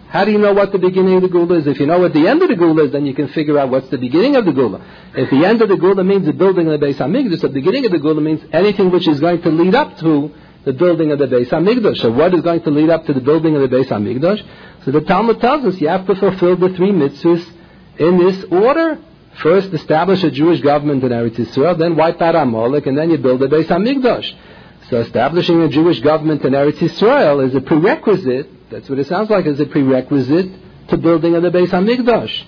How 0.09 0.25
do 0.25 0.33
you 0.33 0.39
know 0.39 0.55
what 0.55 0.73
the 0.73 0.79
beginning 0.79 1.17
of 1.17 1.23
the 1.23 1.29
Gula 1.29 1.59
is? 1.59 1.67
If 1.67 1.79
you 1.79 1.87
know 1.87 1.99
what 1.99 2.15
the 2.15 2.27
end 2.27 2.43
of 2.43 2.49
the 2.49 2.57
Gula 2.57 2.85
is, 2.85 2.93
then 2.93 3.05
you 3.05 3.13
can 3.13 3.29
figure 3.29 3.59
out 3.59 3.69
what's 3.69 3.91
the 3.91 3.99
beginning 3.99 4.37
of 4.37 4.47
the 4.47 4.53
Gula. 4.53 4.81
If 5.15 5.29
the 5.29 5.45
end 5.45 5.61
of 5.61 5.69
the 5.69 5.77
Gula 5.77 6.03
means 6.03 6.25
the 6.25 6.33
building 6.33 6.67
of 6.67 6.81
the 6.81 6.87
Beis 6.87 6.97
Hamikdash, 6.97 7.43
the 7.43 7.51
beginning 7.51 7.85
of 7.85 7.93
the 7.93 7.99
Gula 7.99 8.21
means 8.23 8.41
anything 8.51 8.91
which 8.91 9.07
is 9.07 9.21
going 9.21 9.43
to 9.43 9.51
lead 9.51 9.75
up 9.75 9.99
to 9.99 10.33
the 10.65 10.73
building 10.73 11.13
of 11.13 11.19
the 11.19 11.27
Beis 11.27 11.51
Hamikdash. 11.51 11.99
So 11.99 12.11
what 12.11 12.33
is 12.33 12.41
going 12.41 12.63
to 12.63 12.71
lead 12.71 12.89
up 12.89 13.05
to 13.05 13.13
the 13.13 13.21
building 13.21 13.55
of 13.55 13.61
the 13.61 13.77
Beis 13.77 13.89
Hamikdash? 13.89 14.43
So 14.87 14.93
the 14.93 15.03
Talmud 15.03 15.43
tells 15.43 15.67
us 15.67 15.79
you 15.79 15.89
have 15.89 16.07
to 16.07 16.15
fulfill 16.15 16.57
the 16.57 16.71
three 16.71 16.91
mitzvahs 16.91 17.47
in 17.99 18.19
this 18.19 18.45
order. 18.51 18.99
First, 19.43 19.75
establish 19.75 20.25
a 20.25 20.31
Jewish 20.31 20.63
government 20.63 21.05
in 21.05 21.11
Eretz 21.11 21.37
Yisrael, 21.37 21.79
then 21.79 21.97
wipe 21.97 22.21
out 22.23 22.35
Amalek, 22.35 22.87
and 22.87 22.97
then 22.97 23.11
you 23.11 23.19
build 23.19 23.41
the 23.41 23.47
Beis 23.47 23.67
Hamikdash. 23.67 24.35
So 24.89 25.01
establishing 25.01 25.61
a 25.61 25.69
Jewish 25.69 26.01
government 26.01 26.43
in 26.47 26.55
Eretz 26.55 26.79
Yisrael 26.79 27.47
is 27.47 27.55
a 27.55 27.61
prerequisite 27.61 28.58
that's 28.71 28.89
what 28.89 28.99
it 28.99 29.07
sounds 29.07 29.31
like 29.31 29.47
as 29.47 29.61
a 29.61 29.67
prerequisite 29.67 30.89
to 30.89 30.97
building 30.97 31.35
of 31.35 31.43
the 31.43 31.51
Beis 31.51 31.69
Hamikdash. 31.69 32.45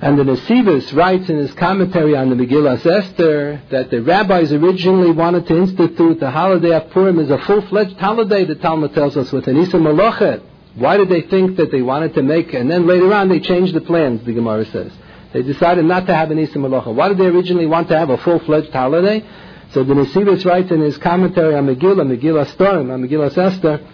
And 0.00 0.16
the 0.16 0.22
Nesivos 0.22 0.94
writes 0.94 1.28
in 1.28 1.38
his 1.38 1.52
commentary 1.54 2.14
on 2.14 2.30
the 2.30 2.36
Megillah 2.36 2.86
Esther 2.86 3.60
that 3.70 3.90
the 3.90 4.00
rabbis 4.00 4.52
originally 4.52 5.10
wanted 5.10 5.46
to 5.48 5.56
institute 5.56 6.20
the 6.20 6.30
holiday 6.30 6.72
of 6.72 6.90
Purim 6.90 7.18
as 7.18 7.30
a 7.30 7.38
full-fledged 7.38 7.96
holiday, 7.98 8.44
the 8.44 8.54
Talmud 8.54 8.94
tells 8.94 9.16
us, 9.16 9.32
with 9.32 9.48
an 9.48 9.56
Isa 9.56 9.76
Malochet. 9.76 10.40
Why 10.76 10.96
did 10.96 11.08
they 11.08 11.22
think 11.22 11.56
that 11.56 11.72
they 11.72 11.82
wanted 11.82 12.14
to 12.14 12.22
make, 12.22 12.54
and 12.54 12.70
then 12.70 12.86
later 12.86 13.12
on 13.12 13.28
they 13.28 13.40
changed 13.40 13.74
the 13.74 13.80
plans, 13.80 14.24
the 14.24 14.32
Gemara 14.32 14.66
says. 14.66 14.92
They 15.32 15.42
decided 15.42 15.84
not 15.84 16.06
to 16.06 16.14
have 16.14 16.30
an 16.30 16.38
Isa 16.38 16.58
Malochet. 16.58 16.94
Why 16.94 17.08
did 17.08 17.18
they 17.18 17.26
originally 17.26 17.66
want 17.66 17.88
to 17.88 17.98
have 17.98 18.10
a 18.10 18.18
full-fledged 18.18 18.72
holiday? 18.72 19.26
So 19.72 19.82
the 19.82 19.94
Nesivos 19.94 20.44
writes 20.44 20.70
in 20.70 20.80
his 20.80 20.96
commentary 20.98 21.56
on 21.56 21.66
Megillah, 21.66 22.06
Megillah 22.16 22.52
Storm, 22.52 22.92
on 22.92 23.02
Megillah 23.02 23.36
Esther, 23.36 23.84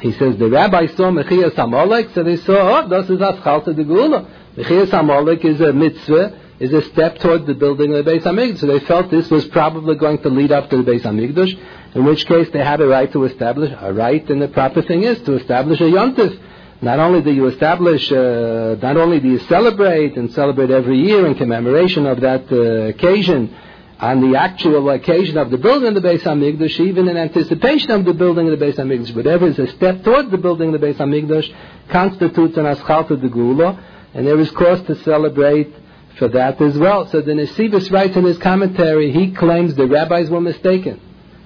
he 0.00 0.12
says 0.12 0.36
the 0.38 0.48
rabbi 0.48 0.86
saw 0.86 1.10
Mechias 1.10 1.58
Amalek, 1.58 2.10
so 2.14 2.22
they 2.22 2.36
saw, 2.36 2.84
oh, 2.84 2.88
this 2.88 3.10
is 3.10 3.18
Aschalta 3.18 3.74
de 3.74 3.84
Gula. 3.84 4.26
Mechias 4.56 4.92
Amalek 4.92 5.44
is 5.44 5.60
a 5.60 5.72
mitzvah, 5.72 6.38
is 6.58 6.72
a 6.72 6.82
step 6.90 7.18
toward 7.18 7.46
the 7.46 7.54
building 7.54 7.94
of 7.94 8.04
the 8.04 8.10
Beis 8.10 8.22
Hamikdash. 8.22 8.58
So 8.58 8.66
they 8.66 8.80
felt 8.80 9.10
this 9.10 9.30
was 9.30 9.46
probably 9.48 9.96
going 9.96 10.18
to 10.22 10.28
lead 10.28 10.52
up 10.52 10.70
to 10.70 10.82
the 10.82 10.90
Beis 10.90 11.02
Hamikdash, 11.02 11.58
in 11.94 12.04
which 12.04 12.24
case 12.26 12.48
they 12.52 12.64
had 12.64 12.80
a 12.80 12.86
right 12.86 13.10
to 13.12 13.24
establish, 13.24 13.72
a 13.78 13.92
right, 13.92 14.26
and 14.30 14.40
the 14.40 14.48
proper 14.48 14.82
thing 14.82 15.02
is 15.02 15.20
to 15.22 15.34
establish 15.34 15.80
a 15.80 15.84
yontif. 15.84 16.38
Not 16.82 16.98
only 16.98 17.20
do 17.20 17.30
you 17.30 17.46
establish, 17.46 18.10
uh, 18.10 18.76
not 18.80 18.96
only 18.96 19.20
do 19.20 19.28
you 19.28 19.38
celebrate 19.40 20.16
and 20.16 20.32
celebrate 20.32 20.70
every 20.70 20.98
year 20.98 21.26
in 21.26 21.34
commemoration 21.34 22.06
of 22.06 22.20
that 22.22 22.50
uh, 22.50 22.88
occasion, 22.88 23.54
on 24.00 24.30
the 24.30 24.38
actual 24.38 24.88
occasion 24.90 25.36
of 25.36 25.50
the 25.50 25.58
building 25.58 25.94
of 25.94 26.02
the 26.02 26.08
Beis 26.08 26.22
Hamikdash, 26.22 26.80
even 26.80 27.06
in 27.06 27.18
anticipation 27.18 27.90
of 27.90 28.06
the 28.06 28.14
building 28.14 28.50
of 28.50 28.58
the 28.58 28.64
Beis 28.64 28.76
Hamikdash, 28.76 29.14
whatever 29.14 29.46
is 29.46 29.58
a 29.58 29.66
step 29.76 30.02
toward 30.02 30.30
the 30.30 30.38
building 30.38 30.74
of 30.74 30.80
the 30.80 30.86
Beis 30.86 30.96
Hamikdash, 30.96 31.54
constitutes 31.90 32.56
an 32.56 32.64
aschalta 32.64 33.20
de 33.20 33.28
gula, 33.28 33.78
and 34.14 34.26
there 34.26 34.40
is 34.40 34.50
cause 34.52 34.80
to 34.86 34.94
celebrate 35.02 35.74
for 36.18 36.28
that 36.28 36.60
as 36.62 36.78
well. 36.78 37.08
So 37.08 37.20
the 37.20 37.32
Nesivos 37.32 37.90
writes 37.90 38.16
in 38.16 38.24
his 38.24 38.38
commentary, 38.38 39.12
he 39.12 39.32
claims 39.32 39.74
the 39.74 39.86
rabbis 39.86 40.30
were 40.30 40.40
mistaken. 40.40 40.98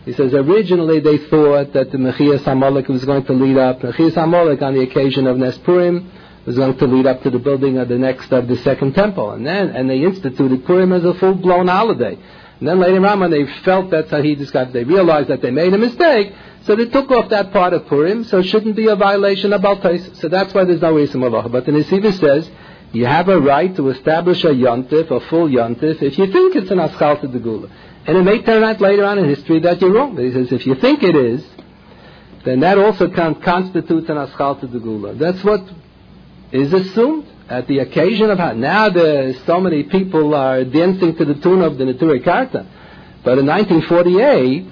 He 0.05 0.13
says 0.13 0.33
originally 0.33 1.01
they 1.01 1.19
thought 1.19 1.73
that 1.73 1.91
the 1.91 1.99
Mechias 1.99 2.47
Amalek 2.47 2.89
was 2.89 3.05
going 3.05 3.25
to 3.25 3.33
lead 3.33 3.57
up, 3.57 3.81
Mechias 3.81 4.17
Amalek 4.17 4.63
on 4.63 4.75
the 4.75 4.83
occasion 4.83 5.27
of 5.27 5.39
Nes 5.39 5.59
Purim 5.59 6.13
was 6.47 6.57
going 6.57 6.77
to 6.77 6.87
lead 6.87 7.07
up 7.07 7.23
to 7.23 7.31
the 7.31 7.39
building 7.39 7.79
of 7.79 7.89
the 7.89 7.97
next 7.97 8.31
of 8.31 8.47
the 8.47 8.57
second 8.59 8.95
temple, 8.95 9.31
and 9.31 9.47
then 9.47 9.71
and 9.71 9.89
they 9.89 10.03
instituted 10.03 10.65
Purim 10.67 10.93
as 10.93 11.05
a 11.05 11.15
full 11.15 11.35
blown 11.35 11.69
holiday. 11.69 12.19
And 12.61 12.69
then 12.69 12.79
later 12.79 13.05
on, 13.07 13.21
when 13.21 13.31
they 13.31 13.47
felt 13.63 13.93
how 13.93 14.23
he 14.23 14.35
described, 14.35 14.73
they 14.73 14.85
realized 14.85 15.29
that 15.29 15.43
they 15.43 15.51
made 15.51 15.73
a 15.73 15.79
mistake, 15.79 16.33
so 16.63 16.77
they 16.77 16.87
took 16.87 17.11
off 17.11 17.29
that 17.31 17.53
part 17.53 17.73
of 17.73 17.87
Purim, 17.87 18.25
so 18.25 18.39
it 18.39 18.45
shouldn't 18.45 18.77
be 18.77 18.87
a 18.87 18.97
violation 18.97 19.53
of 19.53 19.61
Baltais. 19.61 20.17
So 20.17 20.29
that's 20.29 20.55
why 20.55 20.65
there's 20.65 20.81
no 20.81 20.95
reason 20.95 21.21
Malacha. 21.21 21.51
But 21.51 21.67
the 21.67 21.73
Nesiva 21.73 22.19
says, 22.19 22.49
you 22.93 23.07
have 23.07 23.29
a 23.29 23.41
right 23.41 23.75
to 23.77 23.89
establish 23.91 24.45
a 24.45 24.49
yontif, 24.49 25.11
a 25.11 25.21
full 25.29 25.49
yontif, 25.49 26.01
if 26.01 26.17
you 26.17 26.31
think 26.33 26.55
it's 26.55 26.71
an 26.71 26.79
aschal 26.79 27.21
to 27.21 27.27
the 27.27 27.41
gula. 27.41 27.69
And 28.07 28.17
it 28.17 28.23
may 28.23 28.41
turn 28.43 28.63
out 28.63 28.81
later 28.81 29.05
on 29.05 29.19
in 29.19 29.29
history 29.29 29.61
that 29.61 29.81
you're 29.81 29.93
wrong. 29.93 30.15
But 30.15 30.25
he 30.25 30.33
says, 30.33 30.53
if 30.53 30.65
you 30.65 30.77
think 30.77 31.03
it 31.03 31.17
is, 31.17 31.45
then 32.45 32.61
that 32.61 32.79
also 32.79 33.11
con- 33.11 33.41
constitutes 33.43 34.09
an 34.09 34.17
aschal 34.17 34.61
to 34.61 34.67
the 34.67 34.79
gula. 34.79 35.15
That's 35.15 35.43
what 35.43 35.69
is 36.53 36.73
assumed 36.73 37.27
at 37.49 37.69
the 37.69 37.81
occasion 37.81 38.31
of 38.31 38.39
now 38.57 38.89
the, 38.89 39.39
so 39.47 39.61
many 39.61 39.83
people 39.83 40.35
are 40.35 40.65
dancing 40.65 41.17
to 41.17 41.25
the 41.25 41.35
tune 41.35 41.63
of 41.63 41.77
the 41.77 41.85
Neturei 41.85 42.25
Karta. 42.25 42.67
But 43.23 43.39
in 43.39 43.47
1948, 43.47 44.67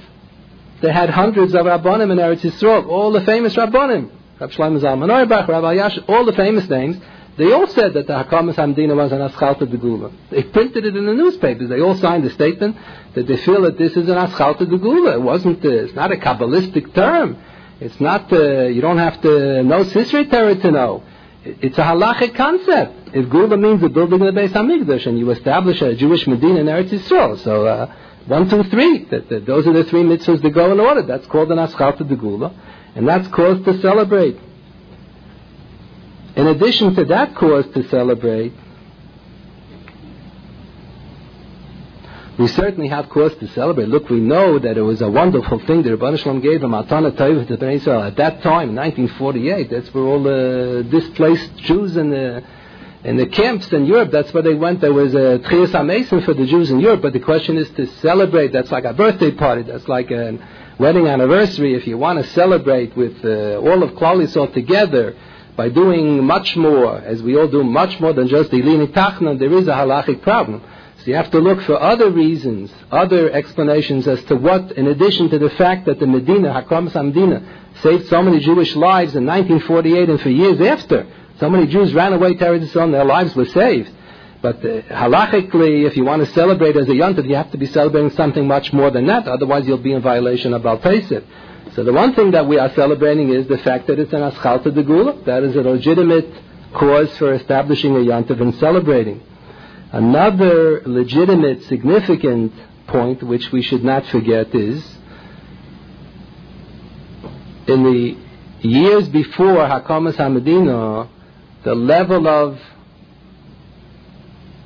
they 0.80 0.92
had 0.92 1.10
hundreds 1.10 1.54
of 1.54 1.66
Rabbanim 1.66 2.10
in 2.10 2.18
Eretz 2.18 2.40
Yisrael, 2.40 2.86
all 2.86 3.12
the 3.12 3.22
famous 3.22 3.54
Rabbanim. 3.56 4.10
Rabbi 4.40 4.52
Shlomo 4.52 4.80
Zalman 4.80 5.10
Auerbach, 5.10 5.48
Rabbi 5.48 5.74
Yash, 5.74 5.98
all 6.08 6.24
the 6.24 6.32
famous 6.32 6.68
names. 6.68 6.96
They 7.36 7.50
all 7.52 7.66
said 7.66 7.94
that 7.94 8.06
the 8.06 8.12
Hakamas 8.12 8.56
Hamedina 8.56 8.94
was 8.94 9.12
an 9.12 9.20
Aschalta 9.20 9.70
de 9.70 9.76
Gula. 9.76 10.10
They 10.30 10.42
printed 10.42 10.84
it 10.84 10.96
in 10.96 11.06
the 11.06 11.14
newspapers. 11.14 11.68
They 11.68 11.80
all 11.80 11.94
signed 11.96 12.24
a 12.24 12.30
statement 12.30 12.76
that 13.14 13.26
they 13.26 13.38
feel 13.38 13.62
that 13.62 13.78
this 13.78 13.92
is 13.92 14.08
an 14.08 14.16
Aschalta 14.16 14.68
de 14.68 14.78
Gula. 14.78 15.14
It 15.14 15.22
wasn't, 15.22 15.64
uh, 15.64 15.68
it's 15.68 15.94
not 15.94 16.12
a 16.12 16.16
Kabbalistic 16.16 16.94
term. 16.94 17.38
It's 17.80 17.98
not, 18.00 18.30
uh, 18.32 18.64
you 18.64 18.82
don't 18.82 18.98
have 18.98 19.20
to 19.22 19.62
know 19.62 19.84
Sisri 19.84 20.30
Torah 20.30 20.56
to 20.56 20.70
know. 20.70 21.02
It's 21.44 21.76
a 21.76 21.82
halachic 21.82 22.34
concept. 22.36 23.10
If 23.14 23.28
Gula 23.28 23.56
means 23.56 23.80
the 23.80 23.88
building 23.88 24.20
of 24.20 24.32
the 24.34 24.40
Beis 24.40 24.50
Hamikdash, 24.50 25.06
and 25.06 25.18
you 25.18 25.30
establish 25.30 25.82
a 25.82 25.94
Jewish 25.94 26.26
Medina 26.26 26.60
in 26.60 26.66
Eretz 26.66 26.90
Yisrael, 26.90 27.42
so 27.42 27.66
uh, 27.66 27.92
one, 28.26 28.48
two, 28.48 28.62
three. 28.64 29.04
That, 29.06 29.28
that, 29.28 29.46
those 29.46 29.66
are 29.66 29.72
the 29.72 29.84
three 29.84 30.02
mitzvahs 30.02 30.40
that 30.40 30.50
go 30.50 30.72
in 30.72 30.78
order. 30.78 31.02
That's 31.02 31.26
called 31.26 31.50
an 31.50 31.58
Aschalta 31.58 32.08
de 32.08 32.14
Gula, 32.14 32.54
and 32.94 33.08
that's 33.08 33.26
cause 33.28 33.64
to 33.64 33.80
celebrate. 33.80 34.38
In 36.36 36.46
addition 36.46 36.94
to 36.94 37.04
that 37.06 37.34
cause 37.34 37.66
to 37.74 37.88
celebrate, 37.88 38.52
we 42.38 42.48
certainly 42.48 42.88
have 42.88 43.10
cause 43.10 43.34
to 43.36 43.46
celebrate. 43.48 43.88
Look, 43.88 44.08
we 44.08 44.20
know 44.20 44.58
that 44.58 44.78
it 44.78 44.82
was 44.82 45.02
a 45.02 45.10
wonderful 45.10 45.58
thing 45.60 45.82
that 45.82 45.90
Rabban 45.90 46.18
Shalom 46.18 46.40
gave 46.40 46.62
a 46.62 46.66
Matana 46.66 47.14
to 47.16 47.70
Israel 47.70 48.02
at 48.02 48.16
that 48.16 48.42
time, 48.42 48.74
1948. 48.74 49.70
That's 49.70 49.92
where 49.92 50.04
all 50.04 50.22
the 50.22 50.86
displaced 50.90 51.56
Jews 51.58 51.96
in 51.96 52.10
the 52.10 52.42
in 53.04 53.16
the 53.16 53.26
camps 53.26 53.66
in 53.72 53.84
Europe, 53.84 54.12
that's 54.12 54.32
where 54.32 54.44
they 54.44 54.54
went. 54.54 54.80
There 54.80 54.92
was 54.92 55.12
a 55.12 55.40
Trias 55.40 55.72
HaMesim 55.72 56.24
for 56.24 56.34
the 56.34 56.46
Jews 56.46 56.70
in 56.70 56.78
Europe, 56.78 57.02
but 57.02 57.12
the 57.12 57.20
question 57.20 57.56
is 57.56 57.68
to 57.70 57.86
celebrate. 58.00 58.52
That's 58.52 58.70
like 58.70 58.84
a 58.84 58.92
birthday 58.92 59.32
party. 59.32 59.62
That's 59.62 59.88
like 59.88 60.12
a 60.12 60.38
wedding 60.78 61.08
anniversary. 61.08 61.74
If 61.74 61.86
you 61.88 61.98
want 61.98 62.24
to 62.24 62.30
celebrate 62.30 62.96
with 62.96 63.24
uh, 63.24 63.56
all 63.58 63.82
of 63.82 63.90
Klal 63.90 64.24
Yisrael 64.24 64.54
together 64.54 65.16
by 65.56 65.68
doing 65.68 66.24
much 66.24 66.56
more, 66.56 66.96
as 66.98 67.20
we 67.22 67.36
all 67.36 67.48
do 67.48 67.64
much 67.64 67.98
more 67.98 68.12
than 68.12 68.28
just 68.28 68.52
the 68.52 68.58
Ilini 68.58 68.92
Tachnan, 68.92 69.38
there 69.40 69.52
is 69.52 69.66
a 69.66 69.72
halachic 69.72 70.22
problem. 70.22 70.62
So 71.02 71.10
you 71.10 71.16
have 71.16 71.32
to 71.32 71.40
look 71.40 71.60
for 71.62 71.82
other 71.82 72.10
reasons, 72.10 72.70
other 72.92 73.28
explanations 73.32 74.06
as 74.06 74.22
to 74.26 74.36
what, 74.36 74.70
in 74.72 74.86
addition 74.86 75.30
to 75.30 75.38
the 75.40 75.50
fact 75.50 75.86
that 75.86 75.98
the 75.98 76.06
Medina, 76.06 76.62
Hakamas 76.62 76.94
Medina, 76.94 77.42
saved 77.82 78.06
so 78.06 78.22
many 78.22 78.38
Jewish 78.38 78.76
lives 78.76 79.16
in 79.16 79.26
1948 79.26 80.08
and 80.08 80.20
for 80.20 80.30
years 80.30 80.60
after. 80.60 81.04
So 81.40 81.50
many 81.50 81.66
Jews 81.66 81.92
ran 81.92 82.12
away 82.12 82.34
Eretz 82.34 82.68
Yisrael 82.68 82.92
their 82.92 83.04
lives 83.04 83.34
were 83.34 83.46
saved. 83.46 83.90
But 84.42 84.58
uh, 84.58 84.82
halachically, 84.82 85.86
if 85.86 85.96
you 85.96 86.04
want 86.04 86.24
to 86.24 86.32
celebrate 86.34 86.76
as 86.76 86.86
a 86.88 86.92
yontif, 86.92 87.28
you 87.28 87.34
have 87.34 87.50
to 87.50 87.58
be 87.58 87.66
celebrating 87.66 88.10
something 88.10 88.46
much 88.46 88.72
more 88.72 88.92
than 88.92 89.06
that. 89.06 89.26
Otherwise, 89.26 89.66
you'll 89.66 89.78
be 89.78 89.94
in 89.94 90.02
violation 90.02 90.54
of 90.54 90.64
Al 90.64 90.80
So 90.80 91.82
the 91.82 91.92
one 91.92 92.14
thing 92.14 92.30
that 92.30 92.46
we 92.46 92.60
are 92.60 92.72
celebrating 92.74 93.30
is 93.30 93.48
the 93.48 93.58
fact 93.58 93.88
that 93.88 93.98
it's 93.98 94.12
an 94.12 94.20
aschalta 94.20 94.72
de 94.72 94.84
gula. 94.84 95.20
That 95.24 95.42
is 95.42 95.56
a 95.56 95.62
legitimate 95.62 96.32
cause 96.72 97.16
for 97.16 97.34
establishing 97.34 97.96
a 97.96 98.00
yontif 98.00 98.40
and 98.40 98.54
celebrating. 98.54 99.20
Another 99.92 100.80
legitimate, 100.86 101.64
significant 101.64 102.52
point 102.86 103.22
which 103.22 103.52
we 103.52 103.60
should 103.60 103.84
not 103.84 104.06
forget 104.06 104.54
is 104.54 104.82
in 107.66 107.82
the 107.84 108.16
years 108.66 109.08
before 109.08 109.66
Hakamas 109.66 110.16
Hamadina, 110.16 111.08
the 111.62 111.74
level 111.74 112.26
of 112.26 112.58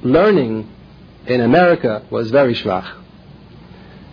learning 0.02 0.72
in 1.26 1.40
America 1.40 2.06
was 2.10 2.30
very 2.30 2.54
schwach. 2.54 3.02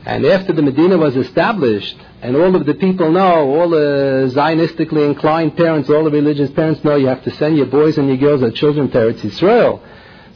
And 0.06 0.26
after 0.26 0.52
the 0.52 0.62
Medina 0.62 0.98
was 0.98 1.16
established, 1.16 1.98
and 2.22 2.36
all 2.36 2.56
of 2.56 2.66
the 2.66 2.74
people 2.74 3.12
know, 3.12 3.56
all 3.56 3.70
the 3.70 4.32
Zionistically 4.34 5.06
inclined 5.06 5.56
parents, 5.56 5.90
all 5.90 6.04
the 6.04 6.12
religious 6.12 6.52
parents 6.52 6.84
know 6.84 6.96
you 6.96 7.08
have 7.08 7.24
to 7.24 7.32
send 7.36 7.56
your 7.56 7.68
boys 7.68 7.98
and 7.98 8.08
your 8.08 8.18
girls, 8.18 8.44
or 8.44 8.52
children 8.52 8.90
to 8.92 8.98
Eretz 8.98 9.24
Israel. 9.24 9.82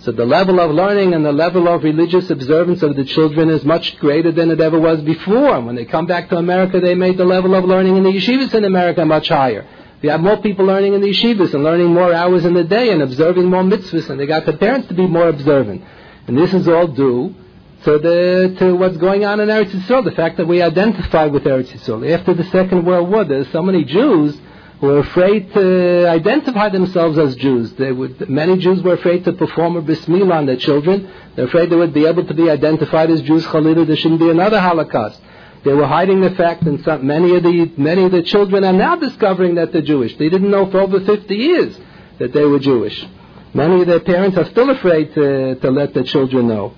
So 0.07 0.13
the 0.13 0.25
level 0.25 0.61
of 0.61 0.71
learning 0.71 1.13
and 1.13 1.25
the 1.25 1.33
level 1.33 1.67
of 1.67 1.83
religious 1.83 2.29
observance 2.29 2.81
of 2.81 2.95
the 2.95 3.03
children 3.03 3.49
is 3.49 3.65
much 3.65 3.99
greater 3.99 4.31
than 4.31 4.49
it 4.51 4.61
ever 4.61 4.79
was 4.79 5.01
before. 5.01 5.59
When 5.59 5.75
they 5.75 5.83
come 5.83 6.05
back 6.05 6.29
to 6.29 6.37
America, 6.37 6.79
they 6.79 6.95
made 6.95 7.17
the 7.17 7.25
level 7.25 7.53
of 7.55 7.65
learning 7.65 7.97
in 7.97 8.03
the 8.03 8.11
yeshivas 8.11 8.53
in 8.53 8.63
America 8.63 9.03
much 9.03 9.27
higher. 9.27 9.67
We 10.01 10.07
have 10.07 10.21
more 10.21 10.37
people 10.37 10.65
learning 10.65 10.93
in 10.93 11.01
the 11.01 11.09
yeshivas 11.09 11.53
and 11.53 11.61
learning 11.61 11.87
more 11.87 12.13
hours 12.13 12.45
in 12.45 12.53
the 12.53 12.63
day 12.63 12.91
and 12.91 13.01
observing 13.01 13.49
more 13.49 13.63
mitzvahs, 13.63 14.09
and 14.09 14.17
they 14.17 14.25
got 14.25 14.45
the 14.45 14.53
parents 14.53 14.87
to 14.87 14.93
be 14.93 15.05
more 15.05 15.27
observant. 15.27 15.83
And 16.27 16.37
this 16.37 16.53
is 16.53 16.69
all 16.69 16.87
due 16.87 17.35
to, 17.83 17.99
the, 17.99 18.55
to 18.59 18.77
what's 18.77 18.95
going 18.95 19.25
on 19.25 19.41
in 19.41 19.49
Eretz 19.49 19.71
Yisrael, 19.71 20.05
the 20.05 20.11
fact 20.11 20.37
that 20.37 20.47
we 20.47 20.61
identify 20.61 21.25
with 21.25 21.43
Eretz 21.43 21.67
Yisrael. 21.67 22.09
After 22.17 22.33
the 22.33 22.45
Second 22.45 22.85
World 22.85 23.09
War, 23.09 23.25
there's 23.25 23.51
so 23.51 23.61
many 23.61 23.83
Jews 23.83 24.39
were 24.81 24.99
afraid 24.99 25.51
to 25.53 26.07
identify 26.07 26.69
themselves 26.69 27.17
as 27.17 27.35
Jews. 27.35 27.73
They 27.73 27.91
would, 27.91 28.29
many 28.29 28.57
Jews 28.57 28.81
were 28.83 28.93
afraid 28.93 29.25
to 29.25 29.33
perform 29.33 29.75
a 29.75 29.81
bris 29.81 30.05
milah 30.05 30.35
on 30.35 30.45
their 30.45 30.57
children. 30.57 31.11
They're 31.35 31.45
afraid 31.45 31.69
they 31.69 31.75
would 31.75 31.93
be 31.93 32.05
able 32.05 32.25
to 32.25 32.33
be 32.33 32.49
identified 32.49 33.09
as 33.09 33.21
Jews. 33.21 33.45
Khalilah, 33.45 33.87
there 33.87 33.95
shouldn't 33.95 34.19
be 34.19 34.29
another 34.29 34.59
Holocaust. 34.59 35.19
They 35.63 35.73
were 35.73 35.87
hiding 35.87 36.21
the 36.21 36.29
fact, 36.31 36.63
and 36.63 36.83
some, 36.83 37.07
many 37.07 37.35
of 37.35 37.43
the 37.43 37.71
many 37.77 38.05
of 38.05 38.11
the 38.11 38.21
children 38.21 38.63
are 38.63 38.73
now 38.73 38.95
discovering 38.95 39.55
that 39.55 39.73
they're 39.73 39.81
Jewish. 39.81 40.15
They 40.17 40.29
didn't 40.29 40.51
know 40.51 40.69
for 40.69 40.81
over 40.81 40.99
50 40.99 41.35
years 41.35 41.77
that 42.19 42.31
they 42.31 42.45
were 42.45 42.59
Jewish. 42.59 43.05
Many 43.53 43.81
of 43.81 43.87
their 43.87 43.99
parents 43.99 44.37
are 44.37 44.45
still 44.45 44.69
afraid 44.69 45.13
to, 45.15 45.55
to 45.55 45.71
let 45.71 45.93
their 45.93 46.03
children 46.03 46.47
know. 46.47 46.73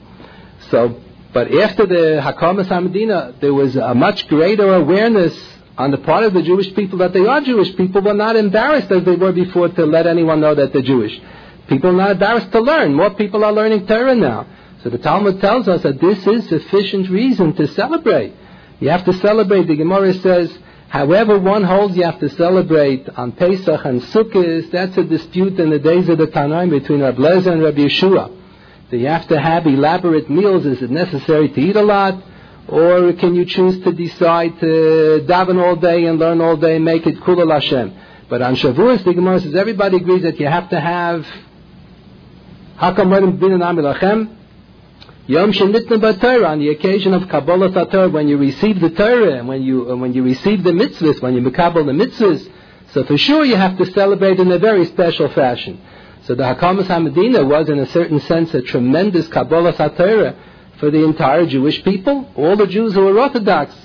So, 0.71 1.01
but 1.33 1.53
after 1.53 1.85
the 1.85 2.21
Hakamas 2.23 2.67
Hamadina, 2.67 3.39
there 3.41 3.53
was 3.53 3.75
a 3.75 3.93
much 3.93 4.27
greater 4.27 4.73
awareness 4.73 5.37
on 5.79 5.91
the 5.91 5.97
part 5.97 6.25
of 6.25 6.33
the 6.33 6.41
Jewish 6.43 6.75
people 6.75 6.97
that 6.99 7.13
they 7.13 7.25
are 7.25 7.39
Jewish. 7.39 7.73
People 7.77 8.01
were 8.01 8.13
not 8.13 8.35
embarrassed 8.35 8.91
as 8.91 9.05
they 9.05 9.15
were 9.15 9.31
before 9.31 9.69
to 9.69 9.85
let 9.85 10.05
anyone 10.05 10.41
know 10.41 10.53
that 10.53 10.73
they're 10.73 10.81
Jewish. 10.81 11.17
People 11.69 11.91
are 11.91 11.93
not 11.93 12.11
embarrassed 12.11 12.51
to 12.51 12.59
learn. 12.59 12.93
More 12.93 13.11
people 13.11 13.45
are 13.45 13.53
learning 13.53 13.87
Torah 13.87 14.13
now. 14.13 14.45
So 14.83 14.89
the 14.89 14.97
Talmud 14.97 15.39
tells 15.39 15.69
us 15.69 15.83
that 15.83 16.01
this 16.01 16.27
is 16.27 16.49
sufficient 16.49 17.09
reason 17.09 17.53
to 17.55 17.65
celebrate. 17.69 18.33
You 18.81 18.89
have 18.89 19.05
to 19.05 19.13
celebrate. 19.13 19.67
The 19.67 19.77
Gemara 19.77 20.13
says, 20.15 20.51
however 20.89 21.39
one 21.39 21.63
holds 21.63 21.95
you 21.95 22.03
have 22.03 22.19
to 22.19 22.29
celebrate 22.29 23.07
on 23.15 23.31
Pesach 23.31 23.85
and 23.85 24.01
Sukkot, 24.01 24.71
that's 24.71 24.97
a 24.97 25.03
dispute 25.05 25.57
in 25.61 25.69
the 25.69 25.79
days 25.79 26.09
of 26.09 26.17
the 26.17 26.27
Tanaim 26.27 26.71
between 26.71 26.99
Rabbi 26.99 27.21
Lezer 27.21 27.53
and 27.53 27.63
Rabbi 27.63 27.83
Yeshua. 27.83 28.35
Do 28.91 28.97
you 28.97 29.07
have 29.07 29.27
to 29.29 29.39
have 29.39 29.65
elaborate 29.65 30.29
meals? 30.29 30.65
Is 30.65 30.81
it 30.81 30.91
necessary 30.91 31.47
to 31.47 31.61
eat 31.61 31.77
a 31.77 31.81
lot? 31.81 32.21
Or 32.69 33.13
can 33.13 33.33
you 33.33 33.45
choose 33.45 33.83
to 33.83 33.91
decide 33.91 34.59
to 34.59 35.25
daven 35.27 35.59
all 35.59 35.75
day 35.75 36.05
and 36.05 36.19
learn 36.19 36.39
all 36.39 36.55
day 36.55 36.75
and 36.75 36.85
make 36.85 37.07
it 37.07 37.19
kulal 37.21 37.51
Hashem? 37.51 37.93
But 38.29 38.43
on 38.43 38.55
Shavuos, 38.55 39.03
the 39.03 39.15
Gemara 39.15 39.39
says 39.39 39.55
everybody 39.55 39.97
agrees 39.97 40.21
that 40.21 40.39
you 40.39 40.45
have 40.45 40.69
to 40.69 40.79
have 40.79 41.25
Hakam 42.77 43.39
Bin 43.39 43.57
Amilachem, 43.57 44.35
Yom 45.25 45.51
Shenitna 45.51 46.21
Torah 46.21 46.49
on 46.49 46.59
the 46.59 46.69
occasion 46.69 47.15
of 47.15 47.27
Kabbalah 47.27 47.71
Torah, 47.89 48.09
when 48.09 48.27
you 48.27 48.37
receive 48.37 48.79
the 48.79 48.91
Torah 48.91 49.39
and 49.39 49.47
when 49.47 49.63
you, 49.63 49.91
uh, 49.91 49.95
when 49.95 50.13
you 50.13 50.21
receive 50.23 50.63
the 50.63 50.71
mitzvahs, 50.71 51.21
when 51.23 51.33
you 51.33 51.41
makabel 51.41 51.85
the 51.87 51.91
mitzvahs, 51.91 52.47
so 52.93 53.03
for 53.03 53.17
sure 53.17 53.45
you 53.45 53.55
have 53.55 53.79
to 53.79 53.85
celebrate 53.93 54.39
in 54.39 54.51
a 54.51 54.59
very 54.59 54.85
special 54.85 55.27
fashion. 55.29 55.81
So 56.25 56.35
the 56.35 56.43
Hakamas 56.43 56.85
Hamadina 56.85 57.47
was 57.47 57.67
in 57.67 57.79
a 57.79 57.87
certain 57.87 58.19
sense 58.19 58.53
a 58.53 58.61
tremendous 58.61 59.27
Kabbalah 59.27 59.73
Torah 59.73 60.35
for 60.79 60.89
the 60.89 61.03
entire 61.03 61.45
Jewish 61.45 61.83
people, 61.83 62.31
all 62.35 62.55
the 62.55 62.67
Jews 62.67 62.93
who 62.93 63.01
were 63.01 63.19
Orthodox. 63.19 63.75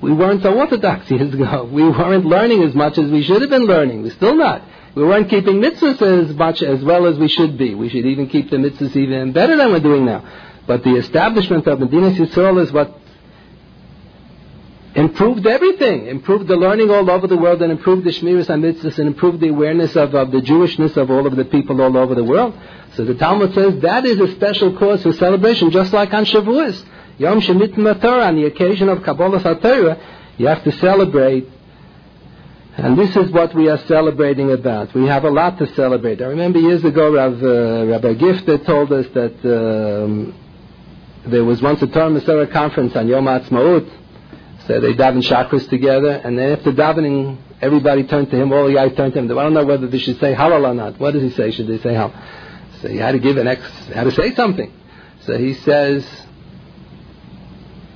We 0.00 0.12
weren't 0.12 0.42
so 0.42 0.54
Orthodox 0.54 1.10
years 1.10 1.34
ago. 1.34 1.68
We 1.70 1.82
weren't 1.84 2.24
learning 2.24 2.62
as 2.62 2.74
much 2.74 2.98
as 2.98 3.10
we 3.10 3.22
should 3.22 3.40
have 3.42 3.50
been 3.50 3.66
learning. 3.66 4.02
We're 4.02 4.12
still 4.12 4.36
not. 4.36 4.62
We 4.94 5.04
weren't 5.04 5.30
keeping 5.30 5.60
mitzvahs 5.60 6.02
as 6.02 6.34
much 6.36 6.62
as 6.62 6.84
well 6.84 7.06
as 7.06 7.18
we 7.18 7.28
should 7.28 7.56
be. 7.56 7.74
We 7.74 7.88
should 7.88 8.04
even 8.06 8.28
keep 8.28 8.50
the 8.50 8.56
mitzvahs 8.56 8.94
even 8.94 9.32
better 9.32 9.56
than 9.56 9.72
we're 9.72 9.80
doing 9.80 10.04
now. 10.04 10.24
But 10.66 10.84
the 10.84 10.96
establishment 10.96 11.66
of 11.66 11.80
Medina 11.80 12.10
Yisrael 12.10 12.62
is 12.62 12.70
what 12.72 12.98
improved 14.94 15.46
everything, 15.46 16.06
improved 16.06 16.46
the 16.46 16.56
learning 16.56 16.90
all 16.90 17.10
over 17.10 17.26
the 17.26 17.36
world, 17.36 17.62
and 17.62 17.72
improved 17.72 18.04
the 18.04 18.10
Shmiras 18.10 18.46
HaMitzvahs, 18.46 18.98
and 18.98 19.08
improved 19.08 19.40
the 19.40 19.48
awareness 19.48 19.96
of, 19.96 20.14
of 20.14 20.30
the 20.30 20.40
Jewishness 20.40 20.96
of 20.96 21.10
all 21.10 21.26
of 21.26 21.34
the 21.36 21.46
people 21.46 21.80
all 21.80 21.96
over 21.96 22.14
the 22.14 22.24
world. 22.24 22.54
So 22.94 23.04
the 23.04 23.14
Talmud 23.14 23.54
says 23.54 23.80
that 23.80 24.04
is 24.04 24.20
a 24.20 24.32
special 24.32 24.76
cause 24.76 25.02
for 25.02 25.12
celebration, 25.12 25.70
just 25.70 25.92
like 25.92 26.12
on 26.12 26.24
Shavuos. 26.24 26.84
Yom 27.18 27.40
Shemit 27.40 27.74
Torah, 28.00 28.26
on 28.26 28.36
the 28.36 28.46
occasion 28.46 28.88
of 28.88 29.02
Kabbalah 29.02 29.40
Torah, 29.60 29.98
you 30.36 30.46
have 30.46 30.62
to 30.64 30.72
celebrate. 30.72 31.48
And 32.76 32.98
this 32.98 33.14
is 33.16 33.30
what 33.30 33.54
we 33.54 33.68
are 33.68 33.78
celebrating 33.86 34.50
about. 34.50 34.94
We 34.94 35.06
have 35.06 35.24
a 35.24 35.30
lot 35.30 35.58
to 35.58 35.72
celebrate. 35.74 36.22
I 36.22 36.26
remember 36.26 36.58
years 36.58 36.84
ago, 36.84 37.14
Rav, 37.14 37.42
uh, 37.42 37.86
Rabbi 37.86 38.14
Gifter 38.14 38.64
told 38.64 38.92
us 38.92 39.06
that 39.14 39.34
um, 39.44 40.34
there 41.26 41.44
was 41.44 41.60
once 41.60 41.82
a 41.82 41.86
Torah 41.86 42.10
Umesorah 42.10 42.50
conference 42.50 42.96
on 42.96 43.08
Yom 43.08 43.26
Ha'atzmaut. 43.26 43.90
So 44.66 44.80
they 44.80 44.94
davened 44.94 45.28
chakras 45.28 45.68
together, 45.68 46.20
and 46.24 46.38
then 46.38 46.52
after 46.52 46.72
davening, 46.72 47.36
everybody 47.60 48.04
turned 48.04 48.30
to 48.30 48.36
him, 48.36 48.52
all 48.52 48.68
the 48.68 48.74
guys 48.74 48.94
turned 48.96 49.12
to 49.14 49.18
him. 49.18 49.30
I 49.36 49.42
don't 49.42 49.54
know 49.54 49.64
whether 49.64 49.88
they 49.88 49.98
should 49.98 50.20
say 50.20 50.34
Hallel 50.34 50.68
or 50.68 50.74
not. 50.74 51.00
What 51.00 51.14
does 51.14 51.22
he 51.22 51.30
say? 51.30 51.50
Should 51.50 51.66
they 51.66 51.78
say 51.78 51.90
Hallel? 51.90 52.14
So 52.82 52.88
he 52.88 52.96
had 52.96 53.12
to 53.12 53.20
give 53.20 53.36
an 53.36 53.46
ex, 53.46 53.62
had 53.94 54.04
to 54.04 54.10
say 54.10 54.34
something. 54.34 54.72
So 55.24 55.38
he 55.38 55.54
says, 55.54 56.04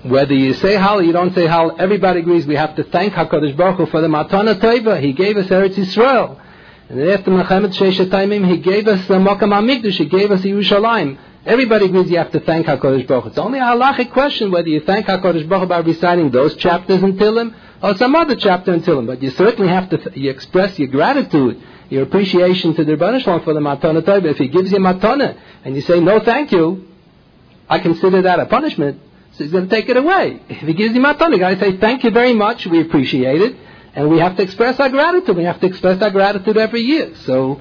whether 0.05 0.33
you 0.33 0.55
say 0.55 0.75
hal 0.75 1.03
you 1.03 1.13
don't 1.13 1.35
say 1.35 1.47
hal, 1.47 1.75
everybody 1.77 2.21
agrees 2.21 2.47
we 2.47 2.55
have 2.55 2.77
to 2.77 2.85
thank 2.85 3.13
Hakadosh 3.15 3.57
Baruch 3.57 3.79
Hu 3.79 3.87
for 3.87 4.01
the 4.01 4.07
matana 4.07 4.55
tova. 4.55 5.01
He 5.01 5.13
gave 5.13 5.37
us 5.37 5.47
Eretz 5.47 5.75
Yisrael, 5.75 6.41
and 6.89 7.01
then 7.01 7.09
after 7.09 7.33
Mechamet 7.33 7.75
Sheshet 7.75 8.49
he 8.49 8.59
gave 8.59 8.87
us 8.87 9.09
the 9.09 9.15
Makam 9.15 9.51
Hamikdash. 9.51 9.99
He 9.99 10.05
gave 10.05 10.31
us 10.31 10.43
Yerushalayim. 10.43 11.19
Everybody 11.45 11.87
agrees 11.87 12.09
you 12.09 12.19
have 12.19 12.31
to 12.31 12.41
thank 12.41 12.67
Hakadosh 12.67 13.09
Baruch 13.09 13.25
Hu. 13.25 13.31
It's 13.31 13.39
only 13.39 13.59
a 13.59 13.63
halachic 13.63 14.13
question 14.13 14.53
whether 14.53 14.69
you 14.69 14.81
thank 14.81 15.07
Hakadosh 15.07 15.49
Baruch 15.49 15.63
Hu 15.63 15.69
by 15.69 15.79
reciting 15.79 16.31
those 16.31 16.55
chapters 16.55 17.03
in 17.03 17.17
Tillim 17.17 17.53
or 17.83 17.97
some 17.97 18.15
other 18.15 18.37
chapter 18.37 18.73
in 18.73 18.83
Tillim. 18.83 19.09
But 19.09 19.21
you 19.21 19.31
certainly 19.31 19.69
have 19.69 19.91
to 19.91 20.13
you 20.15 20.31
express 20.31 20.79
your 20.79 20.89
gratitude 20.89 21.61
your 21.89 22.03
appreciation 22.03 22.75
to 22.75 22.85
the 22.85 22.93
Rebbeinu 22.93 23.45
for 23.45 23.55
the 23.55 23.61
Matana 23.61 24.05
Torah. 24.05 24.25
If 24.25 24.39
he 24.39 24.49
gives 24.49 24.73
you 24.73 24.79
Matana 24.79 25.39
and 25.65 25.75
you 25.75 25.83
say, 25.83 26.01
no 26.01 26.21
thank 26.21 26.53
you, 26.53 26.89
I 27.69 27.79
consider 27.79 28.23
that 28.23 28.39
a 28.39 28.47
punishment, 28.47 29.01
so 29.33 29.45
he's 29.45 29.53
going 29.53 29.69
to 29.69 29.75
take 29.75 29.89
it 29.89 29.97
away. 29.97 30.41
If 30.49 30.67
he 30.67 30.75
gives 30.75 30.95
you 30.95 31.01
Matana, 31.01 31.33
you 31.33 31.39
got 31.39 31.51
to 31.51 31.61
say, 31.61 31.77
thank 31.77 32.05
you 32.05 32.11
very 32.11 32.35
much, 32.35 32.67
we 32.67 32.81
appreciate 32.81 33.41
it, 33.41 33.57
and 33.95 34.11
we 34.11 34.19
have 34.19 34.37
to 34.37 34.43
express 34.43 34.79
our 34.79 34.89
gratitude. 34.89 35.37
We 35.37 35.45
have 35.45 35.61
to 35.61 35.67
express 35.67 36.01
our 36.03 36.11
gratitude 36.11 36.57
every 36.57 36.83
year. 36.83 37.15
So 37.25 37.61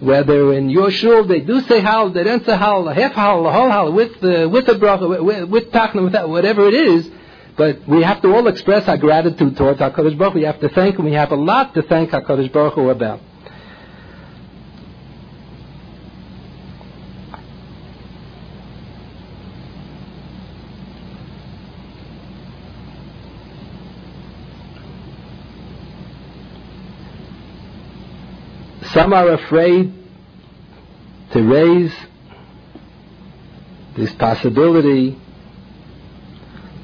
whether 0.00 0.52
in 0.52 0.68
your 0.68 0.90
shul 0.90 1.24
they 1.24 1.40
do 1.40 1.60
say 1.62 1.80
hal, 1.80 2.10
they 2.10 2.24
don't 2.24 2.44
say 2.44 2.56
hal, 2.56 2.88
half 2.88 3.12
hal, 3.12 3.50
whole 3.50 3.70
hal, 3.70 3.92
with 3.92 4.22
uh, 4.22 4.48
with 4.48 4.68
a 4.68 4.74
bracha, 4.74 5.08
with, 5.08 5.20
with 5.20 5.48
with 5.48 5.72
that, 5.72 6.28
whatever 6.28 6.66
it 6.66 6.74
is. 6.74 7.08
But 7.56 7.86
we 7.86 8.02
have 8.02 8.22
to 8.22 8.34
all 8.34 8.46
express 8.48 8.88
our 8.88 8.96
gratitude 8.96 9.56
towards 9.56 9.78
Hakadosh 9.78 10.16
Baruch 10.16 10.32
Hu. 10.32 10.38
We 10.38 10.44
have 10.44 10.58
to 10.60 10.68
thank 10.70 10.98
him. 10.98 11.04
We 11.04 11.12
have 11.12 11.32
a 11.32 11.36
lot 11.36 11.74
to 11.74 11.82
thank 11.82 12.10
Hakadosh 12.10 12.52
Baruch 12.52 12.74
Hu 12.74 12.90
about. 12.90 13.20
Some 28.92 29.12
are 29.14 29.30
afraid 29.32 29.92
to 31.32 31.42
raise 31.42 31.94
this 33.96 34.12
possibility. 34.14 35.18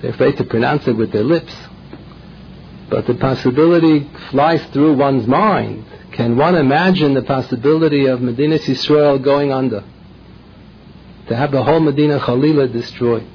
They're 0.01 0.13
afraid 0.13 0.39
to 0.39 0.45
pronounce 0.45 0.87
it 0.87 0.97
with 0.97 1.13
their 1.13 1.25
lips. 1.25 1.55
But 2.89 3.07
the 3.07 3.15
possibility 3.15 4.11
flies 4.31 4.65
through 4.73 4.97
one's 4.97 5.27
mind. 5.27 5.85
Can 6.13 6.37
one 6.37 6.55
imagine 6.55 7.13
the 7.13 7.23
possibility 7.23 8.07
of 8.07 8.23
Medina 8.23 8.55
Israel 8.57 9.19
going 9.19 9.53
under? 9.53 9.85
To 11.29 11.37
have 11.37 11.53
the 11.53 11.63
whole 11.63 11.81
Medina 11.81 12.19
Khalila 12.19 12.73
destroyed. 12.73 13.27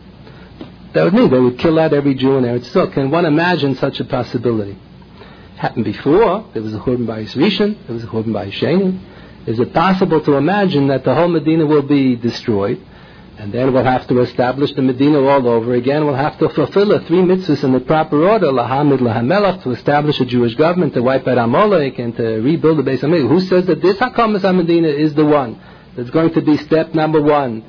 That 0.93 1.05
would 1.05 1.13
mean 1.13 1.30
they 1.30 1.39
would 1.39 1.59
kill 1.59 1.80
out 1.80 1.93
every 1.93 2.15
Jew 2.15 2.38
in 2.38 2.43
Eretz 2.43 2.65
So 2.65 2.88
Can 2.88 3.11
one 3.11 3.26
imagine 3.26 3.76
such 3.76 3.99
a 3.99 4.05
possibility? 4.05 4.78
Happened 5.58 5.86
before. 5.86 6.45
There 6.54 6.62
was 6.62 6.74
a 6.74 6.80
Churban 6.80 7.08
by 7.08 7.24
Rishon, 7.24 7.78
there 7.86 7.93
was 7.93 8.04
a 8.04 8.08
Churban 8.08 8.34
by 8.34 8.47
Sheni. 8.49 8.99
Is 9.45 9.60
it 9.60 9.74
possible 9.74 10.22
to 10.22 10.34
imagine 10.36 10.88
that 10.88 11.04
the 11.04 11.14
whole 11.14 11.28
Medina 11.28 11.66
will 11.66 11.82
be 11.82 12.16
destroyed? 12.16 12.82
And 13.38 13.51
then 13.51 13.74
we'll 13.74 13.84
have 13.84 14.08
to 14.08 14.20
establish 14.22 14.72
the 14.74 14.82
Medina 14.82 15.20
all 15.20 15.47
over 15.47 15.74
again. 15.74 16.06
We'll 16.06 16.16
have 16.16 16.38
to 16.38 16.49
fulfill 16.49 16.89
the 16.89 16.99
three 17.01 17.18
mitzvahs 17.18 17.64
in 17.64 17.74
the 17.74 17.80
proper 17.80 18.28
order, 18.28 18.47
Lahamid 18.47 18.99
Lahamelach, 18.99 19.64
to 19.64 19.72
establish 19.72 20.20
a 20.22 20.26
Jewish 20.26 20.56
government, 20.56 20.93
to 20.93 21.01
wipe 21.01 21.28
out 21.28 21.39
Amalek, 21.39 21.97
and 21.97 22.16
to 22.16 22.41
rebuild 22.41 22.78
the 22.78 22.84
Beis 22.84 22.99
Hamikdash. 22.99 23.28
Who 23.28 23.39
says 23.41 23.66
that 23.66 23.82
this 23.82 23.97
Hakamas 23.97 24.43
Medina 24.56 24.88
is 24.88 25.16
the 25.16 25.26
one 25.26 25.60
that's 25.95 26.12
going 26.12 26.32
to 26.36 26.41
be 26.41 26.58
step 26.58 26.93
number 26.93 27.22
one, 27.22 27.66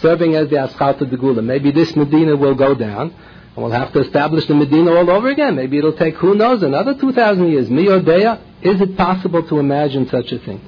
serving 0.00 0.36
as 0.36 0.50
the 0.50 0.56
Aschat 0.56 1.00
of 1.00 1.10
the? 1.10 1.42
Maybe 1.42 1.70
this 1.70 1.96
Medina 1.96 2.36
will 2.36 2.54
go 2.54 2.74
down. 2.74 3.14
And 3.56 3.64
we'll 3.64 3.72
have 3.72 3.92
to 3.94 4.00
establish 4.00 4.46
the 4.46 4.54
Medina 4.54 4.92
all 4.92 5.10
over 5.10 5.28
again. 5.28 5.56
Maybe 5.56 5.78
it'll 5.78 5.96
take, 5.96 6.16
who 6.16 6.34
knows, 6.34 6.62
another 6.62 6.94
2,000 6.94 7.48
years. 7.48 7.70
Mi 7.70 7.88
or 7.88 8.00
Deya, 8.00 8.38
is 8.60 8.82
it 8.82 8.98
possible 8.98 9.48
to 9.48 9.58
imagine 9.58 10.08
such 10.08 10.30
a 10.30 10.38
thing? 10.38 10.60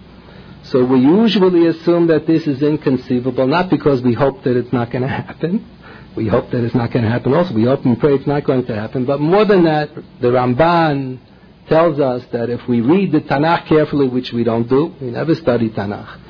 So 0.62 0.84
we 0.84 1.00
usually 1.00 1.66
assume 1.66 2.06
that 2.06 2.26
this 2.26 2.46
is 2.46 2.62
inconceivable, 2.62 3.46
not 3.46 3.68
because 3.68 4.00
we 4.00 4.14
hope 4.14 4.42
that 4.44 4.56
it's 4.56 4.72
not 4.72 4.90
going 4.90 5.02
to 5.02 5.08
happen. 5.08 5.66
We 6.16 6.28
hope 6.28 6.50
that 6.50 6.64
it's 6.64 6.74
not 6.74 6.90
going 6.90 7.04
to 7.04 7.10
happen 7.10 7.34
also. 7.34 7.52
We 7.52 7.64
hope 7.64 7.84
and 7.84 8.00
pray 8.00 8.14
it's 8.14 8.26
not 8.26 8.44
going 8.44 8.64
to 8.66 8.74
happen. 8.74 9.04
But 9.04 9.20
more 9.20 9.44
than 9.44 9.64
that, 9.64 9.94
the 9.94 10.28
Ramban 10.28 11.18
tells 11.68 12.00
us 12.00 12.24
that 12.32 12.48
if 12.48 12.66
we 12.66 12.80
read 12.80 13.12
the 13.12 13.20
Tanakh 13.20 13.66
carefully, 13.66 14.08
which 14.08 14.32
we 14.32 14.44
don't 14.44 14.66
do, 14.66 14.94
we 14.98 15.10
never 15.10 15.34
study 15.34 15.68
Tanakh. 15.68 16.20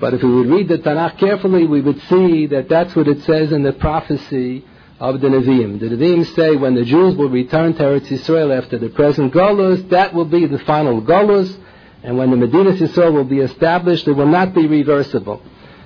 But 0.00 0.14
if 0.14 0.22
we 0.22 0.32
would 0.32 0.46
read 0.46 0.68
the 0.68 0.78
Tanakh 0.78 1.18
carefully, 1.18 1.66
we 1.66 1.80
would 1.80 2.00
see 2.02 2.46
that 2.46 2.68
that's 2.68 2.94
what 2.94 3.08
it 3.08 3.22
says 3.24 3.50
in 3.50 3.64
the 3.64 3.72
prophecy 3.72 4.64
of 5.12 5.20
the 5.20 5.28
Nevi'im. 5.28 5.80
The 5.80 5.86
Nevi'im 5.86 6.34
say 6.34 6.56
when 6.56 6.74
the 6.74 6.84
Jews 6.84 7.14
will 7.14 7.28
return 7.28 7.74
to 7.74 7.82
Eretz 7.82 8.08
Yisrael 8.08 8.56
after 8.56 8.78
the 8.78 8.88
present 8.88 9.34
Golus, 9.34 9.88
that 9.90 10.14
will 10.14 10.24
be 10.24 10.46
the 10.46 10.58
final 10.60 11.02
Golus, 11.02 11.54
and 12.02 12.16
when 12.16 12.30
the 12.30 12.36
Medina 12.36 12.72
Yisrael 12.72 13.12
will 13.12 13.24
be 13.24 13.40
established, 13.40 14.08
it 14.08 14.12
will 14.12 14.28
not 14.28 14.54
be 14.54 14.66
reversible. 14.66 15.42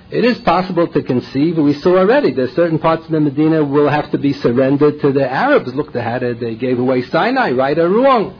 It 0.09 0.25
is 0.25 0.37
possible 0.39 0.87
to 0.87 1.03
conceive, 1.03 1.57
we 1.57 1.73
saw 1.73 1.97
already 1.97 2.33
that 2.33 2.55
certain 2.55 2.79
parts 2.79 3.05
of 3.05 3.11
the 3.11 3.19
Medina 3.19 3.63
will 3.63 3.89
have 3.89 4.09
to 4.11 4.17
be 4.17 4.33
surrendered 4.33 5.01
to 5.01 5.11
the 5.11 5.29
Arabs. 5.29 5.73
Look, 5.75 5.93
they 5.93 6.01
had 6.01 6.23
it, 6.23 6.39
they 6.39 6.55
gave 6.55 6.79
away 6.79 7.03
Sinai, 7.03 7.51
right 7.51 7.77
or 7.77 7.89
wrong. 7.89 8.37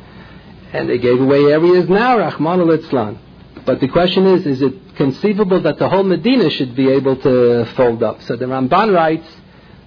And 0.72 0.90
they 0.90 0.98
gave 0.98 1.20
away 1.20 1.52
areas 1.52 1.90
now, 1.90 2.18
Rahman 2.18 2.62
al 2.62 3.20
But 3.66 3.80
the 3.82 3.88
question 3.88 4.26
is, 4.26 4.46
is 4.46 4.62
it 4.62 4.96
conceivable 4.96 5.62
that 5.62 5.78
the 5.78 5.90
whole 5.90 6.04
Medina 6.04 6.50
should 6.50 6.76
be 6.76 6.90
able 6.90 7.18
to 7.18 7.66
fold 7.76 8.02
up? 8.02 8.22
So 8.24 8.36
the 8.36 8.46
Ramban 8.46 8.94
writes, 8.94 9.28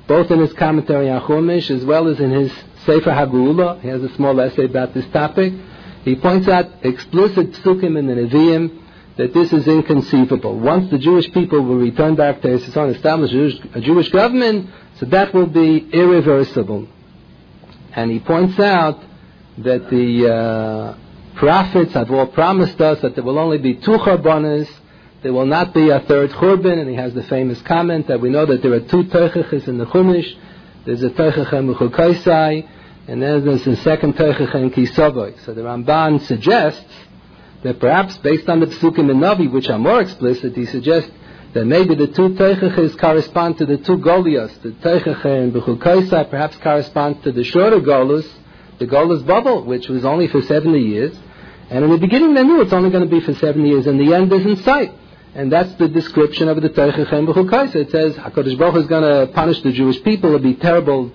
both 0.06 0.30
in 0.30 0.40
his 0.40 0.52
commentary 0.54 1.10
on 1.10 1.22
Chumash 1.22 1.70
as 1.70 1.84
well 1.84 2.08
as 2.08 2.20
in 2.20 2.30
his 2.30 2.52
Sefer 2.84 3.10
Hagula. 3.10 3.80
He 3.80 3.88
has 3.88 4.02
a 4.02 4.14
small 4.14 4.38
essay 4.40 4.64
about 4.64 4.94
this 4.94 5.06
topic. 5.12 5.52
He 6.04 6.16
points 6.16 6.48
out 6.48 6.66
explicit 6.82 7.52
psukim 7.52 7.96
in 7.98 8.06
the 8.06 8.14
Nevi'im 8.14 8.82
that 9.16 9.34
this 9.34 9.52
is 9.52 9.68
inconceivable. 9.68 10.58
Once 10.58 10.90
the 10.90 10.98
Jewish 10.98 11.30
people 11.32 11.60
will 11.60 11.76
return 11.76 12.16
back 12.16 12.40
to 12.42 12.52
Israel 12.52 12.86
and 12.86 12.96
establish 12.96 13.30
a 13.30 13.34
Jewish, 13.34 13.60
a 13.74 13.80
Jewish 13.80 14.08
government, 14.08 14.70
so 14.98 15.06
that 15.06 15.32
will 15.34 15.46
be 15.46 15.88
irreversible. 15.92 16.88
And 17.92 18.10
he 18.10 18.20
points 18.20 18.58
out 18.58 19.02
that 19.58 19.90
the 19.90 20.32
uh, 20.32 21.36
prophets 21.36 21.92
have 21.92 22.10
all 22.10 22.26
promised 22.26 22.80
us 22.80 23.00
that 23.02 23.14
there 23.14 23.24
will 23.24 23.38
only 23.38 23.58
be 23.58 23.74
two 23.74 23.98
Charbonas 23.98 24.68
there 25.22 25.32
will 25.32 25.46
not 25.46 25.72
be 25.72 25.88
a 25.90 26.00
third 26.00 26.30
Churban, 26.30 26.80
and 26.80 26.88
he 26.88 26.96
has 26.96 27.14
the 27.14 27.22
famous 27.22 27.60
comment 27.62 28.08
that 28.08 28.20
we 28.20 28.28
know 28.28 28.44
that 28.44 28.60
there 28.60 28.72
are 28.72 28.80
two 28.80 29.04
Teichaches 29.04 29.68
in 29.68 29.78
the 29.78 29.86
Chumash. 29.86 30.36
There's 30.84 31.02
a 31.04 31.10
Teichach 31.10 31.52
in 31.52 32.68
and 33.08 33.22
then 33.22 33.44
there's 33.44 33.66
a 33.66 33.76
second 33.82 34.14
Teichach 34.14 34.54
in 34.56 34.70
Kisavoy. 34.70 35.44
So 35.44 35.54
the 35.54 35.62
Ramban 35.62 36.22
suggests 36.26 36.92
that 37.62 37.78
perhaps 37.78 38.18
based 38.18 38.48
on 38.48 38.60
the 38.60 38.66
Psukim 38.66 39.10
in 39.10 39.18
Navi, 39.18 39.50
which 39.50 39.68
are 39.68 39.78
more 39.78 40.00
explicit, 40.00 40.56
he 40.56 40.66
suggests 40.66 41.10
that 41.54 41.66
maybe 41.66 41.94
the 41.94 42.08
two 42.08 42.30
Teichaches 42.30 42.98
correspond 42.98 43.58
to 43.58 43.66
the 43.66 43.76
two 43.76 43.98
Golusos. 43.98 44.60
The 44.62 44.70
Teichach 44.70 45.24
in 45.24 45.52
Bechukaisai 45.52 46.30
perhaps 46.30 46.56
corresponds 46.56 47.22
to 47.22 47.30
the 47.30 47.44
shorter 47.44 47.78
Golus, 47.78 48.28
the 48.80 48.86
Golus 48.86 49.22
Bavel, 49.22 49.66
which 49.66 49.88
was 49.88 50.04
only 50.04 50.26
for 50.26 50.42
70 50.42 50.80
years. 50.80 51.16
And 51.70 51.84
in 51.84 51.90
the 51.90 51.98
beginning 51.98 52.34
they 52.34 52.42
knew 52.42 52.60
it's 52.60 52.72
only 52.72 52.90
going 52.90 53.08
to 53.08 53.10
be 53.10 53.20
for 53.20 53.34
70 53.34 53.68
years, 53.68 53.86
and 53.86 54.00
the 54.00 54.14
end 54.14 54.32
is 54.32 54.44
in 54.44 54.56
sight. 54.64 54.98
And 55.34 55.50
that's 55.50 55.72
the 55.74 55.88
description 55.88 56.48
of 56.48 56.60
the 56.60 56.68
Teichachem 56.68 57.26
B'chukaisa. 57.26 57.76
It 57.76 57.90
says 57.90 58.14
HaKadosh 58.16 58.58
Baruch 58.58 58.82
is 58.82 58.86
going 58.86 59.02
to 59.02 59.32
punish 59.32 59.62
the 59.62 59.72
Jewish 59.72 60.02
people. 60.02 60.34
It'll 60.34 60.40
be 60.40 60.54
terrible 60.54 61.10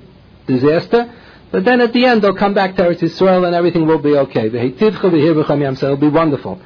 disaster. 0.47 1.13
But 1.51 1.63
then 1.65 1.82
at 1.82 1.93
the 1.93 2.05
end, 2.05 2.24
they'll 2.24 2.34
come 2.34 2.55
back 2.55 2.76
to 2.78 2.82
Eretz 2.82 2.99
Yisrael 2.99 3.45
and 3.45 3.55
everything 3.55 3.86
will 3.86 3.99
be 3.99 4.15
okay. 4.15 4.47
It'll 4.47 5.97
be 5.97 6.07
wonderful. 6.09 6.61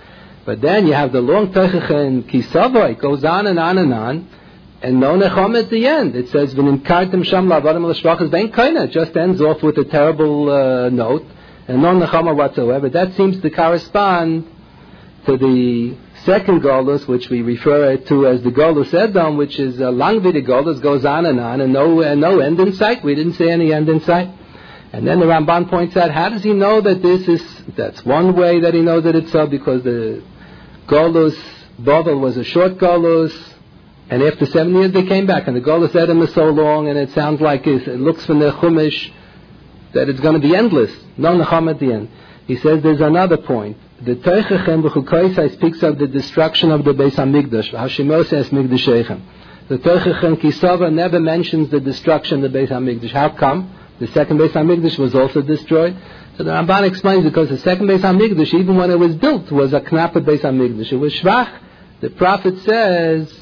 But 0.45 0.62
then 0.62 0.88
you 0.88 0.93
have 0.93 1.12
the 1.12 1.22
long 1.22 1.52
Teichachem 1.52 2.24
Kisava. 2.24 2.91
It 2.91 2.99
goes 2.99 3.24
on 3.26 3.45
and 3.47 3.60
on 3.60 3.78
and 3.78 3.93
on. 3.93 4.30
And 4.82 4.99
no 4.99 5.16
necham 5.16 5.60
at 5.60 5.70
the 5.70 5.86
end. 5.86 6.16
It 6.16 6.30
says, 6.30 6.56
V'nimkartem 6.56 7.24
sham 7.26 7.47
la'avadim 7.47 7.86
l'shvachas 7.86 8.32
ben 8.32 8.52
kaina. 8.52 8.89
Just 8.89 9.16
ends 9.16 9.41
off 9.41 9.62
with 9.62 9.78
a 9.78 9.84
terrible 9.84 10.49
uh, 10.49 10.89
note. 10.89 11.26
And 11.68 11.82
no 11.84 11.89
nechama 11.89 12.36
whatsoever. 12.36 12.89
That 12.89 13.14
seems 13.14 13.39
to 13.41 13.49
correspond 13.52 14.47
to 15.28 15.38
the 15.38 15.95
second 16.26 16.61
Golus, 16.61 17.07
which 17.07 17.30
we 17.30 17.41
refer 17.41 17.97
to 17.97 18.28
as 18.28 18.41
the 18.43 18.51
Golus 18.51 18.93
Edom, 18.93 19.38
which 19.38 19.59
is 19.59 19.80
uh, 19.80 19.89
a 19.89 19.93
Langvidi 19.93 20.45
Golus, 20.45 20.82
goes 20.82 21.05
on 21.05 21.26
and 21.26 21.39
on, 21.39 21.61
and 21.61 21.74
no, 21.74 22.01
and 22.01 22.22
no 22.22 22.39
end 22.39 22.59
in 22.59 22.74
sight. 22.74 23.03
We 23.03 23.15
didn't 23.15 23.34
see 23.34 23.49
any 23.49 23.74
end 23.74 23.89
in 23.89 24.01
sight. 24.01 24.30
And 24.93 25.07
then 25.07 25.19
the 25.19 25.26
Ramban 25.26 25.69
points 25.69 25.95
out, 25.95 26.11
how 26.11 26.30
does 26.30 26.43
he 26.43 26.53
know 26.53 26.82
that 26.82 27.01
this 27.01 27.28
is, 27.28 27.61
that's 27.76 28.03
one 28.05 28.36
way 28.36 28.59
that 28.61 28.74
he 28.74 28.82
knows 28.82 29.03
that 29.05 29.15
it's 29.15 29.32
so, 29.32 29.47
because 29.47 29.84
the 29.84 30.24
Golus 30.88 31.38
Bovel 31.80 32.19
was 32.19 32.38
a 32.38 32.43
short 32.43 32.74
Golus, 32.74 33.34
and 34.09 34.22
after 34.22 34.45
seven 34.45 34.76
years 34.76 34.91
they 34.91 35.05
came 35.05 35.26
back, 35.26 35.47
and 35.47 35.55
the 35.55 35.61
Golus 35.61 35.95
Edom 35.95 36.22
is 36.22 36.34
so 36.34 36.49
long, 36.49 36.89
and 36.89 36.97
it 36.99 37.11
sounds 37.11 37.39
like 37.39 37.65
it 37.65 37.88
looks 37.99 38.26
from 38.26 38.39
the 38.39 38.51
Chumash 38.51 39.11
that 39.93 40.09
it's 40.09 40.19
going 40.19 40.39
to 40.39 40.45
be 40.45 40.55
endless. 40.55 40.91
No 41.17 41.38
Nacham 41.38 41.69
at 41.69 41.80
the 41.80 41.93
end. 41.93 42.09
He 42.47 42.57
says 42.57 42.84
there's 42.84 43.01
another 43.01 43.38
point 43.38 43.78
the 44.04 44.16
Teichachem 44.16 44.82
b'chukaisai 44.82 45.54
speaks 45.54 45.84
of 45.84 45.99
the 45.99 46.08
destruction 46.08 46.72
of 46.72 46.84
the 46.84 46.91
Beis 46.91 47.14
Hamikdash. 47.14 47.72
Hashemot 47.72 48.28
says 48.30 48.49
Mikdashechem. 48.49 49.22
The 49.68 49.78
Teichachem 49.78 50.41
Kisava 50.41 50.91
never 50.91 51.20
mentions 51.20 51.70
the 51.70 51.80
destruction 51.80 52.43
of 52.43 52.52
the 52.52 52.58
Beis 52.58 52.70
Hamikdash. 52.70 53.12
How 53.12 53.30
come? 53.30 53.76
The 53.99 54.08
second 54.08 54.39
Beis 54.39 54.54
Hamikdash 54.54 54.97
was 54.97 55.14
also 55.14 55.43
destroyed. 55.43 55.95
So 56.36 56.43
the 56.43 56.52
Ramban 56.52 56.88
explains 56.88 57.24
because 57.24 57.49
the 57.49 57.60
second 57.60 57.88
Beis 57.88 57.99
Hamikdash, 57.99 58.54
even 58.56 58.76
when 58.76 58.89
it 58.89 58.97
was 58.97 59.16
built, 59.16 59.52
was 59.52 59.72
a 59.74 59.82
knappe 59.82 60.14
Beis 60.14 60.41
Hamikdash. 60.41 60.91
It 60.91 60.97
was 60.97 61.14
shvach. 61.14 61.60
The 61.99 62.10
prophet 62.10 62.58
says 62.60 63.40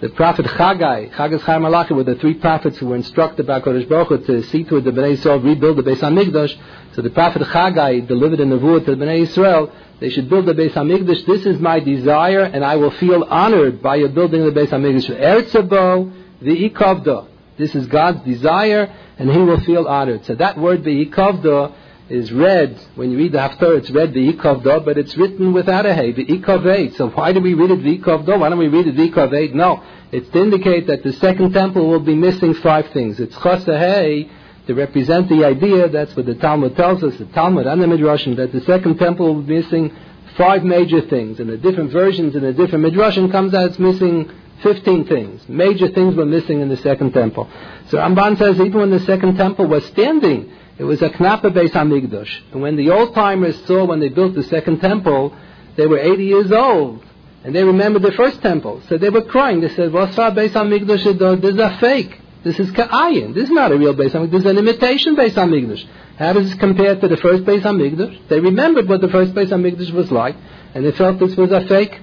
the 0.00 0.08
prophet 0.08 0.46
Chagai, 0.46 1.12
Chagai 1.12 1.44
Chai 1.44 1.58
Malachi, 1.58 1.92
were 1.92 2.04
the 2.04 2.14
three 2.14 2.32
prophets 2.32 2.78
who 2.78 2.86
were 2.86 2.96
instructed 2.96 3.46
by 3.46 3.60
Kodesh 3.60 3.86
Baruch 3.86 4.08
Hu 4.08 4.18
to 4.18 4.42
see 4.44 4.64
to 4.64 4.76
it 4.78 4.84
the 4.84 4.92
Bnei 4.92 5.18
Yisrael 5.18 5.44
rebuild 5.44 5.76
the 5.76 5.82
Beis 5.82 5.98
Hamikdash. 5.98 6.56
So 6.94 7.02
the 7.02 7.10
prophet 7.10 7.42
Chagai 7.42 8.08
delivered 8.08 8.40
a 8.40 8.46
nevuah 8.46 8.82
to 8.86 8.96
the 8.96 9.04
Bnei 9.04 9.26
Yisrael. 9.26 9.70
They 10.00 10.08
should 10.08 10.30
build 10.30 10.46
the 10.46 10.54
Beis 10.54 10.72
Hamikdash. 10.72 11.26
This 11.26 11.44
is 11.44 11.60
my 11.60 11.80
desire, 11.80 12.44
and 12.44 12.64
I 12.64 12.76
will 12.76 12.92
feel 12.92 13.24
honored 13.24 13.82
by 13.82 13.96
your 13.96 14.08
building 14.08 14.42
the 14.42 14.52
Beis 14.52 14.68
Hamikdash. 14.68 15.20
Eretzabo 15.20 16.10
v'ikavda. 16.42 17.28
This 17.58 17.74
is 17.74 17.86
God's 17.86 18.24
desire, 18.24 18.90
and 19.18 19.30
He 19.30 19.38
will 19.38 19.60
feel 19.60 19.86
honored. 19.86 20.24
So 20.24 20.34
that 20.34 20.56
word 20.56 20.82
the 20.82 21.04
v'ikavda 21.04 21.74
is 22.10 22.32
read, 22.32 22.76
when 22.96 23.10
you 23.12 23.18
read 23.18 23.32
the 23.32 23.38
Haftarah, 23.38 23.78
it's 23.78 23.90
read 23.90 24.12
the 24.12 24.32
Ikov 24.32 24.64
Do, 24.64 24.80
but 24.80 24.98
it's 24.98 25.16
written 25.16 25.52
without 25.52 25.86
a 25.86 25.94
Hey, 25.94 26.12
the 26.12 26.24
Ikov 26.24 26.66
8. 26.66 26.96
So 26.96 27.08
why 27.10 27.32
do 27.32 27.40
we 27.40 27.54
read 27.54 27.70
it 27.70 27.82
the 27.82 27.98
Ikov 27.98 28.26
Do? 28.26 28.38
Why 28.38 28.48
don't 28.48 28.58
we 28.58 28.68
read 28.68 28.88
it 28.88 28.98
8? 28.98 29.54
No, 29.54 29.82
it's 30.10 30.28
to 30.30 30.42
indicate 30.42 30.88
that 30.88 31.04
the 31.04 31.12
second 31.14 31.52
temple 31.52 31.88
will 31.88 32.00
be 32.00 32.16
missing 32.16 32.54
five 32.54 32.88
things. 32.90 33.20
It's 33.20 33.36
Chos 33.36 33.64
Hey 33.64 34.28
to 34.66 34.74
represent 34.74 35.28
the 35.28 35.44
idea, 35.44 35.88
that's 35.88 36.14
what 36.16 36.26
the 36.26 36.34
Talmud 36.34 36.76
tells 36.76 37.02
us, 37.02 37.16
the 37.16 37.26
Talmud 37.26 37.66
and 37.66 37.80
the 37.80 37.86
Midrashim, 37.86 38.36
that 38.36 38.52
the 38.52 38.60
second 38.62 38.98
temple 38.98 39.34
will 39.34 39.42
be 39.42 39.56
missing 39.56 39.96
five 40.36 40.64
major 40.64 41.00
things. 41.02 41.38
And 41.38 41.48
the 41.48 41.58
different 41.58 41.92
versions 41.92 42.34
in 42.34 42.42
the 42.42 42.52
different 42.52 42.84
Midrashim 42.84 43.30
comes 43.30 43.54
out 43.54 43.70
it's 43.70 43.78
missing 43.78 44.30
15 44.62 45.06
things. 45.06 45.48
Major 45.48 45.88
things 45.88 46.16
were 46.16 46.26
missing 46.26 46.60
in 46.60 46.68
the 46.68 46.76
second 46.78 47.12
temple. 47.12 47.48
So 47.88 47.98
Ramban 47.98 48.36
says 48.38 48.56
even 48.60 48.80
when 48.80 48.90
the 48.90 49.00
second 49.00 49.36
temple 49.36 49.66
was 49.66 49.84
standing, 49.86 50.52
it 50.80 50.84
was 50.84 51.02
a 51.02 51.10
knappe 51.10 51.42
Beis 51.42 51.72
Hamikdash. 51.72 52.52
And 52.52 52.62
when 52.62 52.76
the 52.76 52.88
old 52.88 53.14
timers 53.14 53.62
saw 53.66 53.84
when 53.84 54.00
they 54.00 54.08
built 54.08 54.34
the 54.34 54.44
second 54.44 54.80
temple, 54.80 55.36
they 55.76 55.86
were 55.86 55.98
80 55.98 56.24
years 56.24 56.50
old. 56.50 57.04
And 57.44 57.54
they 57.54 57.62
remembered 57.62 58.00
the 58.00 58.12
first 58.12 58.40
temple. 58.40 58.80
So 58.88 58.96
they 58.96 59.10
were 59.10 59.20
crying. 59.20 59.60
They 59.60 59.68
said, 59.68 59.90
Vosra 59.90 60.34
Beis 60.34 60.52
Hamikdash, 60.52 61.42
this 61.42 61.52
is 61.52 61.60
a 61.60 61.76
fake. 61.78 62.18
This 62.44 62.58
is 62.58 62.70
Ka'ayin. 62.70 63.34
This 63.34 63.44
is 63.44 63.50
not 63.50 63.72
a 63.72 63.76
real 63.76 63.94
Beis 63.94 64.12
Hamikdash. 64.12 64.30
This 64.30 64.40
is 64.40 64.46
an 64.46 64.56
imitation 64.56 65.16
Beis 65.16 65.34
Hamikdash. 65.34 65.86
How 66.16 66.32
does 66.32 66.48
this 66.48 66.58
compare 66.58 66.98
to 66.98 67.08
the 67.08 67.18
first 67.18 67.44
Beis 67.44 67.60
Hamikdash? 67.60 68.28
They 68.28 68.40
remembered 68.40 68.88
what 68.88 69.02
the 69.02 69.08
first 69.08 69.34
Beis 69.34 69.48
Hamikdash 69.48 69.92
was 69.92 70.10
like, 70.10 70.36
and 70.74 70.82
they 70.82 70.92
felt 70.92 71.18
this 71.18 71.36
was 71.36 71.52
a 71.52 71.60
fake. 71.66 72.00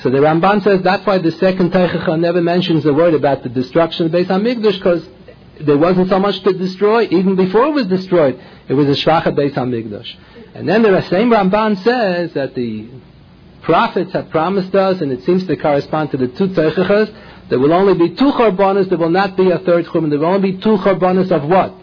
So 0.00 0.10
the 0.10 0.18
Ramban 0.18 0.64
says 0.64 0.82
that's 0.82 1.06
why 1.06 1.18
the 1.18 1.30
second 1.30 1.70
Teichacha 1.70 2.18
never 2.18 2.42
mentions 2.42 2.84
a 2.86 2.92
word 2.92 3.14
about 3.14 3.44
the 3.44 3.50
destruction 3.50 4.06
of 4.06 4.10
Beis 4.10 4.26
Hamikdash, 4.26 4.78
because 4.78 5.08
there 5.60 5.78
wasn't 5.78 6.08
so 6.08 6.18
much 6.18 6.40
to 6.40 6.52
destroy. 6.52 7.06
Even 7.10 7.36
before 7.36 7.66
it 7.66 7.72
was 7.72 7.86
destroyed, 7.86 8.40
it 8.68 8.74
was 8.74 8.86
a 8.86 9.02
shvacha 9.02 9.28
Beis 9.28 9.52
Hamikdash. 9.52 10.14
And 10.54 10.68
then 10.68 10.82
the 10.82 11.00
same 11.02 11.30
Ramban 11.30 11.82
says 11.82 12.32
that 12.34 12.54
the 12.54 12.88
prophets 13.62 14.12
have 14.12 14.30
promised 14.30 14.74
us, 14.74 15.00
and 15.00 15.12
it 15.12 15.24
seems 15.24 15.46
to 15.46 15.56
correspond 15.56 16.10
to 16.10 16.16
the 16.16 16.28
two 16.28 16.48
Teichachas, 16.48 17.14
there 17.48 17.58
will 17.58 17.72
only 17.72 17.94
be 17.94 18.14
two 18.14 18.32
Chorbanas, 18.32 18.88
there 18.88 18.98
will 18.98 19.10
not 19.10 19.36
be 19.36 19.50
a 19.50 19.58
third 19.58 19.86
Churban. 19.86 20.10
There 20.10 20.18
will 20.18 20.26
only 20.26 20.52
be 20.52 20.58
two 20.58 20.76
Chorbanas 20.78 21.30
of 21.30 21.44
what? 21.44 21.74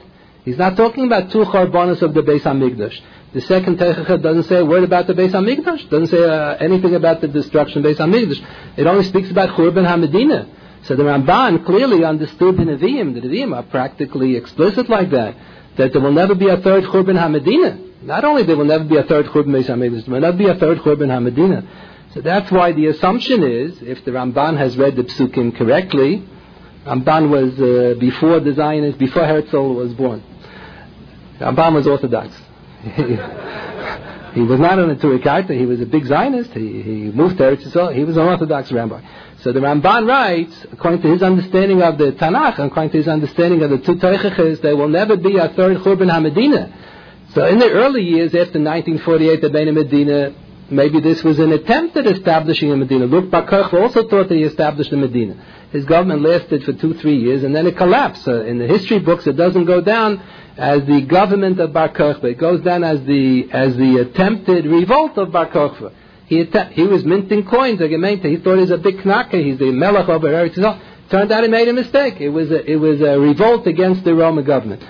He's 0.43 0.57
not 0.57 0.75
talking 0.75 1.05
about 1.05 1.31
two 1.31 1.43
Chorbanas 1.45 2.01
of 2.01 2.13
the 2.13 2.21
Beis 2.21 2.41
Hamikdash. 2.41 2.99
The 3.33 3.41
second 3.41 3.77
Teichacha 3.77 4.21
doesn't 4.21 4.43
say 4.43 4.57
a 4.57 4.65
word 4.65 4.83
about 4.83 5.05
the 5.05 5.13
Beis 5.13 5.31
Hamikdash, 5.31 5.89
doesn't 5.89 6.07
say 6.07 6.23
uh, 6.23 6.55
anything 6.55 6.95
about 6.95 7.21
the 7.21 7.27
destruction 7.27 7.85
of 7.85 7.91
Beis 7.91 7.97
Hamikdash. 7.97 8.43
It 8.77 8.87
only 8.87 9.03
speaks 9.03 9.29
about 9.29 9.49
Churban 9.49 9.85
HaMedina. 9.85 10.47
So 10.89 10.95
the 10.95 11.03
Ramban 11.03 11.67
clearly 11.67 12.03
understood 12.03 12.57
the 12.57 12.63
Nevi'im. 12.63 13.13
The 13.13 13.21
Nevi'im 13.21 13.55
are 13.55 13.61
practically 13.61 14.35
explicit 14.35 14.89
like 14.89 15.11
that, 15.11 15.35
that 15.77 15.93
there 15.93 16.01
will 16.01 16.11
never 16.11 16.33
be 16.33 16.49
a 16.49 16.57
third 16.57 16.83
Churban 16.85 17.15
HaMedina. 17.15 18.01
Not 18.01 18.25
only 18.25 18.41
there 18.41 18.57
will 18.57 18.65
never 18.65 18.85
be 18.85 18.97
a 18.97 19.03
third 19.03 19.27
Churban 19.27 19.63
Hamikdash, 19.63 20.05
there 20.05 20.13
will 20.15 20.21
never 20.21 20.35
be 20.35 20.47
a 20.47 20.55
third 20.55 20.79
Churban 20.79 21.09
HaMedina. 21.09 21.63
So 22.15 22.21
that's 22.21 22.51
why 22.51 22.71
the 22.71 22.87
assumption 22.87 23.43
is, 23.43 23.79
if 23.83 24.03
the 24.03 24.09
Ramban 24.09 24.57
has 24.57 24.75
read 24.77 24.95
the 24.95 25.03
Psukim 25.03 25.55
correctly, 25.55 26.27
Ramban 26.87 27.29
was 27.29 27.53
uh, 27.59 27.99
before 27.99 28.39
the 28.39 28.55
Zionists, 28.55 28.97
before 28.97 29.25
Herzl 29.25 29.75
was 29.75 29.93
born. 29.93 30.23
Ramban 31.39 31.75
was 31.75 31.85
Orthodox. 31.85 32.33
he 34.33 34.41
was 34.41 34.59
not 34.59 34.79
an 34.79 34.95
Turikaita, 34.97 35.57
he 35.57 35.65
was 35.65 35.81
a 35.81 35.85
big 35.85 36.05
Zionist, 36.05 36.51
he, 36.51 36.81
he 36.81 36.91
moved 37.11 37.37
to 37.37 37.43
Eretz 37.43 37.95
he 37.95 38.03
was 38.03 38.17
an 38.17 38.23
Orthodox 38.23 38.71
rabbi. 38.71 39.01
So 39.41 39.51
the 39.53 39.59
Ramban 39.59 40.07
writes, 40.07 40.53
according 40.71 41.01
to 41.01 41.07
his 41.09 41.23
understanding 41.23 41.81
of 41.81 41.97
the 41.97 42.11
Tanakh, 42.11 42.59
according 42.59 42.91
to 42.91 42.97
his 42.97 43.07
understanding 43.07 43.61
of 43.63 43.69
the 43.69 43.77
two 43.77 43.95
Teichachas, 43.95 44.61
there 44.61 44.75
will 44.75 44.89
never 44.89 45.15
be 45.15 45.37
a 45.37 45.49
third 45.49 45.77
Churban 45.77 46.09
HaMedina. 46.09 46.73
So 47.33 47.45
in 47.45 47.59
the 47.59 47.69
early 47.71 48.03
years 48.03 48.29
after 48.29 48.59
1948, 48.59 49.41
the 49.41 49.49
Beit 49.49 49.73
Medina, 49.73 50.33
maybe 50.69 50.99
this 50.99 51.23
was 51.23 51.39
an 51.39 51.51
attempt 51.51 51.95
at 51.97 52.07
establishing 52.07 52.71
a 52.71 52.75
Medina. 52.75 53.05
Luke 53.05 53.29
Bar 53.29 53.45
Kochba 53.47 53.81
also 53.81 54.07
thought 54.07 54.29
that 54.29 54.35
he 54.35 54.43
established 54.43 54.91
a 54.91 54.97
Medina. 54.97 55.35
His 55.71 55.85
government 55.85 56.23
lasted 56.23 56.63
for 56.63 56.73
two, 56.73 56.95
three 56.95 57.17
years, 57.17 57.43
and 57.43 57.55
then 57.55 57.67
it 57.67 57.77
collapsed. 57.77 58.27
In 58.27 58.57
the 58.57 58.65
history 58.65 58.99
books, 58.99 59.27
it 59.27 59.37
doesn't 59.37 59.65
go 59.65 59.81
down 59.81 60.21
as 60.57 60.83
the 60.85 61.01
government 61.01 61.59
of 61.59 61.73
Bar 61.73 61.89
Kochba. 61.89 62.25
It 62.25 62.39
goes 62.39 62.61
down 62.61 62.83
as 62.83 63.03
the, 63.03 63.49
as 63.51 63.77
the 63.77 63.97
attempted 63.97 64.65
revolt 64.65 65.17
of 65.17 65.31
Bar 65.31 65.49
Kochba. 65.49 65.93
He, 66.25 66.43
he 66.71 66.83
was 66.83 67.05
minting 67.05 67.45
coins, 67.45 67.79
He 67.79 68.37
thought 68.37 68.55
he 68.55 68.61
was 68.61 68.71
a 68.71 68.77
big 68.77 68.97
knacker. 68.97 69.43
He's 69.43 69.57
the 69.57 69.71
melech 69.71 70.07
of 70.09 70.21
Eretz. 70.21 70.79
Turned 71.09 71.31
out 71.31 71.43
he 71.43 71.49
made 71.49 71.67
a 71.67 71.73
mistake. 71.73 72.19
It 72.19 72.29
was 72.29 72.51
a, 72.51 72.71
it 72.71 72.75
was 72.75 73.01
a 73.01 73.19
revolt 73.19 73.65
against 73.65 74.03
the 74.03 74.13
Roman 74.13 74.45
government. 74.45 74.83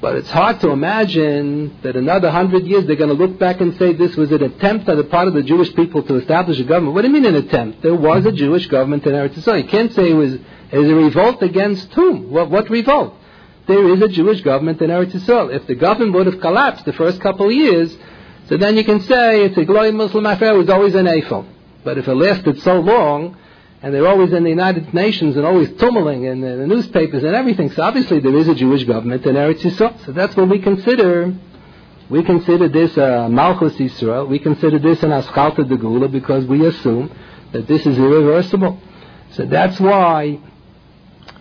But 0.00 0.16
it's 0.16 0.30
hard 0.30 0.60
to 0.60 0.70
imagine 0.70 1.78
that 1.82 1.96
another 1.96 2.30
hundred 2.30 2.66
years 2.66 2.86
they're 2.86 2.96
going 2.96 3.16
to 3.16 3.26
look 3.26 3.38
back 3.38 3.62
and 3.62 3.76
say 3.78 3.94
this 3.94 4.14
was 4.14 4.30
an 4.30 4.42
attempt 4.42 4.88
on 4.88 4.98
the 4.98 5.04
part 5.04 5.26
of 5.26 5.34
the 5.34 5.42
Jewish 5.42 5.74
people 5.74 6.02
to 6.02 6.16
establish 6.16 6.60
a 6.60 6.64
government. 6.64 6.94
What 6.94 7.02
do 7.02 7.08
you 7.08 7.14
mean 7.14 7.24
an 7.24 7.36
attempt? 7.36 7.82
There 7.82 7.94
was 7.94 8.26
a 8.26 8.32
Jewish 8.32 8.66
government 8.66 9.06
in 9.06 9.12
Eretz 9.12 9.34
Yisrael. 9.34 9.62
You 9.62 9.68
can't 9.68 9.92
say 9.94 10.10
it 10.10 10.14
was, 10.14 10.34
a 10.72 10.78
revolt 10.78 11.42
against 11.42 11.92
whom? 11.94 12.30
What, 12.30 12.50
what 12.50 12.68
revolt? 12.68 13.14
There 13.66 13.88
is 13.88 14.02
a 14.02 14.08
Jewish 14.08 14.42
government 14.42 14.82
in 14.82 14.90
Eretz 14.90 15.12
Yisrael. 15.12 15.54
If 15.54 15.66
the 15.66 15.74
government 15.74 16.12
would 16.12 16.26
have 16.26 16.40
collapsed 16.40 16.84
the 16.84 16.92
first 16.92 17.20
couple 17.22 17.46
of 17.46 17.52
years, 17.52 17.96
so 18.48 18.58
then 18.58 18.76
you 18.76 18.84
can 18.84 19.00
say 19.00 19.44
it's 19.44 19.56
a 19.56 19.64
glowing 19.64 19.96
Muslim 19.96 20.26
affair, 20.26 20.54
it 20.54 20.58
was 20.58 20.68
always 20.68 20.94
an 20.94 21.06
AFL. 21.06 21.46
But 21.84 21.96
if 21.96 22.06
it 22.06 22.14
lasted 22.14 22.60
so 22.60 22.80
long, 22.80 23.36
and 23.82 23.94
they're 23.94 24.06
always 24.06 24.32
in 24.32 24.42
the 24.42 24.50
United 24.50 24.94
Nations 24.94 25.36
and 25.36 25.44
always 25.44 25.70
tumbling 25.74 26.24
in 26.24 26.40
the, 26.40 26.66
newspapers 26.66 27.22
and 27.22 27.34
everything, 27.34 27.70
so 27.70 27.82
obviously 27.82 28.20
there 28.20 28.34
is 28.36 28.48
a 28.48 28.54
Jewish 28.54 28.84
government 28.84 29.24
in 29.26 29.34
Eretz 29.34 29.60
Yisrael. 29.60 30.04
So 30.06 30.12
that's 30.12 30.34
what 30.36 30.48
we 30.48 30.58
consider. 30.60 31.34
We 32.08 32.22
consider 32.22 32.68
this 32.68 32.96
uh, 32.96 33.28
Malchus 33.28 33.74
Yisrael. 33.74 34.28
We 34.28 34.38
consider 34.38 34.78
this 34.78 35.02
an 35.02 35.10
Aschalta 35.10 35.68
de 35.68 35.76
Gula 35.76 36.08
because 36.08 36.46
we 36.46 36.66
assume 36.66 37.10
that 37.52 37.66
this 37.66 37.84
is 37.86 37.98
irreversible. 37.98 38.80
So 39.32 39.44
that's 39.44 39.78
why 39.78 40.40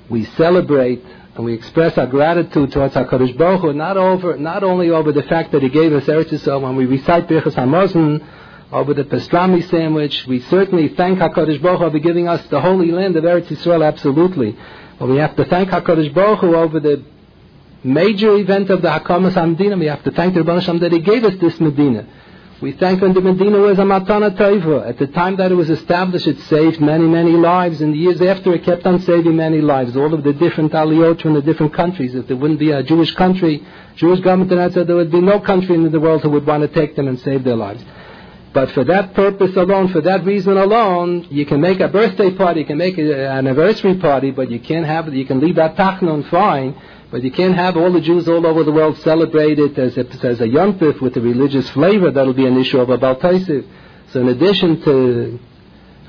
we 0.10 0.26
celebrate 0.26 1.04
and 1.36 1.44
we 1.44 1.54
express 1.54 1.98
our 1.98 2.08
gratitude 2.08 2.72
towards 2.72 2.94
HaKadosh 2.96 3.38
Baruch 3.38 3.62
Hu, 3.62 3.74
not, 3.74 3.98
over, 3.98 4.38
not 4.38 4.64
only 4.64 4.90
over 4.90 5.12
the 5.12 5.24
fact 5.24 5.52
that 5.52 5.62
He 5.62 5.70
gave 5.70 5.94
us 5.94 6.06
Eretz 6.06 6.30
Yisrael 6.30 6.62
when 6.62 6.76
we 6.76 6.86
recite 6.86 7.28
Birchas 7.28 7.56
HaMazon, 7.56 8.26
Uh, 8.72 8.78
over 8.78 8.94
the 8.94 9.04
pastrami 9.04 9.68
sandwich, 9.70 10.26
we 10.28 10.40
certainly 10.42 10.90
thank 10.90 11.20
HaKadosh 11.20 11.62
Baruch 11.62 11.82
Hu 11.82 11.92
for 11.92 12.00
giving 12.00 12.28
us 12.28 12.46
the 12.48 12.60
holy 12.60 12.92
land 12.92 13.16
of 13.16 13.24
Eretz 13.24 13.48
Yisrael, 13.48 13.86
absolutely. 13.86 14.58
But 14.98 15.08
we 15.08 15.18
have 15.18 15.36
to 15.36 15.46
thank 15.46 15.70
HaKadosh 15.70 16.14
Baruch 16.14 16.40
Hu 16.40 16.56
over 16.56 16.80
the 16.80 17.04
major 17.84 18.36
event 18.36 18.70
of 18.72 18.82
the 18.82 18.88
Hakamas 18.88 19.34
HaMedina. 19.34 19.80
We 19.80 19.86
have 19.86 20.04
to 20.04 20.12
thank 20.12 20.34
the 20.34 20.40
Rebbe 20.40 20.56
Hashem 20.56 20.80
that 20.80 20.92
He 20.92 21.00
gave 21.00 21.24
us 21.24 21.36
this 21.40 21.60
Medina. 21.60 22.08
We 22.62 22.72
thank 22.72 23.02
when 23.02 23.14
the 23.14 23.22
Medina 23.22 23.60
was 23.60 23.78
a 23.78 23.82
Matana 23.82 24.36
Tova. 24.36 24.88
At 24.88 24.98
the 24.98 25.08
time 25.08 25.36
that 25.36 25.52
it 25.52 25.56
was 25.56 25.70
established, 25.70 26.26
it 26.26 26.40
saved 26.42 26.80
many, 26.80 27.06
many 27.06 27.34
lives. 27.34 27.82
and 27.82 27.94
the 27.94 27.98
years 27.98 28.22
after, 28.22 28.54
it 28.56 28.64
kept 28.64 28.88
on 28.88 29.02
saving 29.02 29.36
many 29.36 29.60
lives. 29.60 29.96
All 29.96 30.14
of 30.14 30.24
the 30.24 30.34
different 30.34 30.72
aliyot 30.72 31.22
from 31.22 31.34
the 31.34 31.42
different 31.42 31.74
countries. 31.74 32.16
If 32.16 32.28
there 32.28 32.38
wouldn't 32.38 32.60
be 32.60 32.72
a 32.72 32.82
Jewish 32.82 33.14
country, 33.14 33.64
Jewish 33.98 34.22
government 34.22 34.52
in 34.52 34.86
there 34.88 34.96
would 34.96 35.12
be 35.12 35.22
no 35.22 35.42
country 35.42 35.76
in 35.76 35.92
the 35.92 36.00
world 36.00 36.22
who 36.24 36.30
would 36.32 36.48
want 36.48 36.62
to 36.62 36.70
take 36.70 36.96
them 36.96 37.08
and 37.10 37.20
save 37.20 37.44
their 37.44 37.58
lives. 37.58 37.84
But 38.56 38.72
for 38.72 38.84
that 38.86 39.14
purpose 39.14 39.56
alone, 39.56 39.90
for 39.90 40.02
that 40.02 40.26
reason 40.26 40.58
alone, 40.58 41.28
you 41.30 41.46
can 41.46 41.62
make 41.62 41.80
a 41.82 41.90
birthday 41.90 42.32
party, 42.32 42.62
you 42.62 42.66
can 42.66 42.78
make 42.78 42.98
an 42.98 43.12
anniversary 43.12 43.96
party, 43.96 44.32
but 44.32 44.50
you 44.50 44.60
can't 44.60 44.86
have, 44.86 45.14
you 45.14 45.26
can 45.26 45.40
leave 45.40 45.58
that 45.58 45.76
tachnun 45.76 46.28
fine 46.30 46.76
but 47.12 47.24
you 47.24 47.32
can't 47.32 47.56
have 47.56 47.78
all 47.78 47.92
the 47.94 48.02
Jews 48.02 48.28
all 48.28 48.46
over 48.46 48.64
the 48.64 48.74
world 48.74 48.98
celebrate 48.98 49.60
it 49.60 49.78
as 49.78 49.96
a, 49.96 50.02
as 50.26 50.42
a 50.42 50.48
yontif 50.48 51.00
with 51.02 51.16
a 51.16 51.22
religious 51.22 51.70
flavor. 51.70 52.12
That'll 52.12 52.34
be 52.34 52.46
an 52.46 52.58
issue 52.58 52.80
of 52.80 52.90
a 52.90 52.98
Bal 52.98 53.16
Tosif. 53.16 53.66
So 54.12 54.22
in 54.22 54.28
addition 54.28 54.82
to 54.82 55.40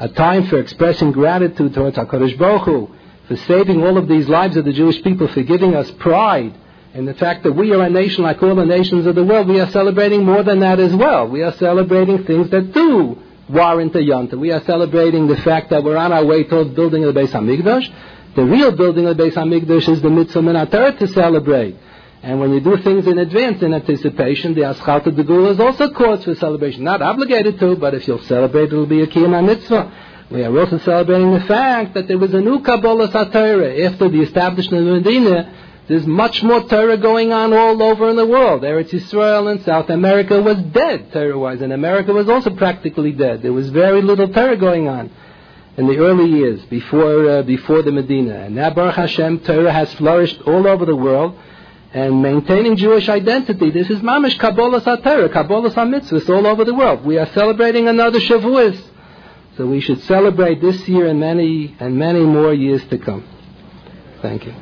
a 0.00 0.08
time 0.08 0.48
for 0.48 0.58
expressing 0.58 1.12
gratitude 1.12 1.74
towards 1.74 1.96
HaKadosh 1.96 2.38
Baruch 2.38 2.62
Hu, 2.62 2.90
for 3.28 3.36
saving 3.36 3.84
all 3.84 3.98
of 3.98 4.08
these 4.08 4.28
lives 4.28 4.56
of 4.56 4.64
the 4.64 4.72
Jewish 4.72 5.02
people, 5.02 5.28
for 5.28 5.42
giving 5.42 5.74
us 5.74 5.90
pride 5.92 6.54
in 6.96 7.04
the 7.04 7.12
fact 7.12 7.42
that 7.42 7.52
we 7.52 7.72
are 7.72 7.82
a 7.82 7.90
nation 7.90 8.24
like 8.24 8.42
all 8.42 8.54
the 8.54 8.64
nations 8.64 9.04
of 9.04 9.14
the 9.14 9.22
world, 9.22 9.48
we 9.48 9.60
are 9.60 9.70
celebrating 9.70 10.24
more 10.24 10.42
than 10.42 10.60
that 10.60 10.80
as 10.80 10.94
well. 10.94 11.28
We 11.28 11.42
are 11.42 11.52
celebrating 11.52 12.24
things 12.24 12.48
that 12.50 12.72
do 12.72 13.18
warrant 13.50 13.94
a 13.94 13.98
yontif. 13.98 14.38
We 14.38 14.50
are 14.50 14.64
celebrating 14.64 15.26
the 15.26 15.36
fact 15.36 15.68
that 15.70 15.84
we're 15.84 15.98
on 15.98 16.10
our 16.10 16.24
way 16.24 16.44
towards 16.44 16.70
building 16.70 17.02
the 17.02 17.12
Beis 17.12 17.32
Hamikdash, 17.32 17.92
the 18.34 18.44
real 18.44 18.72
building 18.72 19.06
of 19.06 19.14
the 19.14 19.24
Beis 19.24 19.34
Hamikdash 19.34 19.88
is 19.90 20.00
the 20.00 20.08
mitzvah 20.08 20.40
min 20.40 20.54
to 20.96 21.08
celebrate. 21.08 21.76
And 22.22 22.40
when 22.40 22.52
you 22.54 22.60
do 22.60 22.78
things 22.78 23.06
in 23.06 23.18
advance, 23.18 23.62
in 23.62 23.74
anticipation, 23.74 24.54
the 24.54 24.62
Aschalta 24.62 25.14
de 25.14 25.22
Gula 25.22 25.50
is 25.50 25.60
also 25.60 25.90
cause 25.90 26.24
for 26.24 26.34
celebration. 26.34 26.82
Not 26.82 27.02
obligated 27.02 27.58
to, 27.60 27.76
but 27.76 27.92
if 27.92 28.08
you'll 28.08 28.22
celebrate, 28.22 28.72
it'll 28.72 28.86
be 28.86 29.02
a 29.02 29.06
kiyam 29.06 29.44
mitzvah. 29.44 29.92
We 30.30 30.42
are 30.42 30.58
also 30.58 30.78
celebrating 30.78 31.34
the 31.34 31.40
fact 31.40 31.92
that 31.94 32.08
there 32.08 32.18
was 32.18 32.32
a 32.32 32.40
new 32.40 32.60
Kabbalah 32.60 33.08
Satira. 33.08 33.84
After 33.84 34.08
the 34.08 34.22
establishment 34.22 34.88
of 34.88 35.04
Medina, 35.04 35.65
there's 35.88 36.06
much 36.06 36.42
more 36.42 36.62
Torah 36.64 36.96
going 36.96 37.32
on 37.32 37.52
all 37.52 37.80
over 37.82 38.08
in 38.08 38.16
the 38.16 38.26
world. 38.26 38.62
Eretz 38.62 38.92
Israel 38.92 39.48
and 39.48 39.62
South 39.64 39.88
America 39.88 40.40
was 40.40 40.56
dead, 40.72 41.12
Torah-wise, 41.12 41.60
and 41.60 41.72
America 41.72 42.12
was 42.12 42.28
also 42.28 42.50
practically 42.50 43.12
dead. 43.12 43.42
There 43.42 43.52
was 43.52 43.68
very 43.70 44.02
little 44.02 44.28
Torah 44.28 44.56
going 44.56 44.88
on 44.88 45.10
in 45.76 45.86
the 45.86 45.98
early 45.98 46.28
years 46.28 46.60
before 46.64 47.28
uh, 47.28 47.42
before 47.42 47.82
the 47.82 47.92
Medina. 47.92 48.34
And 48.34 48.56
now 48.56 48.70
Baruch 48.70 48.96
Hashem, 48.96 49.40
Torah 49.40 49.72
has 49.72 49.92
flourished 49.94 50.40
all 50.42 50.66
over 50.66 50.84
the 50.84 50.96
world, 50.96 51.38
and 51.92 52.20
maintaining 52.20 52.76
Jewish 52.76 53.08
identity. 53.08 53.70
This 53.70 53.88
is 53.88 54.00
mamish 54.00 54.38
Kabbalah 54.38 54.80
Satera, 54.80 55.32
Kabbalah 55.32 55.70
Mitzvahs 55.70 56.28
all 56.28 56.46
over 56.46 56.64
the 56.64 56.74
world. 56.74 57.04
We 57.04 57.18
are 57.18 57.26
celebrating 57.32 57.86
another 57.86 58.18
Shavuos. 58.18 58.80
So 59.56 59.66
we 59.66 59.80
should 59.80 60.02
celebrate 60.02 60.60
this 60.60 60.86
year 60.88 61.06
and 61.06 61.20
many 61.20 61.74
and 61.78 61.96
many 61.96 62.20
more 62.20 62.52
years 62.52 62.84
to 62.88 62.98
come. 62.98 63.24
Thank 64.20 64.44
you. 64.44 64.54